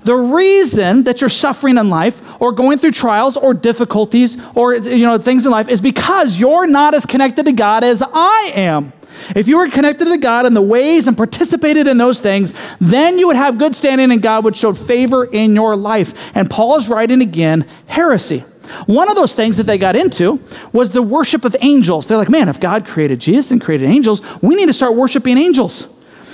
The 0.06 0.16
reason 0.16 1.04
that 1.04 1.20
you're 1.20 1.30
suffering 1.30 1.78
in 1.78 1.90
life 1.90 2.22
or 2.42 2.54
going 2.54 2.78
through 2.78 2.92
trials 2.92 3.36
or 3.36 3.54
difficulties 3.54 4.38
or 4.56 4.76
you 4.76 5.06
know 5.06 5.18
things 5.18 5.46
in 5.46 5.52
life 5.52 5.68
is 5.68 5.82
because 5.82 6.40
you're 6.40 6.68
not 6.68 6.94
as 6.94 7.06
connected 7.06 7.46
to 7.48 7.52
God 7.52 7.84
as 7.84 8.02
I 8.02 8.54
am. 8.56 8.94
If 9.36 9.48
you 9.48 9.58
were 9.58 9.70
connected 9.70 10.06
to 10.06 10.18
God 10.18 10.46
in 10.46 10.54
the 10.54 10.62
ways 10.62 11.08
and 11.08 11.16
participated 11.16 11.88
in 11.88 11.98
those 11.98 12.22
things, 12.22 12.54
then 12.80 13.18
you 13.18 13.28
would 13.28 13.36
have 13.36 13.58
good 13.58 13.76
standing 13.76 14.12
and 14.12 14.22
God 14.22 14.44
would 14.46 14.56
show 14.56 14.74
favor 14.74 15.26
in 15.26 15.56
your 15.56 15.76
life. 15.76 16.14
And 16.36 16.50
Paul 16.50 16.78
is 16.78 16.88
writing 16.88 17.22
again 17.22 17.66
heresy. 17.88 18.44
One 18.86 19.10
of 19.10 19.16
those 19.16 19.36
things 19.36 19.58
that 19.58 19.64
they 19.64 19.78
got 19.78 19.96
into 19.96 20.40
was 20.72 20.92
the 20.92 21.02
worship 21.02 21.46
of 21.46 21.56
angels. 21.62 22.08
They're 22.08 22.18
like, 22.18 22.30
man, 22.30 22.50
if 22.50 22.60
God 22.60 22.86
created 22.86 23.20
Jesus 23.20 23.52
and 23.52 23.62
created 23.62 23.90
angels, 23.90 24.22
we 24.42 24.56
need 24.56 24.68
to 24.68 24.74
start 24.74 24.96
worshiping 24.96 25.38
angels. 25.38 25.88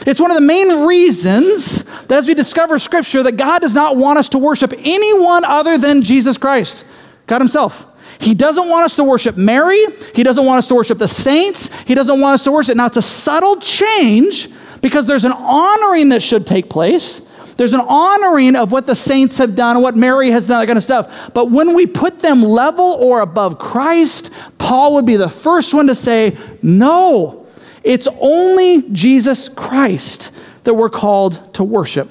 It's 0.05 0.19
one 0.19 0.31
of 0.31 0.35
the 0.35 0.41
main 0.41 0.85
reasons 0.85 1.83
that 1.83 2.19
as 2.19 2.27
we 2.27 2.33
discover 2.33 2.79
Scripture, 2.79 3.23
that 3.23 3.33
God 3.33 3.59
does 3.61 3.73
not 3.73 3.97
want 3.97 4.19
us 4.19 4.29
to 4.29 4.37
worship 4.37 4.73
anyone 4.77 5.43
other 5.43 5.77
than 5.77 6.03
Jesus 6.03 6.37
Christ, 6.37 6.85
God 7.27 7.41
Himself. 7.41 7.85
He 8.19 8.33
doesn't 8.33 8.67
want 8.67 8.85
us 8.85 8.95
to 8.97 9.03
worship 9.03 9.37
Mary. 9.37 9.83
He 10.13 10.23
doesn't 10.23 10.45
want 10.45 10.59
us 10.59 10.67
to 10.67 10.75
worship 10.75 10.97
the 10.97 11.07
saints. 11.07 11.69
He 11.83 11.95
doesn't 11.95 12.19
want 12.19 12.35
us 12.35 12.43
to 12.43 12.51
worship. 12.51 12.75
Now, 12.75 12.87
it's 12.87 12.97
a 12.97 13.01
subtle 13.01 13.59
change 13.61 14.49
because 14.81 15.07
there's 15.07 15.25
an 15.25 15.31
honoring 15.31 16.09
that 16.09 16.21
should 16.21 16.45
take 16.45 16.69
place. 16.69 17.21
There's 17.55 17.73
an 17.73 17.81
honoring 17.81 18.55
of 18.55 18.71
what 18.71 18.87
the 18.87 18.95
saints 18.95 19.37
have 19.37 19.55
done 19.55 19.75
and 19.75 19.83
what 19.83 19.97
Mary 19.97 20.31
has 20.31 20.47
done, 20.47 20.61
that 20.61 20.67
kind 20.67 20.77
of 20.77 20.83
stuff. 20.83 21.33
But 21.33 21.51
when 21.51 21.75
we 21.75 21.85
put 21.85 22.19
them 22.19 22.41
level 22.41 22.85
or 22.85 23.19
above 23.19 23.59
Christ, 23.59 24.31
Paul 24.57 24.95
would 24.95 25.05
be 25.05 25.17
the 25.17 25.29
first 25.29 25.73
one 25.73 25.87
to 25.87 25.95
say, 25.95 26.37
no, 26.61 27.47
it's 27.83 28.07
only 28.19 28.89
Jesus 28.91 29.49
Christ 29.49 30.31
that 30.63 30.73
we're 30.73 30.89
called 30.89 31.53
to 31.55 31.63
worship. 31.63 32.09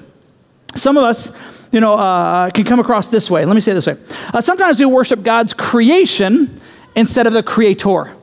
Some 0.75 0.97
of 0.97 1.03
us, 1.03 1.31
you 1.71 1.79
know, 1.79 1.93
uh, 1.93 2.49
can 2.49 2.63
come 2.63 2.79
across 2.79 3.09
this 3.09 3.29
way. 3.29 3.45
Let 3.45 3.53
me 3.55 3.61
say 3.61 3.71
it 3.71 3.75
this 3.75 3.87
way. 3.87 3.97
Uh, 4.33 4.41
sometimes 4.41 4.79
we 4.79 4.85
worship 4.85 5.23
God's 5.23 5.53
creation 5.53 6.59
instead 6.95 7.27
of 7.27 7.33
the 7.33 7.43
creator. 7.43 8.15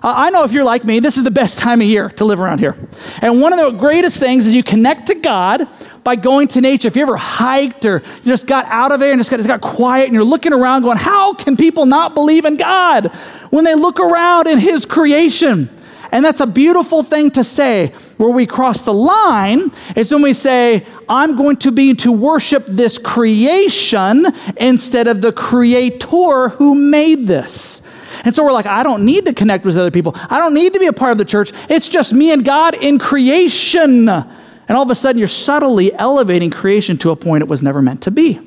Uh, 0.00 0.14
I 0.16 0.30
know 0.30 0.44
if 0.44 0.52
you're 0.52 0.64
like 0.64 0.84
me, 0.84 1.00
this 1.00 1.16
is 1.16 1.24
the 1.24 1.30
best 1.30 1.58
time 1.58 1.80
of 1.80 1.86
year 1.88 2.08
to 2.10 2.24
live 2.24 2.38
around 2.38 2.60
here. 2.60 2.76
And 3.20 3.40
one 3.40 3.52
of 3.52 3.58
the 3.58 3.78
greatest 3.78 4.20
things 4.20 4.46
is 4.46 4.54
you 4.54 4.62
connect 4.62 5.08
to 5.08 5.16
God 5.16 5.66
by 6.04 6.14
going 6.14 6.46
to 6.48 6.60
nature. 6.60 6.86
If 6.86 6.94
you 6.94 7.02
ever 7.02 7.16
hiked 7.16 7.84
or 7.84 8.02
you 8.22 8.32
just 8.32 8.46
got 8.46 8.64
out 8.66 8.92
of 8.92 9.00
there 9.00 9.10
and 9.10 9.18
just 9.18 9.28
got, 9.28 9.38
just 9.38 9.48
got 9.48 9.60
quiet 9.60 10.04
and 10.04 10.14
you're 10.14 10.22
looking 10.22 10.52
around 10.52 10.82
going, 10.82 10.98
how 10.98 11.34
can 11.34 11.56
people 11.56 11.84
not 11.84 12.14
believe 12.14 12.44
in 12.44 12.56
God 12.56 13.12
when 13.50 13.64
they 13.64 13.74
look 13.74 13.98
around 13.98 14.46
in 14.46 14.58
His 14.58 14.84
creation? 14.84 15.68
And 16.10 16.24
that's 16.24 16.40
a 16.40 16.46
beautiful 16.46 17.02
thing 17.02 17.30
to 17.32 17.44
say. 17.44 17.92
Where 18.16 18.30
we 18.30 18.46
cross 18.46 18.82
the 18.82 18.94
line 18.94 19.70
is 19.94 20.10
when 20.10 20.22
we 20.22 20.32
say, 20.32 20.86
I'm 21.08 21.36
going 21.36 21.56
to 21.58 21.72
be 21.72 21.94
to 21.96 22.12
worship 22.12 22.64
this 22.66 22.98
creation 22.98 24.26
instead 24.56 25.06
of 25.06 25.20
the 25.20 25.32
creator 25.32 26.48
who 26.50 26.74
made 26.74 27.26
this. 27.26 27.82
And 28.24 28.34
so 28.34 28.44
we're 28.44 28.52
like, 28.52 28.66
I 28.66 28.82
don't 28.82 29.04
need 29.04 29.26
to 29.26 29.32
connect 29.32 29.64
with 29.64 29.76
other 29.76 29.90
people. 29.90 30.14
I 30.28 30.38
don't 30.38 30.54
need 30.54 30.72
to 30.72 30.80
be 30.80 30.86
a 30.86 30.92
part 30.92 31.12
of 31.12 31.18
the 31.18 31.24
church. 31.24 31.52
It's 31.68 31.88
just 31.88 32.12
me 32.12 32.32
and 32.32 32.44
God 32.44 32.74
in 32.74 32.98
creation. 32.98 34.08
And 34.08 34.76
all 34.76 34.82
of 34.82 34.90
a 34.90 34.94
sudden, 34.94 35.18
you're 35.18 35.28
subtly 35.28 35.94
elevating 35.94 36.50
creation 36.50 36.98
to 36.98 37.10
a 37.10 37.16
point 37.16 37.42
it 37.42 37.48
was 37.48 37.62
never 37.62 37.80
meant 37.80 38.02
to 38.02 38.10
be. 38.10 38.40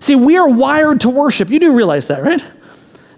See, 0.00 0.14
we 0.14 0.36
are 0.36 0.48
wired 0.48 1.00
to 1.02 1.10
worship. 1.10 1.50
You 1.50 1.58
do 1.58 1.74
realize 1.74 2.06
that, 2.06 2.22
right? 2.22 2.42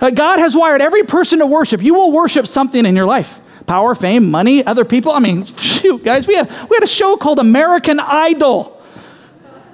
Uh, 0.01 0.11
God 0.11 0.39
has 0.39 0.57
wired 0.57 0.81
every 0.81 1.05
person 1.05 1.39
to 1.39 1.47
worship. 1.47 1.83
You 1.83 1.95
will 1.95 2.13
worship 2.13 2.47
something 2.47 2.85
in 2.85 2.97
your 2.97 3.07
life 3.07 3.41
power, 3.67 3.95
fame, 3.95 4.31
money, 4.31 4.65
other 4.65 4.85
people. 4.85 5.13
I 5.13 5.19
mean, 5.19 5.45
shoot, 5.45 6.05
guys, 6.05 6.27
we 6.27 6.35
had, 6.35 6.49
we 6.49 6.77
had 6.77 6.83
a 6.83 6.89
show 6.89 7.17
called 7.17 7.39
American 7.39 8.01
Idol, 8.01 8.81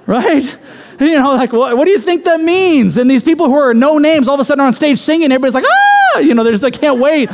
right? 0.05 0.57
You 0.99 1.19
know, 1.19 1.31
like, 1.33 1.51
what, 1.51 1.75
what 1.75 1.85
do 1.85 1.91
you 1.91 1.99
think 1.99 2.23
that 2.25 2.39
means? 2.39 2.97
And 2.97 3.09
these 3.09 3.23
people 3.23 3.47
who 3.47 3.55
are 3.55 3.73
no 3.73 3.97
names 3.97 4.27
all 4.27 4.35
of 4.35 4.39
a 4.39 4.43
sudden 4.43 4.61
are 4.61 4.67
on 4.67 4.73
stage 4.73 4.99
singing, 4.99 5.31
everybody's 5.31 5.55
like, 5.55 5.65
ah, 5.67 6.19
you 6.19 6.33
know, 6.33 6.43
they're 6.43 6.53
just 6.53 6.63
like, 6.63 6.79
can't 6.79 6.99
wait. 6.99 7.29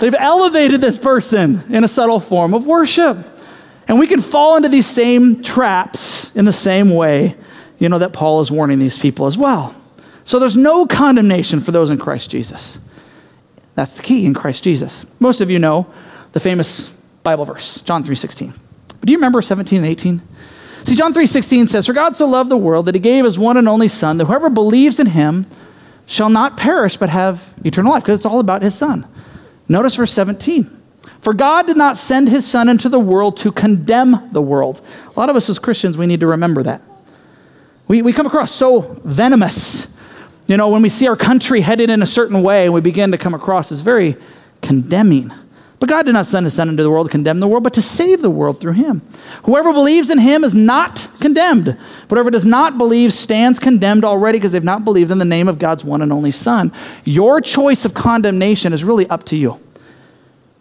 They've 0.00 0.14
elevated 0.14 0.80
this 0.80 0.98
person 0.98 1.64
in 1.68 1.84
a 1.84 1.88
subtle 1.88 2.18
form 2.18 2.54
of 2.54 2.66
worship. 2.66 3.18
And 3.86 3.98
we 3.98 4.06
can 4.06 4.20
fall 4.20 4.56
into 4.56 4.68
these 4.68 4.86
same 4.86 5.42
traps 5.42 6.34
in 6.34 6.44
the 6.46 6.52
same 6.52 6.90
way, 6.90 7.36
you 7.78 7.88
know, 7.88 7.98
that 7.98 8.12
Paul 8.12 8.40
is 8.40 8.50
warning 8.50 8.78
these 8.78 8.98
people 8.98 9.26
as 9.26 9.36
well. 9.36 9.76
So 10.24 10.38
there's 10.38 10.56
no 10.56 10.86
condemnation 10.86 11.60
for 11.60 11.70
those 11.70 11.90
in 11.90 11.98
Christ 11.98 12.30
Jesus. 12.30 12.78
That's 13.74 13.94
the 13.94 14.02
key 14.02 14.26
in 14.26 14.34
Christ 14.34 14.64
Jesus. 14.64 15.04
Most 15.18 15.40
of 15.40 15.50
you 15.50 15.58
know 15.58 15.86
the 16.32 16.40
famous 16.40 16.92
Bible 17.22 17.44
verse, 17.44 17.80
John 17.80 18.04
3:16. 18.04 18.52
But 19.00 19.06
do 19.06 19.12
you 19.12 19.18
remember 19.18 19.42
17 19.42 19.78
and 19.78 19.86
18? 19.86 20.22
See, 20.84 20.94
John 20.94 21.12
3:16 21.12 21.66
says, 21.66 21.86
"For 21.86 21.92
God 21.92 22.14
so 22.16 22.26
loved 22.26 22.50
the 22.50 22.56
world 22.56 22.86
that 22.86 22.94
he 22.94 23.00
gave 23.00 23.24
his 23.24 23.38
one 23.38 23.56
and 23.56 23.68
only 23.68 23.88
son, 23.88 24.18
that 24.18 24.26
whoever 24.26 24.50
believes 24.50 25.00
in 25.00 25.06
him 25.06 25.46
shall 26.06 26.28
not 26.28 26.56
perish 26.56 26.96
but 26.96 27.08
have 27.08 27.54
eternal 27.64 27.92
life," 27.92 28.02
because 28.02 28.18
it's 28.18 28.26
all 28.26 28.40
about 28.40 28.62
his 28.62 28.74
son. 28.74 29.06
Notice 29.68 29.96
verse 29.96 30.12
17. 30.12 30.70
For 31.20 31.32
God 31.32 31.66
did 31.66 31.78
not 31.78 31.96
send 31.96 32.28
his 32.28 32.46
son 32.46 32.68
into 32.68 32.90
the 32.90 33.00
world 33.00 33.38
to 33.38 33.50
condemn 33.50 34.28
the 34.32 34.42
world. 34.42 34.82
A 35.16 35.18
lot 35.18 35.30
of 35.30 35.36
us 35.36 35.48
as 35.48 35.58
Christians, 35.58 35.96
we 35.96 36.06
need 36.06 36.20
to 36.20 36.26
remember 36.26 36.62
that. 36.62 36.82
We, 37.88 38.02
we 38.02 38.12
come 38.12 38.26
across 38.26 38.52
so 38.52 39.00
venomous 39.04 39.93
you 40.46 40.56
know, 40.56 40.68
when 40.68 40.82
we 40.82 40.88
see 40.88 41.08
our 41.08 41.16
country 41.16 41.60
headed 41.60 41.90
in 41.90 42.02
a 42.02 42.06
certain 42.06 42.42
way, 42.42 42.64
and 42.64 42.74
we 42.74 42.80
begin 42.80 43.12
to 43.12 43.18
come 43.18 43.34
across 43.34 43.72
as 43.72 43.80
very 43.80 44.16
condemning. 44.62 45.32
But 45.80 45.88
God 45.88 46.06
did 46.06 46.12
not 46.12 46.26
send 46.26 46.46
his 46.46 46.54
son 46.54 46.68
into 46.68 46.82
the 46.82 46.90
world 46.90 47.08
to 47.08 47.10
condemn 47.10 47.40
the 47.40 47.48
world, 47.48 47.64
but 47.64 47.74
to 47.74 47.82
save 47.82 48.22
the 48.22 48.30
world 48.30 48.60
through 48.60 48.72
him. 48.72 49.02
Whoever 49.44 49.72
believes 49.72 50.08
in 50.08 50.18
him 50.18 50.44
is 50.44 50.54
not 50.54 51.08
condemned. 51.20 51.76
Whoever 52.08 52.30
does 52.30 52.46
not 52.46 52.78
believe 52.78 53.12
stands 53.12 53.58
condemned 53.58 54.04
already 54.04 54.38
because 54.38 54.52
they've 54.52 54.64
not 54.64 54.84
believed 54.84 55.10
in 55.10 55.18
the 55.18 55.24
name 55.24 55.48
of 55.48 55.58
God's 55.58 55.84
one 55.84 56.00
and 56.00 56.12
only 56.12 56.30
Son. 56.30 56.72
Your 57.04 57.40
choice 57.40 57.84
of 57.84 57.92
condemnation 57.92 58.72
is 58.72 58.84
really 58.84 59.06
up 59.08 59.24
to 59.24 59.36
you. 59.36 59.60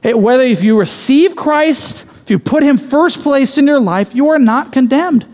It, 0.01 0.19
whether 0.19 0.43
if 0.43 0.61
you 0.61 0.77
receive 0.77 1.35
Christ, 1.35 2.05
if 2.23 2.29
you 2.29 2.39
put 2.39 2.63
him 2.63 2.77
first 2.77 3.21
place 3.21 3.57
in 3.57 3.67
your 3.67 3.79
life, 3.79 4.13
you 4.13 4.29
are 4.29 4.39
not 4.39 4.71
condemned. 4.71 5.25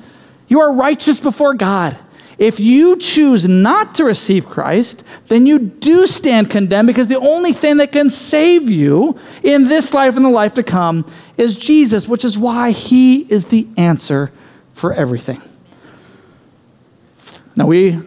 You 0.48 0.60
are 0.60 0.72
righteous 0.72 1.20
before 1.20 1.54
God. 1.56 1.98
If 2.40 2.58
you 2.58 2.98
choose 2.98 3.48
not 3.48 3.96
to 3.96 4.06
receive 4.06 4.48
Christ, 4.48 5.04
then 5.28 5.46
you 5.46 5.60
do 5.60 6.08
stand 6.08 6.50
condemned 6.50 6.88
because 6.88 7.10
the 7.10 7.20
only 7.20 7.52
thing 7.52 7.78
that 7.78 7.92
can 7.92 8.10
save 8.10 8.70
you 8.70 9.20
in 9.44 9.68
this 9.68 9.94
life 9.94 10.16
and 10.16 10.24
the 10.24 10.30
life 10.30 10.54
to 10.54 10.64
come 10.64 11.06
is 11.38 11.58
Jesus, 11.58 12.08
which 12.08 12.24
is 12.24 12.38
why 12.38 12.72
he 12.72 13.32
is 13.32 13.46
the 13.46 13.68
answer 13.76 14.32
for 14.74 14.94
everything. 14.94 15.42
Now, 17.58 17.68
we 17.68 18.00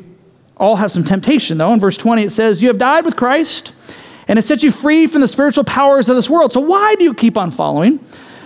all 0.57 0.77
have 0.77 0.91
some 0.91 1.05
temptation, 1.05 1.59
though. 1.59 1.75
In 1.75 1.81
verse 1.81 1.99
20, 1.99 2.23
it 2.23 2.33
says, 2.33 2.63
You 2.63 2.69
have 2.69 2.79
died 2.79 3.05
with 3.05 3.17
Christ, 3.17 3.75
and 4.29 4.39
it 4.39 4.43
sets 4.43 4.63
you 4.63 4.71
free 4.71 5.07
from 5.07 5.21
the 5.21 5.29
spiritual 5.29 5.65
powers 5.65 6.09
of 6.09 6.17
this 6.17 6.31
world. 6.31 6.53
So, 6.53 6.61
why 6.61 6.95
do 6.95 7.05
you 7.05 7.13
keep 7.13 7.37
on 7.37 7.51
following? 7.51 8.01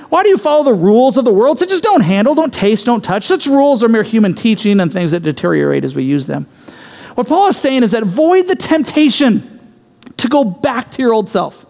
Why 0.09 0.23
do 0.23 0.29
you 0.29 0.39
follow 0.39 0.65
the 0.65 0.75
rules 0.75 1.17
of 1.17 1.25
the 1.25 1.33
world? 1.33 1.59
So 1.59 1.67
just 1.67 1.83
don't 1.83 2.03
handle, 2.03 2.35
don't 2.35 2.55
taste, 2.55 2.87
don't 2.87 3.03
touch. 3.03 3.27
Such 3.27 3.47
rules 3.47 3.83
are 3.83 3.89
mere 3.89 4.03
human 4.03 4.35
teaching 4.35 4.81
and 4.81 4.93
things 4.93 5.11
that 5.11 5.21
deteriorate 5.21 5.85
as 5.85 5.95
we 5.95 6.05
use 6.05 6.27
them. 6.27 6.47
What 7.15 7.27
Paul 7.27 7.49
is 7.49 7.57
saying 7.57 7.83
is 7.83 7.93
that 7.93 8.03
avoid 8.03 8.47
the 8.47 8.57
temptation 8.57 9.53
to 10.19 10.29
go 10.29 10.45
back 10.45 10.91
to 10.93 11.03
your 11.03 11.13
old 11.13 11.29
self. 11.29 11.65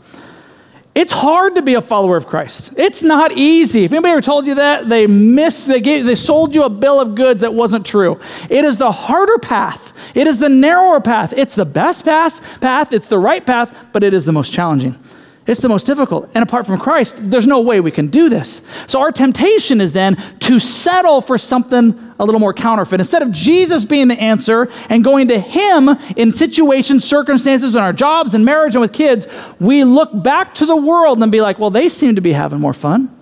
It's 0.96 1.12
hard 1.12 1.56
to 1.56 1.62
be 1.62 1.74
a 1.74 1.82
follower 1.82 2.16
of 2.16 2.26
Christ. 2.26 2.72
It's 2.78 3.02
not 3.02 3.30
easy. 3.32 3.84
If 3.84 3.92
anybody 3.92 4.12
ever 4.12 4.22
told 4.22 4.46
you 4.46 4.54
that, 4.54 4.88
they 4.88 5.06
miss, 5.06 5.66
they, 5.66 5.82
gave, 5.82 6.06
they 6.06 6.14
sold 6.14 6.54
you 6.54 6.62
a 6.62 6.70
bill 6.70 6.98
of 6.98 7.14
goods 7.14 7.42
that 7.42 7.52
wasn't 7.52 7.84
true. 7.84 8.18
It 8.48 8.64
is 8.64 8.78
the 8.78 8.90
harder 8.90 9.36
path. 9.36 9.92
It 10.14 10.26
is 10.26 10.38
the 10.38 10.48
narrower 10.48 11.02
path. 11.02 11.34
It's 11.36 11.54
the 11.54 11.66
best 11.66 12.06
path, 12.06 12.60
path. 12.62 12.94
It's 12.94 13.08
the 13.08 13.18
right 13.18 13.44
path, 13.44 13.76
but 13.92 14.04
it 14.04 14.14
is 14.14 14.24
the 14.24 14.32
most 14.32 14.52
challenging. 14.52 14.98
It's 15.46 15.60
the 15.60 15.68
most 15.68 15.86
difficult. 15.86 16.28
And 16.34 16.42
apart 16.42 16.66
from 16.66 16.80
Christ, 16.80 17.14
there's 17.18 17.46
no 17.46 17.60
way 17.60 17.80
we 17.80 17.92
can 17.92 18.08
do 18.08 18.28
this. 18.28 18.60
So 18.88 19.00
our 19.00 19.12
temptation 19.12 19.80
is 19.80 19.92
then 19.92 20.16
to 20.40 20.58
settle 20.58 21.20
for 21.20 21.38
something 21.38 21.96
a 22.18 22.24
little 22.24 22.40
more 22.40 22.52
counterfeit. 22.52 22.98
Instead 22.98 23.22
of 23.22 23.30
Jesus 23.30 23.84
being 23.84 24.08
the 24.08 24.20
answer 24.20 24.68
and 24.88 25.04
going 25.04 25.28
to 25.28 25.38
Him 25.38 25.90
in 26.16 26.32
situations, 26.32 27.04
circumstances, 27.04 27.76
in 27.76 27.80
our 27.80 27.92
jobs 27.92 28.34
and 28.34 28.44
marriage 28.44 28.74
and 28.74 28.80
with 28.80 28.92
kids, 28.92 29.28
we 29.60 29.84
look 29.84 30.10
back 30.24 30.52
to 30.56 30.66
the 30.66 30.76
world 30.76 31.22
and 31.22 31.30
be 31.30 31.40
like, 31.40 31.60
well, 31.60 31.70
they 31.70 31.88
seem 31.88 32.16
to 32.16 32.20
be 32.20 32.32
having 32.32 32.58
more 32.58 32.74
fun. 32.74 33.16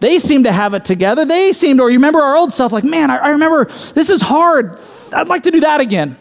They 0.00 0.18
seem 0.18 0.44
to 0.44 0.52
have 0.52 0.72
it 0.72 0.86
together. 0.86 1.26
They 1.26 1.52
seem 1.52 1.76
to, 1.76 1.82
or 1.82 1.90
you 1.90 1.98
remember 1.98 2.20
our 2.20 2.36
old 2.36 2.54
self, 2.54 2.72
like, 2.72 2.84
man, 2.84 3.10
I, 3.10 3.16
I 3.16 3.28
remember 3.30 3.66
this 3.92 4.08
is 4.08 4.22
hard. 4.22 4.78
I'd 5.12 5.28
like 5.28 5.42
to 5.42 5.50
do 5.50 5.60
that 5.60 5.82
again. 5.82 6.16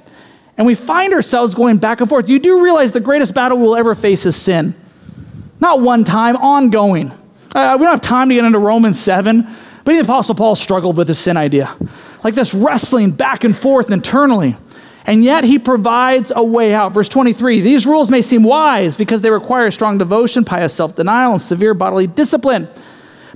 And 0.57 0.67
we 0.67 0.75
find 0.75 1.13
ourselves 1.13 1.55
going 1.55 1.77
back 1.77 2.01
and 2.01 2.09
forth. 2.09 2.27
You 2.27 2.39
do 2.39 2.61
realize 2.61 2.91
the 2.91 2.99
greatest 2.99 3.33
battle 3.33 3.57
we'll 3.57 3.77
ever 3.77 3.95
face 3.95 4.25
is 4.25 4.35
sin. 4.35 4.75
Not 5.59 5.81
one 5.81 6.03
time, 6.03 6.37
ongoing. 6.37 7.11
Uh, 7.53 7.75
we 7.79 7.85
don't 7.85 7.91
have 7.91 8.01
time 8.01 8.29
to 8.29 8.35
get 8.35 8.45
into 8.45 8.59
Romans 8.59 8.99
7, 8.99 9.41
but 9.83 9.93
the 9.93 9.99
Apostle 9.99 10.35
Paul 10.35 10.55
struggled 10.55 10.97
with 10.97 11.07
the 11.07 11.15
sin 11.15 11.35
idea. 11.35 11.75
Like 12.23 12.35
this 12.35 12.53
wrestling 12.53 13.11
back 13.11 13.43
and 13.43 13.55
forth 13.55 13.91
internally. 13.91 14.55
And 15.05 15.23
yet 15.23 15.43
he 15.43 15.57
provides 15.57 16.31
a 16.35 16.43
way 16.43 16.73
out. 16.73 16.91
Verse 16.91 17.09
23 17.09 17.61
These 17.61 17.85
rules 17.85 18.09
may 18.09 18.21
seem 18.21 18.43
wise 18.43 18.95
because 18.95 19.21
they 19.21 19.31
require 19.31 19.71
strong 19.71 19.97
devotion, 19.97 20.45
pious 20.45 20.73
self 20.73 20.95
denial, 20.95 21.33
and 21.33 21.41
severe 21.41 21.73
bodily 21.73 22.05
discipline, 22.05 22.67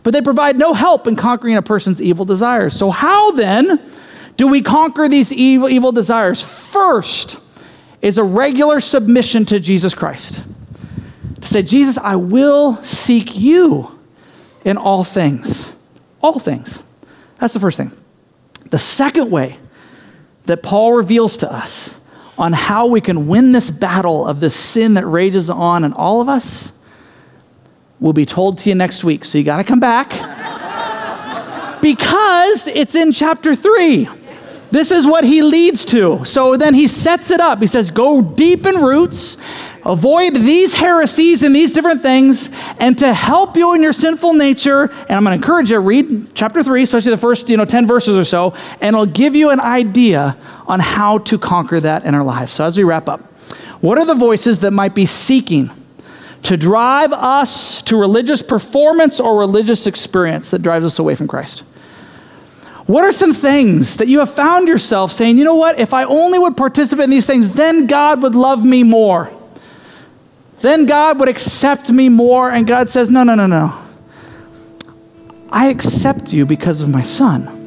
but 0.03 0.13
they 0.13 0.21
provide 0.21 0.57
no 0.57 0.73
help 0.73 1.07
in 1.07 1.15
conquering 1.15 1.55
a 1.55 1.61
person's 1.61 2.01
evil 2.01 2.25
desires. 2.25 2.75
So, 2.75 2.91
how 2.91 3.31
then 3.31 3.81
do 4.37 4.47
we 4.47 4.61
conquer 4.61 5.09
these 5.09 5.33
evil, 5.33 5.67
evil 5.67 5.91
desires? 5.91 6.43
First 6.43 7.37
is 8.01 8.17
a 8.17 8.23
regular 8.23 8.79
submission 8.79 9.45
to 9.45 9.59
Jesus 9.59 9.95
Christ 9.95 10.43
to 11.43 11.49
say, 11.49 11.61
Jesus, 11.61 11.97
I 11.97 12.15
will 12.15 12.81
seek 12.83 13.37
you 13.37 13.99
in 14.63 14.77
all 14.77 15.03
things. 15.03 15.71
All 16.21 16.39
things. 16.39 16.81
That's 17.37 17.53
the 17.53 17.59
first 17.59 17.77
thing. 17.77 17.91
The 18.69 18.79
second 18.79 19.29
way 19.29 19.57
that 20.45 20.63
Paul 20.63 20.93
reveals 20.93 21.37
to 21.37 21.51
us 21.51 21.99
on 22.37 22.53
how 22.53 22.87
we 22.87 23.01
can 23.01 23.27
win 23.27 23.51
this 23.51 23.69
battle 23.69 24.25
of 24.25 24.39
this 24.39 24.55
sin 24.55 24.95
that 24.95 25.05
rages 25.05 25.49
on 25.49 25.83
in 25.83 25.93
all 25.93 26.21
of 26.21 26.29
us 26.29 26.71
will 27.99 28.13
be 28.13 28.25
told 28.25 28.57
to 28.59 28.69
you 28.69 28.75
next 28.75 29.03
week. 29.03 29.23
So 29.23 29.37
you 29.37 29.43
got 29.43 29.57
to 29.57 29.63
come 29.63 29.79
back 29.79 30.09
because 31.81 32.67
it's 32.67 32.95
in 32.95 33.11
chapter 33.11 33.55
3. 33.55 34.07
This 34.73 34.91
is 34.91 35.05
what 35.05 35.23
he 35.23 35.43
leads 35.43 35.85
to. 35.85 36.25
So 36.25 36.57
then 36.57 36.73
he 36.73 36.87
sets 36.87 37.29
it 37.31 37.39
up. 37.39 37.59
He 37.59 37.67
says, 37.67 37.91
Go 37.91 38.21
deep 38.21 38.65
in 38.65 38.81
roots 38.81 39.37
avoid 39.85 40.35
these 40.35 40.73
heresies 40.73 41.43
and 41.43 41.55
these 41.55 41.71
different 41.71 42.01
things, 42.01 42.49
and 42.79 42.97
to 42.99 43.13
help 43.13 43.57
you 43.57 43.73
in 43.73 43.81
your 43.81 43.93
sinful 43.93 44.33
nature. 44.33 44.83
And 44.83 45.11
I'm 45.11 45.23
going 45.23 45.37
to 45.37 45.43
encourage 45.43 45.71
you, 45.71 45.79
read 45.79 46.33
chapter 46.33 46.63
3, 46.63 46.83
especially 46.83 47.11
the 47.11 47.17
first 47.17 47.49
you 47.49 47.57
know, 47.57 47.65
10 47.65 47.87
verses 47.87 48.17
or 48.17 48.23
so, 48.23 48.53
and 48.81 48.95
it'll 48.95 49.05
give 49.05 49.35
you 49.35 49.49
an 49.49 49.59
idea 49.59 50.37
on 50.67 50.79
how 50.79 51.19
to 51.19 51.37
conquer 51.37 51.79
that 51.79 52.05
in 52.05 52.15
our 52.15 52.23
lives. 52.23 52.51
So 52.51 52.65
as 52.65 52.77
we 52.77 52.83
wrap 52.83 53.09
up, 53.09 53.21
what 53.81 53.97
are 53.97 54.05
the 54.05 54.15
voices 54.15 54.59
that 54.59 54.71
might 54.71 54.95
be 54.95 55.05
seeking 55.05 55.69
to 56.43 56.57
drive 56.57 57.11
us 57.13 57.81
to 57.83 57.97
religious 57.97 58.41
performance 58.41 59.19
or 59.19 59.37
religious 59.37 59.87
experience 59.87 60.51
that 60.51 60.61
drives 60.61 60.85
us 60.85 60.99
away 60.99 61.15
from 61.15 61.27
Christ? 61.27 61.63
What 62.85 63.03
are 63.03 63.11
some 63.11 63.33
things 63.33 63.97
that 63.97 64.07
you 64.07 64.19
have 64.19 64.33
found 64.33 64.67
yourself 64.67 65.11
saying, 65.11 65.37
you 65.37 65.43
know 65.43 65.55
what, 65.55 65.79
if 65.79 65.93
I 65.93 66.03
only 66.03 66.37
would 66.37 66.57
participate 66.57 67.05
in 67.05 67.09
these 67.09 67.25
things, 67.25 67.49
then 67.49 67.87
God 67.87 68.21
would 68.21 68.35
love 68.35 68.65
me 68.65 68.83
more? 68.83 69.31
then 70.63 70.85
God 70.85 71.19
would 71.19 71.27
accept 71.27 71.91
me 71.91 72.07
more. 72.07 72.49
And 72.49 72.65
God 72.65 72.87
says, 72.87 73.11
No, 73.11 73.23
no, 73.23 73.35
no, 73.35 73.45
no. 73.45 73.77
I 75.49 75.67
accept 75.67 76.33
you 76.33 76.45
because 76.45 76.81
of 76.81 76.89
my 76.89 77.01
son. 77.01 77.59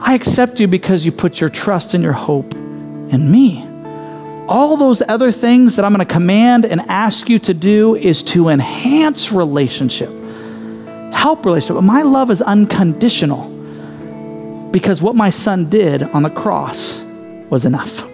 I 0.00 0.14
accept 0.14 0.58
you 0.58 0.66
because 0.66 1.04
you 1.04 1.12
put 1.12 1.40
your 1.40 1.50
trust 1.50 1.92
and 1.92 2.02
your 2.02 2.14
hope 2.14 2.54
in 2.54 3.30
me. 3.30 3.64
All 4.48 4.76
those 4.78 5.02
other 5.02 5.30
things 5.30 5.76
that 5.76 5.84
I'm 5.84 5.92
going 5.92 6.06
to 6.06 6.12
command 6.12 6.64
and 6.64 6.80
ask 6.82 7.28
you 7.28 7.38
to 7.40 7.52
do 7.52 7.96
is 7.96 8.22
to 8.24 8.48
enhance 8.48 9.30
relationship, 9.30 10.10
help 11.12 11.44
relationship. 11.44 11.76
But 11.76 11.84
my 11.84 12.02
love 12.02 12.30
is 12.30 12.40
unconditional 12.40 13.52
because 14.76 15.00
what 15.00 15.16
my 15.16 15.30
son 15.30 15.70
did 15.70 16.02
on 16.02 16.22
the 16.22 16.28
cross 16.28 17.02
was 17.48 17.64
enough. 17.64 18.04